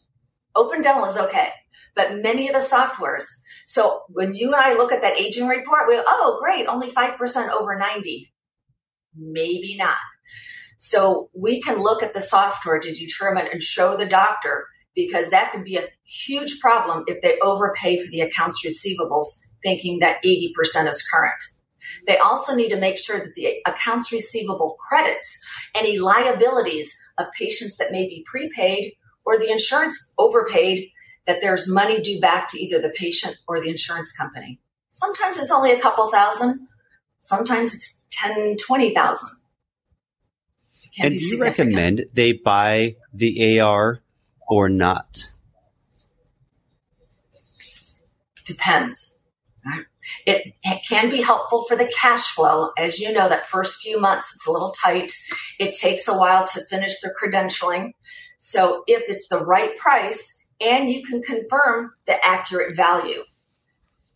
Open 0.55 0.81
Dental 0.81 1.05
is 1.05 1.17
okay, 1.17 1.49
but 1.95 2.17
many 2.17 2.47
of 2.47 2.53
the 2.53 2.59
softwares, 2.59 3.25
so 3.68 4.03
when 4.07 4.34
you 4.34 4.53
and 4.53 4.63
I 4.63 4.76
look 4.76 4.93
at 4.93 5.01
that 5.01 5.20
aging 5.20 5.45
report, 5.45 5.89
we 5.89 6.01
oh, 6.07 6.39
great, 6.41 6.68
only 6.68 6.89
5% 6.89 7.49
over 7.49 7.78
90. 7.78 8.32
Maybe 9.13 9.76
not. 9.78 9.97
So 10.78 11.30
we 11.36 11.61
can 11.61 11.84
look 11.84 12.01
at 12.01 12.13
the 12.13 12.22
software 12.22 12.80
to 12.80 12.93
determine 12.93 13.45
and 13.51 13.61
show 13.61 13.97
the 13.97 14.05
doctor 14.05 14.68
because 14.95 15.32
that 15.32 15.51
could 15.51 15.65
be 15.65 15.76
a 15.76 15.89
huge 16.05 16.61
problem 16.61 17.03
if 17.07 17.22
they 17.22 17.38
overpay 17.41 18.01
for 18.01 18.09
the 18.09 18.22
accounts 18.22 18.65
receivables, 18.65 19.26
thinking 19.61 19.99
that 19.99 20.24
80% 20.24 20.88
is 20.88 21.05
current. 21.11 21.43
They 22.07 22.18
also 22.18 22.55
need 22.55 22.70
to 22.70 22.80
make 22.80 22.97
sure 22.97 23.20
that 23.20 23.36
the 23.36 23.57
accounts 23.65 24.13
receivable 24.13 24.78
credits 24.88 25.43
any 25.76 25.99
liabilities 25.99 26.95
of 27.18 27.28
patients 27.38 27.76
that 27.78 27.91
may 27.91 28.07
be 28.07 28.26
prepaid 28.32 28.93
or 29.26 29.38
the 29.38 29.51
insurance 29.51 30.13
overpaid 30.18 30.89
that 31.28 31.41
there's 31.41 31.69
money 31.69 32.01
due 32.01 32.19
back 32.19 32.49
to 32.49 32.59
either 32.59 32.82
the 32.82 32.89
patient 32.89 33.38
or 33.47 33.61
the 33.61 33.69
insurance 33.69 34.11
company. 34.11 34.59
Sometimes 34.91 35.38
it's 35.38 35.51
only 35.51 35.71
a 35.71 35.80
couple 35.80 36.09
thousand. 36.09 36.67
Sometimes 37.19 37.75
it's 37.75 38.01
10, 38.11 38.57
20,000. 38.57 39.30
And 40.99 41.17
do 41.17 41.23
you 41.23 41.39
recommend 41.39 42.05
they 42.13 42.32
buy 42.34 42.95
the 43.13 43.59
AR 43.59 44.01
or 44.47 44.69
not? 44.69 45.32
Depends. 48.45 49.15
It, 50.25 50.53
it, 50.63 50.82
can 50.88 51.09
be 51.09 51.21
helpful 51.21 51.65
for 51.65 51.75
the 51.75 51.91
cash 51.99 52.34
flow. 52.34 52.71
As 52.78 52.97
you 52.97 53.11
know, 53.11 53.28
that 53.28 53.47
first 53.47 53.82
few 53.82 53.99
months, 53.99 54.32
it's 54.34 54.47
a 54.47 54.51
little 54.51 54.71
tight. 54.71 55.11
It 55.59 55.73
takes 55.73 56.07
a 56.07 56.17
while 56.17 56.47
to 56.47 56.63
finish 56.69 56.99
the 57.01 57.13
credentialing. 57.21 57.91
So 58.39 58.84
if 58.88 59.03
it's 59.09 59.28
the 59.28 59.43
right 59.43 59.78
price 59.78 60.46
and 60.60 60.89
you 60.89 61.03
can 61.03 61.22
confirm 61.22 61.91
the 62.05 62.26
accurate 62.26 62.76
value. 62.76 63.24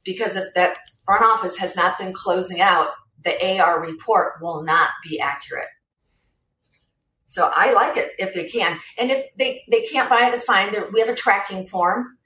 Because 0.04 0.36
if 0.36 0.54
that 0.56 0.78
front 1.06 1.24
office 1.24 1.58
has 1.58 1.76
not 1.76 2.00
been 2.00 2.14
closing 2.14 2.62
out, 2.62 2.90
the 3.24 3.60
AR 3.60 3.82
report 3.82 4.42
will 4.42 4.64
not 4.64 4.90
be 5.08 5.20
accurate. 5.20 5.68
So 7.28 7.50
I 7.54 7.72
like 7.74 7.96
it 7.98 8.12
if 8.18 8.34
they 8.34 8.50
can. 8.50 8.80
And 8.98 9.12
if 9.12 9.26
they, 9.38 9.64
they 9.70 9.84
can't 9.84 10.10
buy 10.10 10.28
it, 10.28 10.34
it's 10.34 10.44
fine. 10.44 10.74
We 10.92 11.00
have 11.00 11.10
a 11.10 11.16
tracking 11.16 11.64
form 11.64 12.18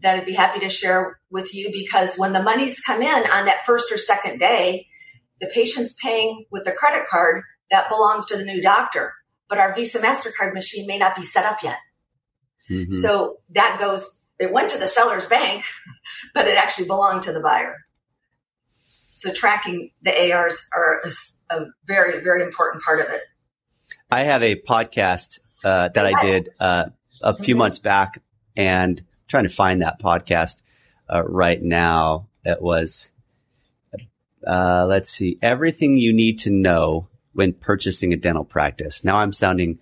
that 0.00 0.16
I'd 0.16 0.26
be 0.26 0.34
happy 0.34 0.60
to 0.60 0.68
share 0.68 1.20
with 1.30 1.54
you 1.54 1.70
because 1.70 2.16
when 2.16 2.32
the 2.32 2.42
monies 2.42 2.80
come 2.80 3.00
in 3.00 3.30
on 3.30 3.46
that 3.46 3.64
first 3.64 3.92
or 3.92 3.96
second 3.96 4.38
day, 4.38 4.88
the 5.40 5.46
patient's 5.46 5.94
paying 5.94 6.46
with 6.50 6.64
the 6.64 6.72
credit 6.72 7.06
card 7.08 7.44
that 7.70 7.88
belongs 7.88 8.26
to 8.26 8.36
the 8.36 8.44
new 8.44 8.60
doctor. 8.60 9.14
But 9.48 9.58
our 9.58 9.74
Visa 9.74 10.00
MasterCard 10.00 10.52
machine 10.52 10.86
may 10.86 10.98
not 10.98 11.14
be 11.14 11.22
set 11.22 11.44
up 11.44 11.62
yet. 11.62 11.78
Mm-hmm. 12.70 12.90
So 12.90 13.38
that 13.50 13.78
goes, 13.78 14.22
it 14.38 14.52
went 14.52 14.70
to 14.70 14.78
the 14.78 14.88
seller's 14.88 15.26
bank, 15.26 15.64
but 16.34 16.46
it 16.46 16.56
actually 16.56 16.86
belonged 16.86 17.22
to 17.24 17.32
the 17.32 17.40
buyer. 17.40 17.84
So 19.16 19.32
tracking 19.32 19.90
the 20.02 20.32
ARs 20.32 20.68
are 20.74 21.00
a, 21.04 21.56
a 21.56 21.66
very, 21.86 22.22
very 22.22 22.42
important 22.42 22.84
part 22.84 23.00
of 23.00 23.08
it. 23.08 23.22
I 24.10 24.24
have 24.24 24.42
a 24.42 24.56
podcast 24.56 25.40
uh, 25.64 25.88
that 25.88 26.06
I 26.06 26.22
did 26.22 26.50
uh, 26.60 26.86
a 27.22 27.34
few 27.34 27.54
mm-hmm. 27.54 27.60
months 27.60 27.78
back 27.78 28.22
and 28.56 28.98
I'm 29.00 29.06
trying 29.28 29.44
to 29.44 29.50
find 29.50 29.82
that 29.82 30.00
podcast 30.00 30.60
uh, 31.12 31.24
right 31.24 31.60
now. 31.62 32.28
It 32.44 32.60
was, 32.60 33.10
uh, 34.46 34.86
let's 34.86 35.10
see, 35.10 35.38
everything 35.40 35.96
you 35.96 36.12
need 36.12 36.38
to 36.40 36.50
know 36.50 37.08
when 37.32 37.52
purchasing 37.52 38.12
a 38.12 38.16
dental 38.16 38.44
practice. 38.44 39.02
Now 39.04 39.16
I'm 39.16 39.32
sounding 39.32 39.80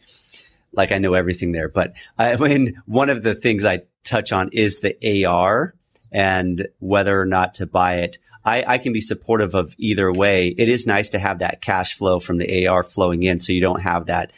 like 0.72 0.92
I 0.92 0.98
know 0.98 1.14
everything 1.14 1.52
there. 1.52 1.68
But 1.68 1.94
I 2.18 2.36
mean, 2.48 2.82
one 2.86 3.10
of 3.10 3.22
the 3.22 3.34
things 3.34 3.64
I 3.64 3.82
touch 4.04 4.32
on 4.32 4.50
is 4.52 4.80
the 4.80 5.24
AR 5.26 5.74
and 6.10 6.68
whether 6.78 7.20
or 7.20 7.26
not 7.26 7.54
to 7.54 7.66
buy 7.66 7.96
it. 7.96 8.18
I, 8.44 8.64
I 8.66 8.78
can 8.78 8.92
be 8.92 9.00
supportive 9.00 9.54
of 9.54 9.74
either 9.78 10.12
way. 10.12 10.48
It 10.48 10.68
is 10.68 10.86
nice 10.86 11.10
to 11.10 11.18
have 11.18 11.38
that 11.38 11.60
cash 11.60 11.94
flow 11.94 12.18
from 12.18 12.38
the 12.38 12.66
AR 12.66 12.82
flowing 12.82 13.22
in 13.22 13.38
so 13.38 13.52
you 13.52 13.60
don't 13.60 13.80
have 13.80 14.06
that 14.06 14.32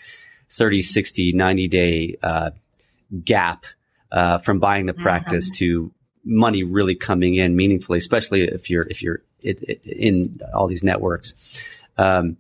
30, 0.51 0.83
60, 0.83 1.33
90 1.33 1.69
day 1.69 2.17
uh, 2.23 2.51
gap 3.25 3.65
uh, 4.13 4.39
from 4.39 4.59
buying 4.59 4.87
the 4.87 4.93
mm-hmm. 4.93 5.03
practice 5.03 5.51
to 5.53 5.91
money 6.25 6.63
really 6.63 6.95
coming 6.95 7.35
in 7.35 7.57
meaningfully, 7.57 7.99
especially 7.99 8.43
if 8.43 8.71
you're 8.71 8.87
if 8.89 9.03
you're 9.03 9.23
in 9.43 10.25
all 10.55 10.67
these 10.67 10.83
networks. 10.83 11.35
Um, 11.97 12.37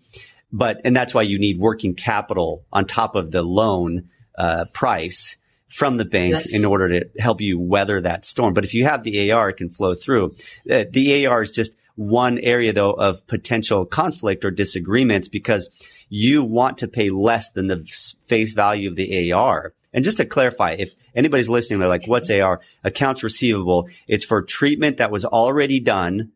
but 0.54 0.80
and 0.84 0.94
that's 0.94 1.12
why 1.12 1.22
you 1.22 1.38
need 1.38 1.58
working 1.58 1.94
capital 1.96 2.64
on 2.72 2.86
top 2.86 3.16
of 3.16 3.32
the 3.32 3.42
loan 3.42 4.08
uh, 4.38 4.64
price 4.72 5.36
from 5.68 5.96
the 5.96 6.04
bank 6.04 6.34
yes. 6.34 6.52
in 6.52 6.64
order 6.64 6.88
to 6.88 7.20
help 7.20 7.40
you 7.40 7.58
weather 7.58 8.00
that 8.00 8.24
storm. 8.24 8.54
But 8.54 8.64
if 8.64 8.72
you 8.72 8.84
have 8.84 9.02
the 9.02 9.32
AR, 9.32 9.48
it 9.48 9.56
can 9.56 9.70
flow 9.70 9.96
through. 9.96 10.36
Uh, 10.70 10.84
the 10.88 11.26
AR 11.26 11.42
is 11.42 11.50
just 11.50 11.72
one 11.96 12.38
area 12.38 12.72
though 12.72 12.92
of 12.92 13.26
potential 13.26 13.84
conflict 13.84 14.44
or 14.44 14.52
disagreements 14.52 15.26
because 15.26 15.68
you 16.08 16.44
want 16.44 16.78
to 16.78 16.88
pay 16.88 17.10
less 17.10 17.50
than 17.50 17.66
the 17.66 17.84
face 18.28 18.52
value 18.52 18.88
of 18.88 18.94
the 18.94 19.32
AR. 19.32 19.72
And 19.92 20.04
just 20.04 20.18
to 20.18 20.24
clarify, 20.24 20.76
if 20.78 20.94
anybody's 21.16 21.48
listening, 21.48 21.80
they're 21.80 21.88
like, 21.88 22.06
what's 22.06 22.30
AR? 22.30 22.60
Accounts 22.84 23.24
receivable. 23.24 23.88
It's 24.06 24.24
for 24.24 24.42
treatment 24.42 24.98
that 24.98 25.10
was 25.10 25.24
already 25.24 25.80
done, 25.80 26.30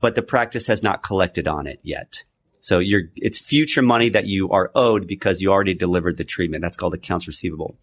but 0.00 0.14
the 0.14 0.22
practice 0.22 0.66
has 0.68 0.82
not 0.82 1.02
collected 1.02 1.46
on 1.46 1.66
it 1.66 1.80
yet. 1.82 2.24
So 2.60 2.78
you're, 2.78 3.04
it's 3.16 3.38
future 3.38 3.82
money 3.82 4.10
that 4.10 4.26
you 4.26 4.50
are 4.50 4.70
owed 4.74 5.06
because 5.06 5.40
you 5.40 5.50
already 5.50 5.74
delivered 5.74 6.16
the 6.16 6.24
treatment. 6.24 6.62
That's 6.62 6.76
called 6.76 6.94
accounts 6.94 7.26
receivable. 7.26 7.76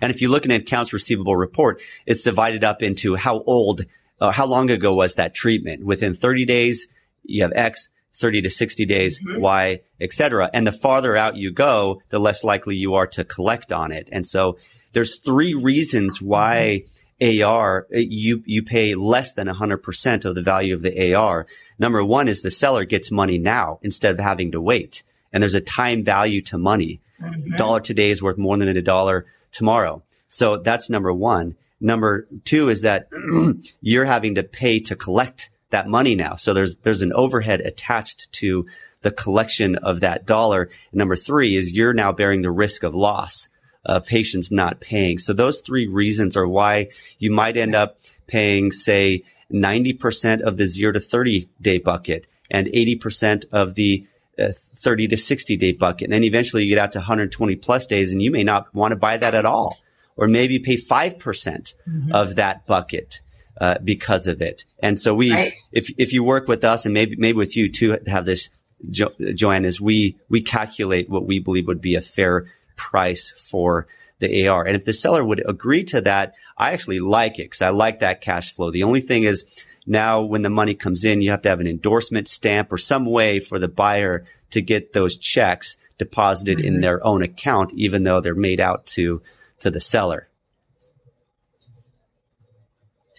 And 0.00 0.10
if 0.10 0.20
you 0.20 0.28
look 0.28 0.44
at 0.44 0.50
an 0.50 0.60
accounts 0.60 0.92
receivable 0.92 1.36
report, 1.36 1.80
it's 2.06 2.22
divided 2.22 2.64
up 2.64 2.82
into 2.82 3.16
how 3.16 3.42
old, 3.42 3.84
uh, 4.20 4.32
how 4.32 4.46
long 4.46 4.70
ago 4.70 4.94
was 4.94 5.16
that 5.16 5.34
treatment? 5.34 5.84
Within 5.84 6.14
30 6.14 6.44
days, 6.44 6.88
you 7.24 7.42
have 7.42 7.52
X, 7.54 7.88
30 8.14 8.42
to 8.42 8.50
60 8.50 8.86
days, 8.86 9.20
mm-hmm. 9.20 9.40
Y, 9.40 9.80
etc. 10.00 10.50
And 10.52 10.66
the 10.66 10.72
farther 10.72 11.16
out 11.16 11.36
you 11.36 11.50
go, 11.50 12.02
the 12.10 12.18
less 12.18 12.44
likely 12.44 12.76
you 12.76 12.94
are 12.94 13.06
to 13.08 13.24
collect 13.24 13.72
on 13.72 13.92
it. 13.92 14.08
And 14.12 14.26
so 14.26 14.58
there's 14.92 15.18
three 15.18 15.54
reasons 15.54 16.20
why 16.20 16.84
AR, 17.20 17.86
you, 17.90 18.42
you 18.46 18.62
pay 18.62 18.94
less 18.94 19.34
than 19.34 19.46
100% 19.46 20.24
of 20.24 20.34
the 20.34 20.42
value 20.42 20.74
of 20.74 20.82
the 20.82 21.14
AR. 21.14 21.46
Number 21.82 22.04
one 22.04 22.28
is 22.28 22.42
the 22.42 22.50
seller 22.52 22.84
gets 22.84 23.10
money 23.10 23.38
now 23.38 23.80
instead 23.82 24.12
of 24.12 24.20
having 24.20 24.52
to 24.52 24.60
wait. 24.60 25.02
And 25.32 25.42
there's 25.42 25.56
a 25.56 25.60
time 25.60 26.04
value 26.04 26.40
to 26.42 26.56
money. 26.56 27.00
Mm-hmm. 27.20 27.56
Dollar 27.56 27.80
today 27.80 28.10
is 28.10 28.22
worth 28.22 28.38
more 28.38 28.56
than 28.56 28.68
a 28.68 28.80
dollar 28.80 29.26
tomorrow. 29.50 30.00
So 30.28 30.58
that's 30.58 30.88
number 30.88 31.12
one. 31.12 31.56
Number 31.80 32.24
two 32.44 32.68
is 32.68 32.82
that 32.82 33.08
you're 33.80 34.04
having 34.04 34.36
to 34.36 34.44
pay 34.44 34.78
to 34.78 34.94
collect 34.94 35.50
that 35.70 35.88
money 35.88 36.14
now. 36.14 36.36
So 36.36 36.54
there's, 36.54 36.76
there's 36.76 37.02
an 37.02 37.12
overhead 37.14 37.60
attached 37.60 38.32
to 38.34 38.64
the 39.00 39.10
collection 39.10 39.74
of 39.74 40.02
that 40.02 40.24
dollar. 40.24 40.70
And 40.92 40.98
number 41.00 41.16
three 41.16 41.56
is 41.56 41.72
you're 41.72 41.94
now 41.94 42.12
bearing 42.12 42.42
the 42.42 42.52
risk 42.52 42.84
of 42.84 42.94
loss 42.94 43.48
of 43.84 44.06
patients 44.06 44.52
not 44.52 44.78
paying. 44.78 45.18
So 45.18 45.32
those 45.32 45.62
three 45.62 45.88
reasons 45.88 46.36
are 46.36 46.46
why 46.46 46.90
you 47.18 47.32
might 47.32 47.56
end 47.56 47.74
up 47.74 47.98
paying, 48.28 48.70
say, 48.70 49.24
90% 49.52 50.42
of 50.42 50.56
the 50.56 50.66
zero 50.66 50.92
to 50.92 51.00
30 51.00 51.48
day 51.60 51.78
bucket 51.78 52.26
and 52.50 52.66
80% 52.66 53.46
of 53.52 53.74
the 53.74 54.06
uh, 54.38 54.52
30 54.52 55.08
to 55.08 55.16
60 55.16 55.56
day 55.56 55.72
bucket. 55.72 56.06
And 56.06 56.12
then 56.12 56.24
eventually 56.24 56.64
you 56.64 56.74
get 56.74 56.82
out 56.82 56.92
to 56.92 56.98
120 56.98 57.56
plus 57.56 57.86
days 57.86 58.12
and 58.12 58.22
you 58.22 58.30
may 58.30 58.44
not 58.44 58.74
want 58.74 58.92
to 58.92 58.96
buy 58.96 59.16
that 59.16 59.34
at 59.34 59.44
all. 59.44 59.78
Or 60.16 60.28
maybe 60.28 60.58
pay 60.58 60.76
5% 60.76 61.18
mm 61.18 61.74
hmm 61.86 62.14
of 62.14 62.36
that 62.36 62.66
bucket. 62.66 63.20
Uh, 63.60 63.78
because 63.84 64.26
of 64.26 64.40
it. 64.40 64.64
And 64.82 64.98
so 64.98 65.14
we, 65.14 65.30
right. 65.30 65.52
if, 65.70 65.92
if 65.98 66.14
you 66.14 66.24
work 66.24 66.48
with 66.48 66.64
us 66.64 66.86
and 66.86 66.94
maybe, 66.94 67.16
maybe 67.16 67.36
with 67.36 67.54
you 67.54 67.70
too, 67.70 67.98
have 68.06 68.24
this, 68.24 68.48
jo- 68.90 69.12
Joanne, 69.34 69.66
is 69.66 69.78
we, 69.78 70.16
we 70.30 70.40
calculate 70.40 71.10
what 71.10 71.26
we 71.26 71.38
believe 71.38 71.68
would 71.68 71.82
be 71.82 71.94
a 71.94 72.00
fair 72.00 72.50
price 72.76 73.30
for 73.30 73.86
the 74.22 74.48
AR. 74.48 74.66
And 74.66 74.74
if 74.76 74.86
the 74.86 74.94
seller 74.94 75.22
would 75.22 75.42
agree 75.46 75.84
to 75.84 76.00
that, 76.00 76.34
I 76.56 76.72
actually 76.72 77.00
like 77.00 77.38
it 77.38 77.44
because 77.44 77.62
I 77.62 77.68
like 77.68 78.00
that 78.00 78.22
cash 78.22 78.54
flow. 78.54 78.70
The 78.70 78.84
only 78.84 79.02
thing 79.02 79.24
is 79.24 79.44
now 79.86 80.22
when 80.22 80.42
the 80.42 80.50
money 80.50 80.74
comes 80.74 81.04
in, 81.04 81.20
you 81.20 81.30
have 81.30 81.42
to 81.42 81.48
have 81.48 81.60
an 81.60 81.66
endorsement 81.66 82.28
stamp 82.28 82.72
or 82.72 82.78
some 82.78 83.04
way 83.04 83.40
for 83.40 83.58
the 83.58 83.68
buyer 83.68 84.24
to 84.50 84.62
get 84.62 84.92
those 84.92 85.18
checks 85.18 85.76
deposited 85.98 86.58
mm-hmm. 86.58 86.66
in 86.66 86.80
their 86.80 87.04
own 87.06 87.22
account, 87.22 87.72
even 87.74 88.04
though 88.04 88.20
they're 88.20 88.34
made 88.34 88.60
out 88.60 88.86
to, 88.86 89.20
to 89.60 89.70
the 89.70 89.80
seller. 89.80 90.28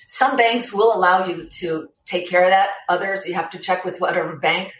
Some 0.07 0.37
banks 0.37 0.71
will 0.71 0.95
allow 0.95 1.25
you 1.25 1.47
to 1.59 1.89
take 2.05 2.29
care 2.29 2.43
of 2.43 2.49
that. 2.49 2.69
Others, 2.87 3.25
you 3.25 3.33
have 3.33 3.49
to 3.51 3.59
check 3.59 3.83
with 3.83 3.99
whatever 3.99 4.35
bank. 4.35 4.73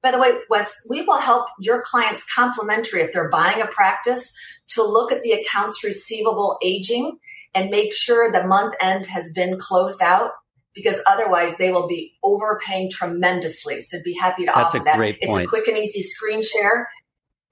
By 0.00 0.12
the 0.12 0.18
way, 0.18 0.32
Wes, 0.48 0.86
we 0.88 1.02
will 1.02 1.18
help 1.18 1.48
your 1.58 1.82
clients 1.82 2.24
complimentary 2.32 3.00
if 3.00 3.12
they're 3.12 3.28
buying 3.28 3.60
a 3.60 3.66
practice 3.66 4.38
to 4.68 4.82
look 4.82 5.12
at 5.12 5.22
the 5.22 5.32
accounts 5.32 5.84
receivable 5.84 6.58
aging 6.62 7.18
and 7.54 7.70
make 7.70 7.94
sure 7.94 8.30
the 8.30 8.46
month 8.46 8.74
end 8.80 9.06
has 9.06 9.32
been 9.32 9.58
closed 9.58 10.02
out 10.02 10.32
because 10.74 11.00
otherwise 11.06 11.56
they 11.56 11.70
will 11.70 11.88
be 11.88 12.14
overpaying 12.22 12.90
tremendously. 12.90 13.80
So 13.80 13.96
I'd 13.96 14.04
be 14.04 14.14
happy 14.14 14.44
to 14.44 14.52
That's 14.54 14.74
offer 14.74 14.84
that. 14.84 14.96
Point. 14.96 15.18
It's 15.20 15.36
a 15.36 15.46
quick 15.46 15.66
and 15.68 15.78
easy 15.78 16.02
screen 16.02 16.42
share 16.42 16.88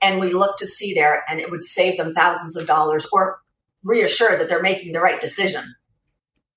and 0.02 0.20
we 0.20 0.32
look 0.32 0.58
to 0.58 0.66
see 0.66 0.92
there 0.92 1.24
and 1.28 1.40
it 1.40 1.50
would 1.50 1.64
save 1.64 1.96
them 1.96 2.14
thousands 2.14 2.56
of 2.56 2.66
dollars 2.66 3.06
or 3.12 3.40
reassure 3.82 4.36
that 4.36 4.48
they're 4.48 4.62
making 4.62 4.92
the 4.92 5.00
right 5.00 5.20
decision. 5.20 5.74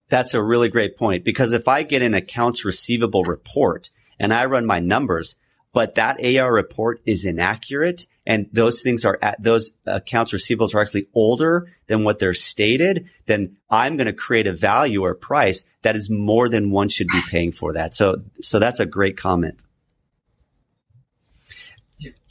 That's 0.09 0.33
a 0.33 0.43
really 0.43 0.69
great 0.69 0.97
point 0.97 1.23
because 1.23 1.53
if 1.53 1.67
I 1.67 1.83
get 1.83 2.01
an 2.01 2.13
accounts 2.13 2.65
receivable 2.65 3.23
report 3.23 3.89
and 4.19 4.33
I 4.33 4.45
run 4.45 4.65
my 4.65 4.79
numbers, 4.79 5.35
but 5.77 5.93
that 5.93 6.17
AR 6.25 6.51
report 6.51 7.01
is 7.05 7.23
inaccurate 7.23 8.07
and 8.25 8.49
those 8.51 8.81
things 8.81 9.05
are 9.05 9.19
at 9.21 9.39
those 9.39 9.75
accounts 9.85 10.33
receivables 10.33 10.73
are 10.73 10.81
actually 10.81 11.05
older 11.13 11.71
than 11.85 12.03
what 12.03 12.17
they're 12.17 12.33
stated, 12.33 13.07
then 13.27 13.57
I'm 13.69 13.95
going 13.95 14.07
to 14.07 14.13
create 14.13 14.47
a 14.47 14.53
value 14.53 15.03
or 15.03 15.13
price 15.13 15.65
that 15.83 15.95
is 15.95 16.09
more 16.09 16.49
than 16.49 16.71
one 16.71 16.89
should 16.89 17.09
be 17.09 17.21
paying 17.29 17.51
for 17.51 17.73
that. 17.73 17.93
So, 17.93 18.23
so 18.41 18.57
that's 18.57 18.79
a 18.79 18.87
great 18.87 19.17
comment. 19.17 19.63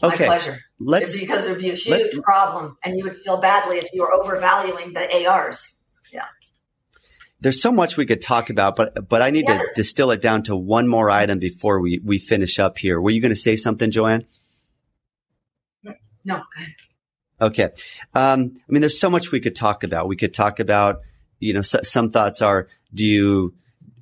Okay. 0.02 0.26
My 0.26 0.38
pleasure. 0.38 0.58
Let's, 0.80 1.16
because 1.16 1.46
it 1.46 1.50
would 1.50 1.60
be 1.60 1.70
a 1.70 1.74
huge 1.74 2.20
problem 2.22 2.76
and 2.84 2.98
you 2.98 3.04
would 3.04 3.18
feel 3.18 3.36
badly 3.36 3.78
if 3.78 3.92
you 3.92 4.02
were 4.02 4.12
overvaluing 4.12 4.92
the 4.92 5.24
ARs. 5.24 5.78
There's 7.46 7.62
so 7.62 7.70
much 7.70 7.96
we 7.96 8.06
could 8.06 8.20
talk 8.20 8.50
about, 8.50 8.74
but 8.74 9.08
but 9.08 9.22
I 9.22 9.30
need 9.30 9.44
yeah. 9.46 9.58
to 9.58 9.68
distill 9.76 10.10
it 10.10 10.20
down 10.20 10.42
to 10.42 10.56
one 10.56 10.88
more 10.88 11.08
item 11.08 11.38
before 11.38 11.78
we 11.78 12.00
we 12.04 12.18
finish 12.18 12.58
up 12.58 12.76
here. 12.76 13.00
Were 13.00 13.10
you 13.10 13.20
going 13.20 13.30
to 13.30 13.36
say 13.36 13.54
something, 13.54 13.92
Joanne? 13.92 14.26
No. 16.24 16.42
Okay. 17.40 17.68
Um, 18.16 18.56
I 18.56 18.72
mean, 18.72 18.80
there's 18.80 18.98
so 18.98 19.08
much 19.08 19.30
we 19.30 19.38
could 19.38 19.54
talk 19.54 19.84
about. 19.84 20.08
We 20.08 20.16
could 20.16 20.34
talk 20.34 20.58
about, 20.58 21.02
you 21.38 21.52
know, 21.52 21.60
s- 21.60 21.88
some 21.88 22.10
thoughts 22.10 22.42
are: 22.42 22.66
Do 22.92 23.04
you 23.04 23.54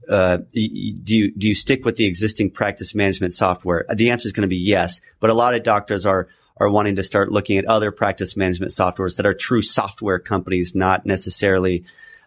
uh, 0.09 0.39
do 0.55 1.15
you 1.15 1.31
do 1.37 1.47
you 1.47 1.55
stick 1.55 1.85
with 1.85 1.97
the 1.97 2.07
existing 2.07 2.51
practice 2.51 2.95
management 2.95 3.35
software? 3.35 3.85
The 3.95 4.09
answer 4.09 4.27
is 4.27 4.33
going 4.33 4.49
to 4.49 4.57
be 4.57 4.57
yes, 4.57 5.03
but 5.21 5.29
a 5.29 5.35
lot 5.35 5.55
of 5.55 5.63
doctors 5.63 6.07
are 6.07 6.29
are 6.57 6.71
wanting 6.71 6.97
to 6.97 7.03
start 7.03 7.31
looking 7.31 7.59
at 7.59 7.67
other 7.67 7.91
practice 7.91 8.39
management 8.39 8.73
softwares 8.73 9.17
that 9.17 9.27
are 9.27 9.35
true 9.35 9.61
software 9.61 10.19
companies, 10.19 10.75
not 10.75 11.05
necessarily 11.05 11.85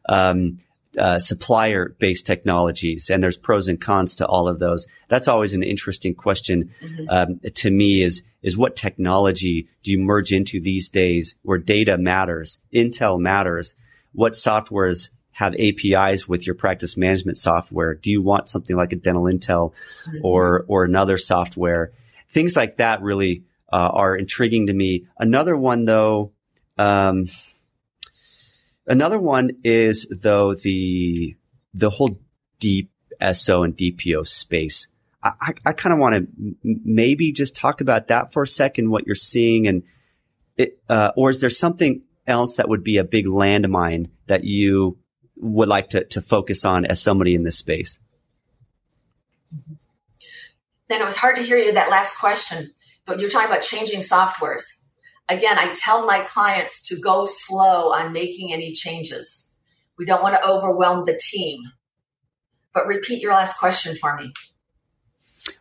um, 0.07 0.59
uh, 0.97 1.19
supplier 1.19 1.95
based 1.99 2.25
technologies 2.25 3.09
and 3.09 3.21
there's 3.21 3.37
pros 3.37 3.67
and 3.67 3.79
cons 3.79 4.15
to 4.15 4.25
all 4.25 4.47
of 4.47 4.59
those. 4.59 4.87
That's 5.07 5.27
always 5.27 5.53
an 5.53 5.63
interesting 5.63 6.15
question 6.15 6.71
mm-hmm. 6.81 7.05
um, 7.09 7.39
to 7.55 7.71
me 7.71 8.03
is 8.03 8.23
is 8.41 8.57
what 8.57 8.75
technology 8.75 9.67
do 9.83 9.91
you 9.91 9.99
merge 9.99 10.31
into 10.31 10.61
these 10.61 10.89
days 10.89 11.35
where 11.43 11.57
data 11.57 11.97
matters 11.97 12.59
intel 12.73 13.19
matters? 13.19 13.75
What 14.13 14.33
softwares 14.33 15.09
have 15.31 15.53
apis 15.53 16.27
with 16.27 16.47
your 16.47 16.55
practice 16.55 16.97
management 16.97 17.37
software? 17.37 17.93
Do 17.93 18.09
you 18.09 18.21
want 18.21 18.49
something 18.49 18.75
like 18.75 18.93
a 18.93 18.95
dental 18.95 19.23
intel 19.23 19.73
mm-hmm. 20.07 20.19
or 20.23 20.65
or 20.67 20.83
another 20.83 21.17
software? 21.17 21.91
Things 22.29 22.55
like 22.55 22.77
that 22.77 23.01
really 23.01 23.43
uh, 23.71 23.89
are 23.93 24.15
intriguing 24.15 24.67
to 24.67 24.73
me. 24.73 25.05
Another 25.19 25.55
one 25.55 25.85
though 25.85 26.31
um, 26.77 27.25
Another 28.88 29.19
one 29.19 29.51
is 29.63 30.07
though 30.09 30.55
the 30.55 31.35
the 31.73 31.89
whole 31.89 32.17
deep 32.59 32.89
SO 33.33 33.63
and 33.63 33.75
DPO 33.75 34.25
space. 34.27 34.88
I, 35.21 35.33
I, 35.41 35.53
I 35.67 35.73
kind 35.73 35.93
of 35.93 35.99
want 35.99 36.15
to 36.15 36.19
m- 36.19 36.57
maybe 36.63 37.33
just 37.33 37.55
talk 37.55 37.81
about 37.81 38.07
that 38.07 38.31
for 38.31 38.43
a 38.43 38.47
second, 38.47 38.89
what 38.89 39.05
you're 39.05 39.15
seeing, 39.15 39.67
and 39.67 39.83
it, 40.57 40.79
uh, 40.88 41.11
or 41.17 41.29
is 41.29 41.41
there 41.41 41.49
something 41.49 42.01
else 42.25 42.55
that 42.55 42.69
would 42.69 42.83
be 42.83 42.97
a 42.97 43.03
big 43.03 43.25
landmine 43.25 44.09
that 44.27 44.43
you 44.43 44.97
would 45.35 45.67
like 45.67 45.89
to, 45.89 46.05
to 46.05 46.21
focus 46.21 46.63
on 46.63 46.85
as 46.85 47.01
somebody 47.01 47.35
in 47.35 47.43
this 47.43 47.57
space? 47.57 47.99
Then 50.88 51.01
it 51.01 51.05
was 51.05 51.17
hard 51.17 51.35
to 51.35 51.43
hear 51.43 51.57
you 51.57 51.73
that 51.73 51.89
last 51.89 52.17
question, 52.17 52.71
but 53.05 53.19
you're 53.19 53.29
talking 53.29 53.49
about 53.49 53.63
changing 53.63 53.99
softwares 53.99 54.86
again, 55.30 55.57
I 55.57 55.73
tell 55.73 56.05
my 56.05 56.19
clients 56.21 56.88
to 56.89 56.99
go 56.99 57.25
slow 57.30 57.93
on 57.93 58.13
making 58.13 58.53
any 58.53 58.73
changes. 58.73 59.53
We 59.97 60.05
don't 60.05 60.21
want 60.21 60.36
to 60.36 60.47
overwhelm 60.47 61.05
the 61.05 61.19
team. 61.21 61.59
But 62.73 62.88
repeat 62.88 63.21
your 63.21 63.34
last 63.34 63.57
question 63.57 63.95
for 63.95 64.15
me. 64.15 64.32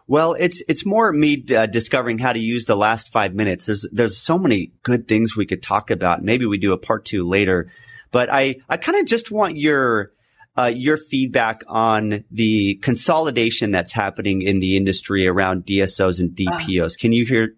Well, 0.06 0.34
it's 0.38 0.62
it's 0.68 0.84
more 0.84 1.12
me 1.12 1.44
uh, 1.56 1.66
discovering 1.66 2.18
how 2.18 2.32
to 2.32 2.38
use 2.38 2.64
the 2.66 2.76
last 2.76 3.10
five 3.12 3.34
minutes. 3.34 3.66
There's 3.66 3.86
there's 3.90 4.18
so 4.18 4.38
many 4.38 4.72
good 4.82 5.08
things 5.08 5.36
we 5.36 5.46
could 5.46 5.62
talk 5.62 5.90
about. 5.90 6.22
Maybe 6.22 6.46
we 6.46 6.58
do 6.58 6.72
a 6.72 6.78
part 6.78 7.04
two 7.04 7.26
later, 7.26 7.70
but 8.12 8.28
I 8.30 8.56
I 8.68 8.76
kind 8.76 8.98
of 8.98 9.06
just 9.06 9.30
want 9.30 9.56
your 9.56 10.12
uh, 10.58 10.66
your 10.66 10.96
feedback 10.96 11.62
on 11.66 12.24
the 12.30 12.76
consolidation 12.76 13.70
that's 13.70 13.92
happening 13.92 14.42
in 14.42 14.58
the 14.60 14.76
industry 14.76 15.26
around 15.26 15.66
DSOs 15.66 16.18
and 16.18 16.30
DPOs. 16.30 16.92
Uh, 16.92 16.96
Can 16.98 17.12
you 17.12 17.26
hear? 17.26 17.54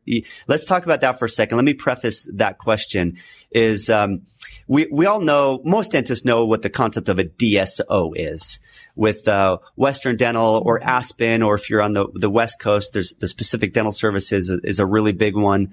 Let's 0.46 0.64
talk 0.64 0.84
about 0.84 1.00
that 1.02 1.18
for 1.18 1.26
a 1.26 1.30
second. 1.30 1.56
Let 1.56 1.64
me 1.64 1.74
preface 1.74 2.28
that 2.34 2.58
question. 2.58 3.18
Is 3.50 3.88
um, 3.88 4.22
we 4.66 4.86
we 4.90 5.06
all 5.06 5.20
know 5.20 5.60
most 5.64 5.92
dentists 5.92 6.24
know 6.24 6.44
what 6.44 6.62
the 6.62 6.70
concept 6.70 7.08
of 7.08 7.18
a 7.18 7.24
DSO 7.24 8.12
is 8.16 8.60
with 8.94 9.28
uh, 9.28 9.58
Western 9.76 10.16
Dental 10.16 10.62
or 10.66 10.80
mm-hmm. 10.80 10.88
Aspen, 10.88 11.42
or 11.42 11.54
if 11.54 11.70
you're 11.70 11.82
on 11.82 11.92
the 11.92 12.08
the 12.14 12.30
West 12.30 12.58
Coast, 12.58 12.92
there's 12.92 13.14
the 13.14 13.32
Pacific 13.36 13.72
Dental 13.72 13.92
Services 13.92 14.50
is 14.50 14.80
a 14.80 14.86
really 14.86 15.12
big 15.12 15.36
one 15.36 15.70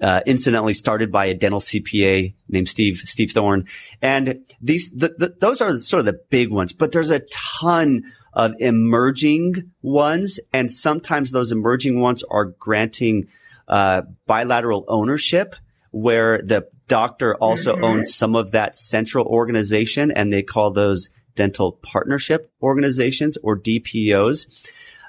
uh, 0.00 0.20
incidentally 0.26 0.74
started 0.74 1.10
by 1.10 1.26
a 1.26 1.34
dental 1.34 1.60
CPA 1.60 2.34
named 2.48 2.68
Steve 2.68 2.98
Steve 3.04 3.32
Thorne, 3.32 3.66
and 4.00 4.44
these 4.60 4.90
the, 4.90 5.14
the, 5.18 5.34
those 5.40 5.60
are 5.60 5.76
sort 5.78 6.00
of 6.00 6.06
the 6.06 6.20
big 6.30 6.50
ones. 6.50 6.72
But 6.72 6.92
there's 6.92 7.10
a 7.10 7.20
ton 7.32 8.04
of 8.32 8.52
emerging 8.60 9.72
ones, 9.82 10.38
and 10.52 10.70
sometimes 10.70 11.30
those 11.30 11.50
emerging 11.50 11.98
ones 11.98 12.22
are 12.30 12.44
granting 12.44 13.26
uh, 13.66 14.02
bilateral 14.26 14.84
ownership, 14.88 15.56
where 15.90 16.40
the 16.42 16.68
doctor 16.86 17.34
also 17.36 17.74
mm-hmm. 17.74 17.84
owns 17.84 18.14
some 18.14 18.36
of 18.36 18.52
that 18.52 18.76
central 18.76 19.26
organization, 19.26 20.10
and 20.10 20.32
they 20.32 20.42
call 20.42 20.70
those 20.70 21.10
dental 21.34 21.72
partnership 21.82 22.52
organizations 22.62 23.38
or 23.42 23.58
DPOs. 23.58 24.46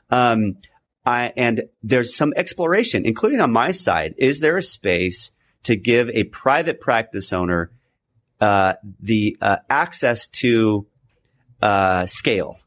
Um, 0.09 0.57
I, 1.05 1.33
and 1.35 1.63
there's 1.81 2.15
some 2.15 2.33
exploration, 2.35 3.05
including 3.05 3.39
on 3.39 3.51
my 3.51 3.71
side. 3.71 4.15
Is 4.17 4.39
there 4.39 4.57
a 4.57 4.63
space 4.63 5.31
to 5.63 5.75
give 5.75 6.09
a 6.09 6.25
private 6.25 6.79
practice 6.79 7.33
owner 7.33 7.71
uh, 8.39 8.73
the 8.99 9.37
uh, 9.41 9.57
access 9.69 10.27
to 10.27 10.85
uh, 11.61 12.05
scale? 12.05 12.57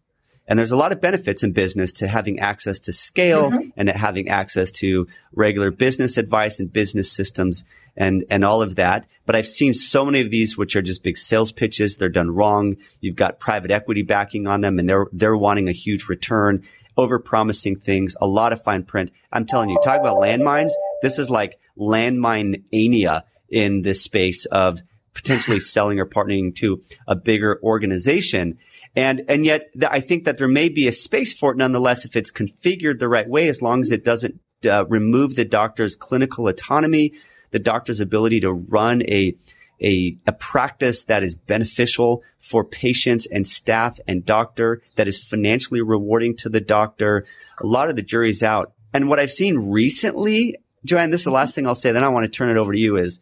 And 0.49 0.59
there's 0.59 0.72
a 0.72 0.76
lot 0.76 0.93
of 0.93 1.01
benefits 1.01 1.45
in 1.45 1.53
business 1.53 1.93
to 1.95 2.09
having 2.09 2.41
access 2.41 2.80
to 2.80 2.93
scale 2.93 3.51
mm-hmm. 3.51 3.68
and 3.76 3.89
having 3.89 4.28
access 4.28 4.72
to 4.72 5.07
regular 5.33 5.70
business 5.70 6.16
advice 6.18 6.59
and 6.59 6.70
business 6.70 7.11
systems 7.12 7.64
and, 7.97 8.24
and 8.28 8.45
all 8.45 8.61
of 8.61 8.74
that. 8.74 9.07
But 9.24 9.37
I've 9.37 9.47
seen 9.47 9.72
so 9.72 10.05
many 10.05 10.20
of 10.20 10.30
these, 10.30 10.59
which 10.59 10.74
are 10.74 10.83
just 10.83 11.05
big 11.05 11.16
sales 11.16 11.53
pitches. 11.53 11.97
They're 11.97 12.09
done 12.09 12.35
wrong. 12.35 12.76
You've 13.01 13.16
got 13.16 13.39
private 13.39 13.70
equity 13.70 14.03
backing 14.03 14.47
on 14.47 14.61
them 14.61 14.78
and 14.78 14.89
they're, 14.89 15.07
they're 15.12 15.37
wanting 15.37 15.68
a 15.68 15.72
huge 15.72 16.09
return 16.09 16.64
over 16.97 17.18
promising 17.18 17.76
things, 17.76 18.16
a 18.20 18.26
lot 18.26 18.53
of 18.53 18.62
fine 18.62 18.84
print. 18.84 19.11
I'm 19.32 19.47
telling 19.47 19.70
you, 19.70 19.78
talk 19.82 20.01
about 20.01 20.18
landmines. 20.18 20.70
This 21.03 21.18
is 21.18 21.30
like 21.30 21.59
landmine 21.78 22.64
ania 22.72 23.22
in 23.49 23.82
this 23.82 24.03
space 24.03 24.47
of 24.47 24.80
potentially 25.14 25.61
selling 25.74 25.99
or 25.99 26.07
partnering 26.07 26.55
to 26.57 26.82
a 27.07 27.16
bigger 27.16 27.59
organization. 27.62 28.59
And, 28.95 29.22
and 29.28 29.45
yet 29.45 29.72
th- 29.72 29.90
I 29.90 30.01
think 30.01 30.24
that 30.24 30.38
there 30.38 30.49
may 30.49 30.68
be 30.68 30.88
a 30.88 30.93
space 30.93 31.32
for 31.32 31.53
it 31.53 31.57
nonetheless 31.57 32.05
if 32.05 32.16
it's 32.16 32.32
configured 32.32 32.99
the 32.99 33.09
right 33.09 33.28
way, 33.28 33.49
as 33.49 33.62
long 33.62 33.80
as 33.80 33.90
it 33.90 34.05
doesn't 34.05 34.40
uh, 34.64 34.86
remove 34.86 35.34
the 35.34 35.45
doctor's 35.45 35.97
clinical 35.97 36.49
autonomy, 36.49 37.14
the 37.51 37.59
doctor's 37.59 38.01
ability 38.01 38.40
to 38.40 38.53
run 38.53 39.03
a, 39.09 39.34
a, 39.83 40.16
a 40.26 40.33
practice 40.33 41.05
that 41.05 41.22
is 41.22 41.37
beneficial 41.37 42.22
for 42.39 42.64
patients 42.64 43.26
and 43.26 43.47
staff 43.47 43.99
and 44.07 44.24
doctor, 44.24 44.83
that 44.97 45.09
is 45.09 45.22
financially 45.22 45.80
rewarding 45.80 46.37
to 46.37 46.49
the 46.49 46.61
doctor. 46.61 47.26
A 47.61 47.66
lot 47.66 47.91
of 47.91 47.97
the 47.97 48.03
jury's 48.03 48.43
out. 48.43 48.72
And 48.95 49.09
what 49.09 49.18
I've 49.18 49.33
seen 49.33 49.70
recently, 49.70 50.57
Joanne, 50.85 51.11
this 51.11 51.22
is 51.22 51.26
the 51.26 51.30
last 51.30 51.55
thing 51.55 51.66
I'll 51.66 51.74
say, 51.74 51.93
then 51.93 52.05
I 52.05 52.09
want 52.09 52.24
to 52.24 52.30
turn 52.30 52.51
it 52.51 52.57
over 52.57 52.72
to 52.72 52.78
you 52.78 52.97
is, 52.97 53.20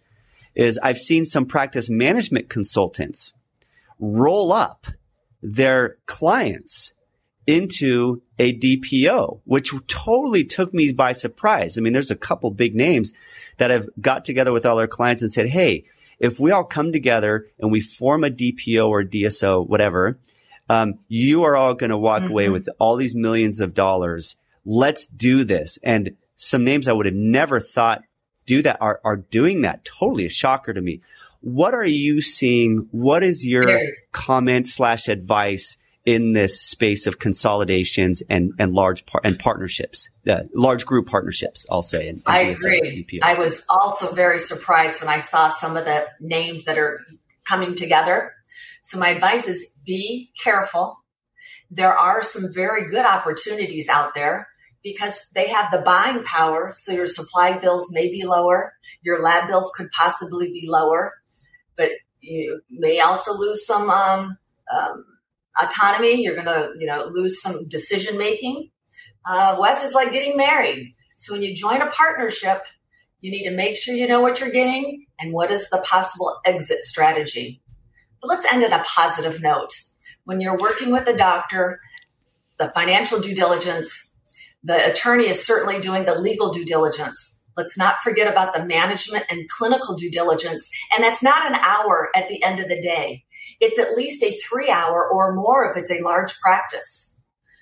is 0.55 0.79
I've 0.83 0.99
seen 0.99 1.25
some 1.25 1.47
practice 1.47 1.89
management 1.89 2.49
consultants 2.49 3.35
roll 3.99 4.53
up 4.53 4.87
their 5.43 5.97
clients 6.07 6.95
into 7.47 8.23
a 8.39 8.57
DPO, 8.57 9.41
which 9.45 9.73
totally 9.87 10.45
took 10.45 10.75
me 10.75 10.93
by 10.93 11.13
surprise. 11.13 11.77
I 11.77 11.81
mean, 11.81 11.93
there's 11.93 12.11
a 12.11 12.17
couple 12.17 12.51
big 12.51 12.75
names 12.75 13.13
that 13.57 13.71
have 13.71 13.89
got 14.01 14.25
together 14.25 14.53
with 14.53 14.67
all 14.67 14.77
their 14.77 14.87
clients 14.87 15.23
and 15.23 15.33
said, 15.33 15.49
Hey, 15.49 15.85
if 16.21 16.39
we 16.39 16.51
all 16.51 16.64
come 16.64 16.93
together 16.93 17.47
and 17.59 17.73
we 17.73 17.81
form 17.81 18.23
a 18.23 18.31
DPO 18.31 18.89
or 18.89 19.03
DSO, 19.03 19.66
whatever, 19.66 20.18
um, 20.68 21.01
you 21.09 21.43
are 21.43 21.57
all 21.57 21.75
going 21.75 21.91
to 21.91 21.99
walk 21.99 22.23
mm-hmm. 22.23 22.31
away 22.31 22.49
with 22.51 22.68
all 22.79 22.97
these 22.97 23.14
millions 23.14 23.61
of 23.61 23.75
dollars. 23.75 24.37
Let's 24.64 25.07
do 25.07 25.43
this. 25.43 25.79
And 25.83 26.16
some 26.37 26.62
names 26.62 26.87
I 26.87 26.93
would 26.93 27.07
have 27.07 27.14
never 27.14 27.59
thought 27.59 28.03
do 28.47 28.62
that 28.62 28.79
are, 28.81 29.01
are 29.05 29.16
doing 29.16 29.62
that. 29.62 29.85
Totally 29.85 30.27
a 30.27 30.31
shocker 30.31 30.73
to 30.73 30.81
me. 30.81 31.01
What 31.41 31.75
are 31.75 31.85
you 31.87 32.21
seeing? 32.21 32.89
What 32.91 33.25
is 33.25 33.47
your 33.47 33.81
comment 34.12 34.68
slash 34.68 35.09
advice 35.09 35.79
in 36.07 36.32
this 36.32 36.61
space 36.61 37.07
of 37.07 37.18
consolidations 37.18 38.22
and, 38.28 38.53
and 38.59 38.72
large 38.72 39.05
par- 39.07 39.20
and 39.22 39.38
partnerships, 39.38 40.09
uh, 40.28 40.42
large 40.55 40.86
group 40.86 41.07
partnerships, 41.07 41.66
I'll 41.70 41.82
say. 41.82 42.09
In, 42.09 42.16
in 42.16 42.22
I 42.26 42.38
agree. 42.40 43.07
I 43.22 43.38
was 43.38 43.64
also 43.68 44.12
very 44.12 44.38
surprised 44.38 45.01
when 45.01 45.11
I 45.11 45.18
saw 45.18 45.48
some 45.48 45.76
of 45.76 45.84
the 45.84 46.07
names 46.20 46.64
that 46.64 46.78
are 46.78 47.01
coming 47.46 47.74
together. 47.74 48.32
So 48.82 48.98
my 48.98 49.11
advice 49.11 49.46
is 49.46 49.76
be 49.84 50.30
careful. 50.42 50.96
There 51.70 51.96
are 51.96 52.22
some 52.22 52.53
very 52.53 52.88
good 52.90 53.05
opportunities 53.07 53.88
out 53.88 54.14
there 54.14 54.48
because 54.82 55.28
they 55.34 55.48
have 55.48 55.70
the 55.70 55.82
buying 55.82 56.24
power. 56.24 56.72
So 56.76 56.92
your 56.92 57.07
supply 57.07 57.59
bills 57.59 57.92
may 57.92 58.11
be 58.11 58.24
lower. 58.24 58.72
Your 59.03 59.22
lab 59.22 59.48
bills 59.48 59.70
could 59.76 59.90
possibly 59.92 60.46
be 60.48 60.66
lower 60.66 61.12
but 61.80 61.92
you 62.20 62.61
may 62.70 63.01
also 63.01 63.36
lose 63.36 63.66
some 63.66 63.88
um, 63.88 64.36
um, 64.70 65.05
autonomy. 65.61 66.22
You're 66.22 66.34
going 66.34 66.46
to, 66.46 66.70
you 66.78 66.86
know, 66.86 67.05
lose 67.07 67.40
some 67.40 67.68
decision 67.68 68.18
making. 68.18 68.70
Uh, 69.26 69.57
Wes 69.59 69.84
is 69.84 69.94
like 69.94 70.12
getting 70.12 70.36
married. 70.36 70.94
So 71.18 71.34
when 71.34 71.42
you 71.42 71.55
join 71.55 71.82
a 71.82 71.90
partnership, 71.90 72.62
you 73.20 73.30
need 73.30 73.44
to 73.44 73.55
make 73.55 73.76
sure 73.76 73.94
you 73.94 74.07
know 74.07 74.22
what 74.22 74.40
you're 74.40 74.51
getting 74.51 75.07
and 75.18 75.32
what 75.32 75.51
is 75.51 75.68
the 75.68 75.84
possible 75.86 76.40
exit 76.46 76.82
strategy. 76.82 77.61
But 78.20 78.28
let's 78.28 78.51
end 78.51 78.64
on 78.64 78.72
a 78.72 78.84
positive 78.84 79.42
note. 79.42 79.72
When 80.24 80.40
you're 80.40 80.59
working 80.59 80.90
with 80.90 81.07
a 81.07 81.16
doctor, 81.16 81.80
the 82.59 82.70
financial 82.70 83.20
due 83.20 83.34
diligence, 83.34 84.14
the 84.62 84.90
attorney 84.90 85.28
is 85.28 85.44
certainly 85.44 85.80
doing 85.80 86.05
the 86.05 86.14
legal 86.14 86.53
due 86.53 86.64
diligence. 86.64 87.40
Let's 87.57 87.76
not 87.76 87.98
forget 88.03 88.30
about 88.30 88.55
the 88.55 88.64
management 88.64 89.24
and 89.30 89.48
clinical 89.48 89.94
due 89.96 90.11
diligence. 90.11 90.70
And 90.94 91.03
that's 91.03 91.22
not 91.22 91.46
an 91.46 91.55
hour 91.57 92.11
at 92.14 92.28
the 92.28 92.42
end 92.42 92.61
of 92.61 92.68
the 92.68 92.80
day. 92.80 93.24
It's 93.61 93.79
at 93.79 93.97
least 93.97 94.23
a 94.23 94.33
three 94.33 94.71
hour 94.71 95.09
or 95.11 95.35
more 95.35 95.71
if 95.71 95.77
it's 95.77 95.91
a 95.91 96.03
large 96.03 96.39
practice. 96.41 97.19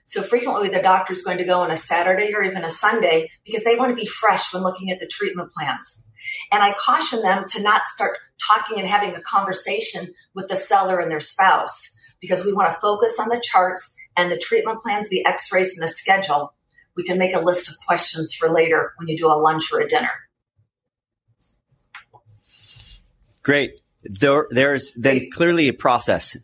So 0.07 0.23
frequently 0.23 0.69
the 0.69 0.81
doctor 0.81 1.13
is 1.13 1.23
going 1.23 1.39
to 1.39 1.45
go 1.45 1.61
on 1.61 1.71
a 1.71 1.77
Saturday 1.77 2.33
or 2.35 2.43
even 2.43 2.65
a 2.65 2.71
Sunday 2.71 3.31
because 3.45 3.65
they 3.65 3.77
want 3.77 3.91
to 3.91 4.01
be 4.01 4.07
fresh 4.07 4.53
when 4.55 4.63
looking 4.63 4.91
at 4.91 5.01
the 5.01 5.07
treatment 5.07 5.53
plans. 5.53 6.05
And 6.51 6.63
I 6.63 6.75
caution 6.79 7.21
them 7.23 7.45
to 7.49 7.63
not 7.63 7.87
start 7.87 8.19
talking 8.39 8.79
and 8.79 8.89
having 8.89 9.15
a 9.15 9.21
conversation 9.21 10.07
with 10.35 10.49
the 10.49 10.57
seller 10.57 10.99
and 10.99 11.11
their 11.11 11.21
spouse 11.21 11.99
because 12.21 12.45
we 12.45 12.53
want 12.53 12.73
to 12.73 12.81
focus 12.81 13.19
on 13.21 13.29
the 13.29 13.43
charts 13.43 13.95
and 14.17 14.33
the 14.33 14.39
treatment 14.39 14.81
plans, 14.81 15.09
the 15.09 15.27
x-rays 15.27 15.77
and 15.77 15.83
the 15.83 15.93
schedule 15.93 16.55
we 16.99 17.05
can 17.05 17.17
make 17.17 17.33
a 17.33 17.39
list 17.39 17.69
of 17.69 17.77
questions 17.87 18.35
for 18.35 18.51
later 18.51 18.93
when 18.97 19.07
you 19.07 19.17
do 19.17 19.29
a 19.29 19.39
lunch 19.39 19.73
or 19.73 19.79
a 19.79 19.89
dinner. 19.89 20.11
Great. 23.45 23.81
There, 24.05 24.47
there's 24.51 24.93
then 24.93 25.29
clearly 25.33 25.69
a 25.69 25.73
process 25.73 26.37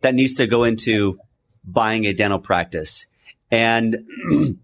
that 0.00 0.14
needs 0.14 0.34
to 0.34 0.46
go 0.46 0.64
into 0.64 1.18
buying 1.64 2.06
a 2.06 2.12
dental 2.12 2.38
practice. 2.38 3.06
And, 3.50 4.06
and 4.30 4.58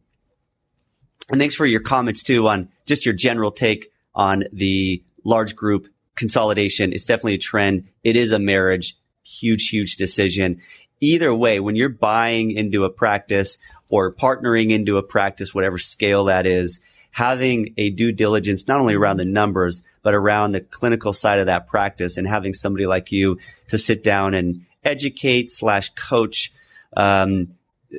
thanks 1.39 1.55
for 1.55 1.67
your 1.67 1.81
comments 1.81 2.23
too 2.23 2.47
on 2.49 2.69
just 2.87 3.05
your 3.07 3.15
general 3.15 3.51
take 3.51 3.91
on 4.15 4.45
the 4.53 5.03
large 5.25 5.57
group 5.57 5.89
consolidation. 6.15 6.93
It's 6.93 7.07
definitely 7.07 7.35
a 7.35 7.39
trend. 7.39 7.89
It 8.03 8.17
is 8.17 8.33
a 8.33 8.39
marriage, 8.39 8.97
huge, 9.25 9.69
huge 9.69 9.97
decision. 9.97 10.61
Either 11.01 11.35
way, 11.35 11.61
when 11.61 11.77
you're 11.77 11.89
buying 11.89 12.53
into 12.53 12.85
a 12.85 12.91
practice 12.91 13.59
or 13.89 14.13
partnering 14.13 14.71
into 14.71 14.97
a 14.97 15.03
practice, 15.03 15.55
whatever 15.55 15.79
scale 15.79 16.25
that 16.27 16.47
is, 16.47 16.81
having 17.15 17.73
a 17.77 17.91
due 17.91 18.11
diligence, 18.11 18.67
not 18.67 18.81
only 18.81 18.95
around 18.95 19.19
the 19.19 19.25
numbers, 19.25 19.85
but 20.03 20.15
around 20.15 20.51
the 20.51 20.61
clinical 20.61 21.13
side 21.13 21.39
of 21.39 21.47
that 21.47 21.69
practice 21.69 22.17
and 22.17 22.27
having 22.27 22.53
somebody 22.53 22.87
like 22.87 23.13
you 23.13 23.39
to 23.69 23.79
sit 23.79 24.03
down 24.03 24.35
and 24.35 24.67
educate 24.83 25.49
slash 25.49 25.91
coach, 25.91 26.53
um, 26.97 27.55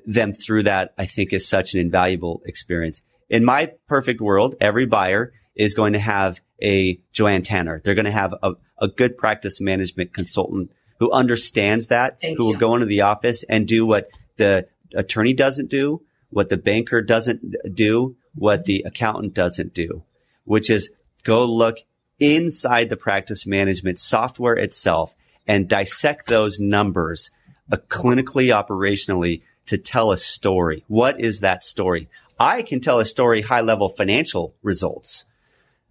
them 0.06 0.34
through 0.34 0.64
that, 0.64 0.94
I 0.98 1.06
think 1.06 1.32
is 1.32 1.48
such 1.48 1.74
an 1.74 1.80
invaluable 1.80 2.42
experience. 2.46 3.04
In 3.30 3.46
my 3.46 3.72
perfect 3.88 4.20
world, 4.20 4.56
every 4.60 4.86
buyer 4.86 5.32
is 5.56 5.76
going 5.76 5.94
to 5.94 6.00
have 6.00 6.42
a 6.62 7.00
Joanne 7.14 7.44
Tanner. 7.44 7.80
They're 7.82 7.96
going 7.96 8.04
to 8.04 8.12
have 8.12 8.34
a, 8.44 8.56
a 8.80 8.90
good 8.90 9.18
practice 9.18 9.62
management 9.62 10.14
consultant 10.14 10.74
who 11.00 11.10
understands 11.14 11.88
that, 11.88 12.20
Thank 12.20 12.38
who 12.38 12.44
you. 12.44 12.52
will 12.52 12.60
go 12.60 12.74
into 12.74 12.86
the 12.86 13.02
office 13.02 13.44
and 13.44 13.66
do 13.66 13.86
what 13.86 14.10
the 14.36 14.68
attorney 14.94 15.34
doesn't 15.34 15.70
do, 15.70 16.02
what 16.32 16.50
the 16.50 16.58
banker 16.58 17.02
doesn't 17.02 17.56
do, 17.74 18.18
what 18.36 18.66
the 18.66 18.84
accountant 18.86 19.34
doesn't 19.34 19.74
do, 19.74 20.04
which 20.44 20.70
is 20.70 20.92
go 21.24 21.46
look 21.46 21.78
inside 22.20 22.90
the 22.90 22.98
practice 22.98 23.46
management 23.46 24.00
software 24.00 24.56
itself 24.56 25.16
and 25.48 25.68
dissect 25.68 26.28
those 26.28 26.60
numbers 26.60 27.32
uh, 27.72 27.78
clinically, 27.90 28.48
operationally 28.54 29.42
to 29.66 29.78
tell 29.78 30.12
a 30.12 30.18
story. 30.18 30.84
What 30.88 31.20
is 31.20 31.40
that 31.40 31.64
story? 31.64 32.10
I 32.40 32.62
can 32.62 32.82
tell 32.82 33.00
a 33.00 33.06
story 33.06 33.42
high 33.42 33.62
level 33.62 33.90
financial 33.90 34.56
results 34.62 35.26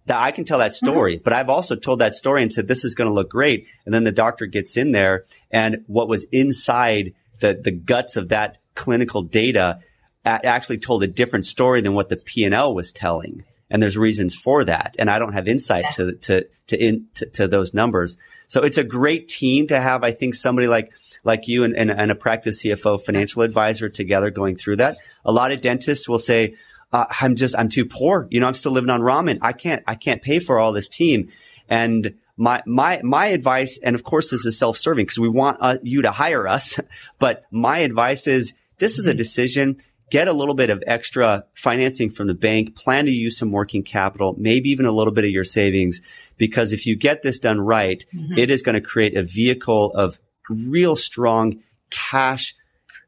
that 0.05 0.17
I 0.19 0.31
can 0.31 0.45
tell 0.45 0.59
that 0.59 0.73
story, 0.73 1.15
mm-hmm. 1.15 1.23
but 1.23 1.33
I've 1.33 1.49
also 1.49 1.75
told 1.75 1.99
that 1.99 2.13
story 2.13 2.43
and 2.43 2.53
said, 2.53 2.67
this 2.67 2.85
is 2.85 2.95
going 2.95 3.09
to 3.09 3.13
look 3.13 3.29
great. 3.29 3.65
And 3.85 3.93
then 3.93 4.03
the 4.03 4.11
doctor 4.11 4.45
gets 4.45 4.77
in 4.77 4.91
there 4.91 5.25
and 5.51 5.83
what 5.87 6.07
was 6.07 6.25
inside 6.31 7.13
the, 7.39 7.53
the 7.53 7.71
guts 7.71 8.15
of 8.15 8.29
that 8.29 8.55
clinical 8.75 9.23
data 9.23 9.79
actually 10.25 10.79
told 10.79 11.03
a 11.03 11.07
different 11.07 11.45
story 11.45 11.81
than 11.81 11.93
what 11.93 12.09
the 12.09 12.17
P&L 12.17 12.73
was 12.73 12.91
telling. 12.91 13.43
And 13.69 13.81
there's 13.81 13.97
reasons 13.97 14.35
for 14.35 14.63
that. 14.63 14.95
And 14.99 15.09
I 15.09 15.19
don't 15.19 15.33
have 15.33 15.47
insight 15.47 15.85
to, 15.93 16.13
to, 16.13 16.45
to, 16.67 16.83
in, 16.83 17.07
to, 17.15 17.25
to 17.27 17.47
those 17.47 17.73
numbers. 17.73 18.17
So 18.47 18.63
it's 18.63 18.77
a 18.77 18.83
great 18.83 19.27
team 19.27 19.67
to 19.67 19.79
have, 19.79 20.03
I 20.03 20.11
think, 20.11 20.35
somebody 20.35 20.67
like, 20.67 20.91
like 21.23 21.47
you 21.47 21.63
and, 21.63 21.75
and, 21.75 21.89
and, 21.89 22.11
a 22.11 22.15
practice 22.15 22.63
CFO 22.63 23.01
financial 23.03 23.41
advisor 23.41 23.89
together 23.89 24.29
going 24.29 24.55
through 24.55 24.77
that. 24.77 24.97
A 25.25 25.31
lot 25.31 25.51
of 25.51 25.61
dentists 25.61 26.07
will 26.07 26.19
say, 26.19 26.55
uh, 26.93 27.05
I'm 27.19 27.35
just, 27.35 27.55
I'm 27.57 27.69
too 27.69 27.85
poor. 27.85 28.27
You 28.29 28.39
know, 28.39 28.47
I'm 28.47 28.53
still 28.53 28.71
living 28.71 28.91
on 28.91 29.01
ramen. 29.01 29.39
I 29.41 29.53
can't, 29.53 29.83
I 29.87 29.95
can't 29.95 30.21
pay 30.21 30.39
for 30.39 30.59
all 30.59 30.71
this 30.71 30.87
team. 30.87 31.29
And 31.67 32.15
my 32.37 32.61
my 32.65 33.01
my 33.03 33.27
advice, 33.27 33.79
and 33.81 33.95
of 33.95 34.03
course 34.03 34.29
this 34.29 34.45
is 34.45 34.57
self 34.57 34.77
serving 34.77 35.05
because 35.05 35.19
we 35.19 35.29
want 35.29 35.57
uh, 35.61 35.77
you 35.83 36.01
to 36.01 36.11
hire 36.11 36.47
us, 36.47 36.79
but 37.19 37.43
my 37.51 37.79
advice 37.79 38.27
is 38.27 38.53
this 38.77 38.99
is 38.99 39.07
a 39.07 39.11
mm-hmm. 39.11 39.17
decision. 39.17 39.77
Get 40.11 40.27
a 40.27 40.33
little 40.33 40.53
bit 40.53 40.69
of 40.69 40.83
extra 40.85 41.45
financing 41.55 42.09
from 42.09 42.27
the 42.27 42.33
bank. 42.33 42.75
Plan 42.75 43.05
to 43.05 43.11
use 43.11 43.37
some 43.37 43.51
working 43.51 43.83
capital, 43.83 44.35
maybe 44.37 44.69
even 44.69 44.85
a 44.85 44.91
little 44.91 45.13
bit 45.13 45.25
of 45.25 45.31
your 45.31 45.43
savings, 45.43 46.01
because 46.37 46.73
if 46.73 46.85
you 46.85 46.95
get 46.95 47.23
this 47.23 47.39
done 47.39 47.59
right, 47.59 48.05
mm-hmm. 48.13 48.37
it 48.37 48.51
is 48.51 48.61
going 48.61 48.75
to 48.75 48.81
create 48.81 49.17
a 49.17 49.23
vehicle 49.23 49.91
of 49.93 50.19
real 50.49 50.95
strong 50.95 51.61
cash 51.89 52.55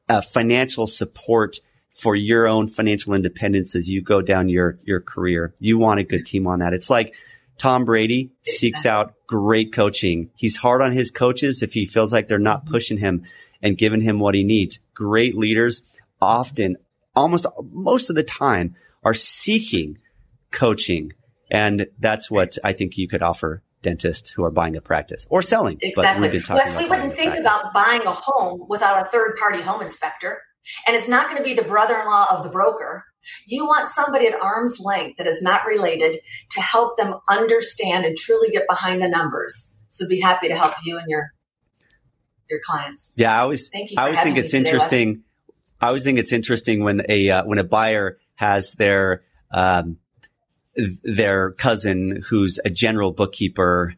uh, 0.10 0.22
financial 0.22 0.88
support 0.88 1.60
for 1.92 2.16
your 2.16 2.48
own 2.48 2.68
financial 2.68 3.14
independence 3.14 3.76
as 3.76 3.90
you 3.90 4.02
go 4.02 4.22
down 4.22 4.50
your 4.50 4.80
your 4.84 5.02
career. 5.02 5.54
You 5.60 5.78
want 5.78 6.00
a 6.00 6.04
good 6.04 6.26
team 6.26 6.48
on 6.48 6.60
that. 6.60 6.74
It's 6.74 6.90
like 6.90 7.16
Tom 7.58 7.86
Brady 7.86 8.32
seeks 8.44 8.86
out 8.86 9.14
great 9.26 9.74
coaching. 9.74 10.30
He's 10.36 10.58
hard 10.58 10.82
on 10.82 10.92
his 10.92 11.12
coaches 11.12 11.64
if 11.64 11.74
he 11.74 11.86
feels 11.86 12.14
like 12.14 12.28
they're 12.28 12.40
not 12.40 12.62
mm-hmm. 12.62 12.72
pushing 12.72 12.98
him 12.98 13.24
and 13.62 13.78
giving 13.78 14.02
him 14.02 14.20
what 14.20 14.36
he 14.36 14.44
needs. 14.44 14.80
Great 14.94 15.36
leaders 15.36 15.82
often, 16.22 16.78
almost 17.18 17.46
most 17.62 18.10
of 18.10 18.16
the 18.16 18.24
time 18.24 18.76
are 19.04 19.14
seeking 19.14 19.98
coaching. 20.52 21.14
And 21.50 21.88
that's 22.00 22.30
what 22.30 22.58
I 22.64 22.74
think 22.74 22.98
you 22.98 23.08
could 23.08 23.22
offer 23.22 23.64
dentists 23.82 24.32
who 24.32 24.44
are 24.44 24.52
buying 24.52 24.76
a 24.76 24.82
practice 24.82 25.28
or 25.30 25.42
selling. 25.42 25.78
Exactly. 25.82 26.42
Wes, 26.50 26.78
we 26.78 26.90
wouldn't 26.90 27.14
think 27.14 27.36
about 27.36 27.74
buying 27.74 28.02
a 28.02 28.12
home 28.12 28.66
without 28.70 29.06
a 29.06 29.10
third 29.10 29.38
party 29.38 29.62
home 29.62 29.82
inspector. 29.82 30.42
And 30.86 30.96
it's 30.96 31.08
not 31.08 31.30
going 31.30 31.38
to 31.38 31.44
be 31.44 31.54
the 31.54 31.64
brother 31.64 31.98
in 32.00 32.06
law 32.06 32.28
of 32.30 32.44
the 32.44 32.50
broker. 32.50 33.06
You 33.46 33.66
want 33.66 33.88
somebody 33.88 34.28
at 34.28 34.40
arm's 34.42 34.80
length 34.80 35.18
that 35.18 35.28
is 35.28 35.42
not 35.42 35.66
related 35.66 36.20
to 36.52 36.62
help 36.62 36.98
them 36.98 37.16
understand 37.30 38.06
and 38.06 38.18
truly 38.18 38.50
get 38.50 38.64
behind 38.70 39.02
the 39.02 39.08
numbers. 39.08 39.82
So 39.90 40.08
be 40.08 40.20
happy 40.20 40.50
to 40.50 40.56
help 40.56 40.74
you 40.84 40.98
and 40.98 41.08
your 41.08 41.28
your 42.50 42.60
clients. 42.66 43.14
Yeah, 43.18 43.36
I 43.36 43.40
always 43.40 43.70
I 43.74 43.88
always 43.98 44.20
think 44.20 44.38
it's 44.38 44.52
today, 44.52 44.66
interesting. 44.66 45.10
Wes. 45.10 45.27
I 45.80 45.88
always 45.88 46.04
think 46.04 46.20
it's 46.20 46.34
interesting 46.34 46.84
when 46.84 47.04
a 47.08 47.30
uh, 47.30 47.46
when 47.46 47.60
a 47.60 47.64
buyer 47.64 48.18
has 48.36 48.72
their 48.74 49.24
um, 49.52 49.98
their 51.04 51.52
cousin 51.52 52.24
who's 52.28 52.60
a 52.64 52.70
general 52.70 53.12
bookkeeper 53.12 53.96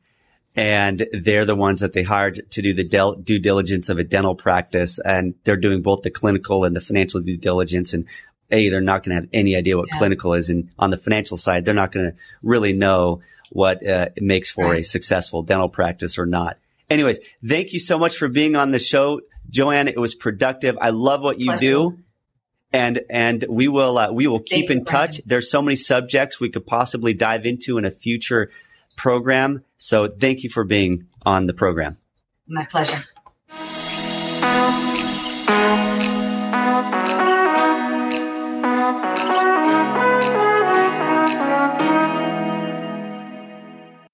and 0.55 1.07
they're 1.13 1.45
the 1.45 1.55
ones 1.55 1.81
that 1.81 1.93
they 1.93 2.03
hired 2.03 2.49
to 2.51 2.61
do 2.61 2.73
the 2.73 2.83
del- 2.83 3.15
due 3.15 3.39
diligence 3.39 3.89
of 3.89 3.97
a 3.97 4.03
dental 4.03 4.35
practice 4.35 4.99
and 4.99 5.35
they're 5.43 5.57
doing 5.57 5.81
both 5.81 6.01
the 6.01 6.09
clinical 6.09 6.63
and 6.63 6.75
the 6.75 6.81
financial 6.81 7.21
due 7.21 7.37
diligence 7.37 7.93
and 7.93 8.05
a 8.51 8.69
they're 8.69 8.81
not 8.81 9.03
going 9.03 9.15
to 9.15 9.21
have 9.21 9.29
any 9.31 9.55
idea 9.55 9.77
what 9.77 9.89
yeah. 9.91 9.97
clinical 9.97 10.33
is 10.33 10.49
and 10.49 10.69
on 10.79 10.89
the 10.89 10.97
financial 10.97 11.37
side 11.37 11.65
they're 11.65 11.73
not 11.73 11.91
going 11.91 12.11
to 12.11 12.17
really 12.41 12.73
know 12.73 13.21
what 13.51 13.85
uh, 13.85 14.09
it 14.15 14.23
makes 14.23 14.49
for 14.49 14.65
right. 14.65 14.81
a 14.81 14.83
successful 14.83 15.43
dental 15.43 15.69
practice 15.69 16.17
or 16.17 16.25
not 16.25 16.57
anyways 16.89 17.19
thank 17.45 17.73
you 17.73 17.79
so 17.79 17.99
much 17.99 18.17
for 18.17 18.27
being 18.27 18.55
on 18.55 18.71
the 18.71 18.79
show 18.79 19.21
joanne 19.49 19.87
it 19.87 19.99
was 19.99 20.15
productive 20.15 20.77
i 20.81 20.89
love 20.89 21.23
what 21.23 21.39
you 21.39 21.47
Pleasure. 21.47 21.59
do 21.59 21.97
and 22.71 23.01
and 23.09 23.45
we 23.49 23.67
will 23.67 23.97
uh, 23.97 24.11
we 24.11 24.27
will 24.27 24.41
keep 24.41 24.69
in 24.69 24.85
touch. 24.85 25.21
There's 25.25 25.49
so 25.49 25.61
many 25.61 25.75
subjects 25.75 26.39
we 26.39 26.49
could 26.49 26.65
possibly 26.65 27.13
dive 27.13 27.45
into 27.45 27.77
in 27.77 27.85
a 27.85 27.91
future 27.91 28.51
program. 28.95 29.63
So 29.77 30.07
thank 30.07 30.43
you 30.43 30.49
for 30.49 30.63
being 30.63 31.07
on 31.25 31.47
the 31.47 31.53
program. 31.53 31.97
My 32.47 32.65
pleasure. 32.65 33.03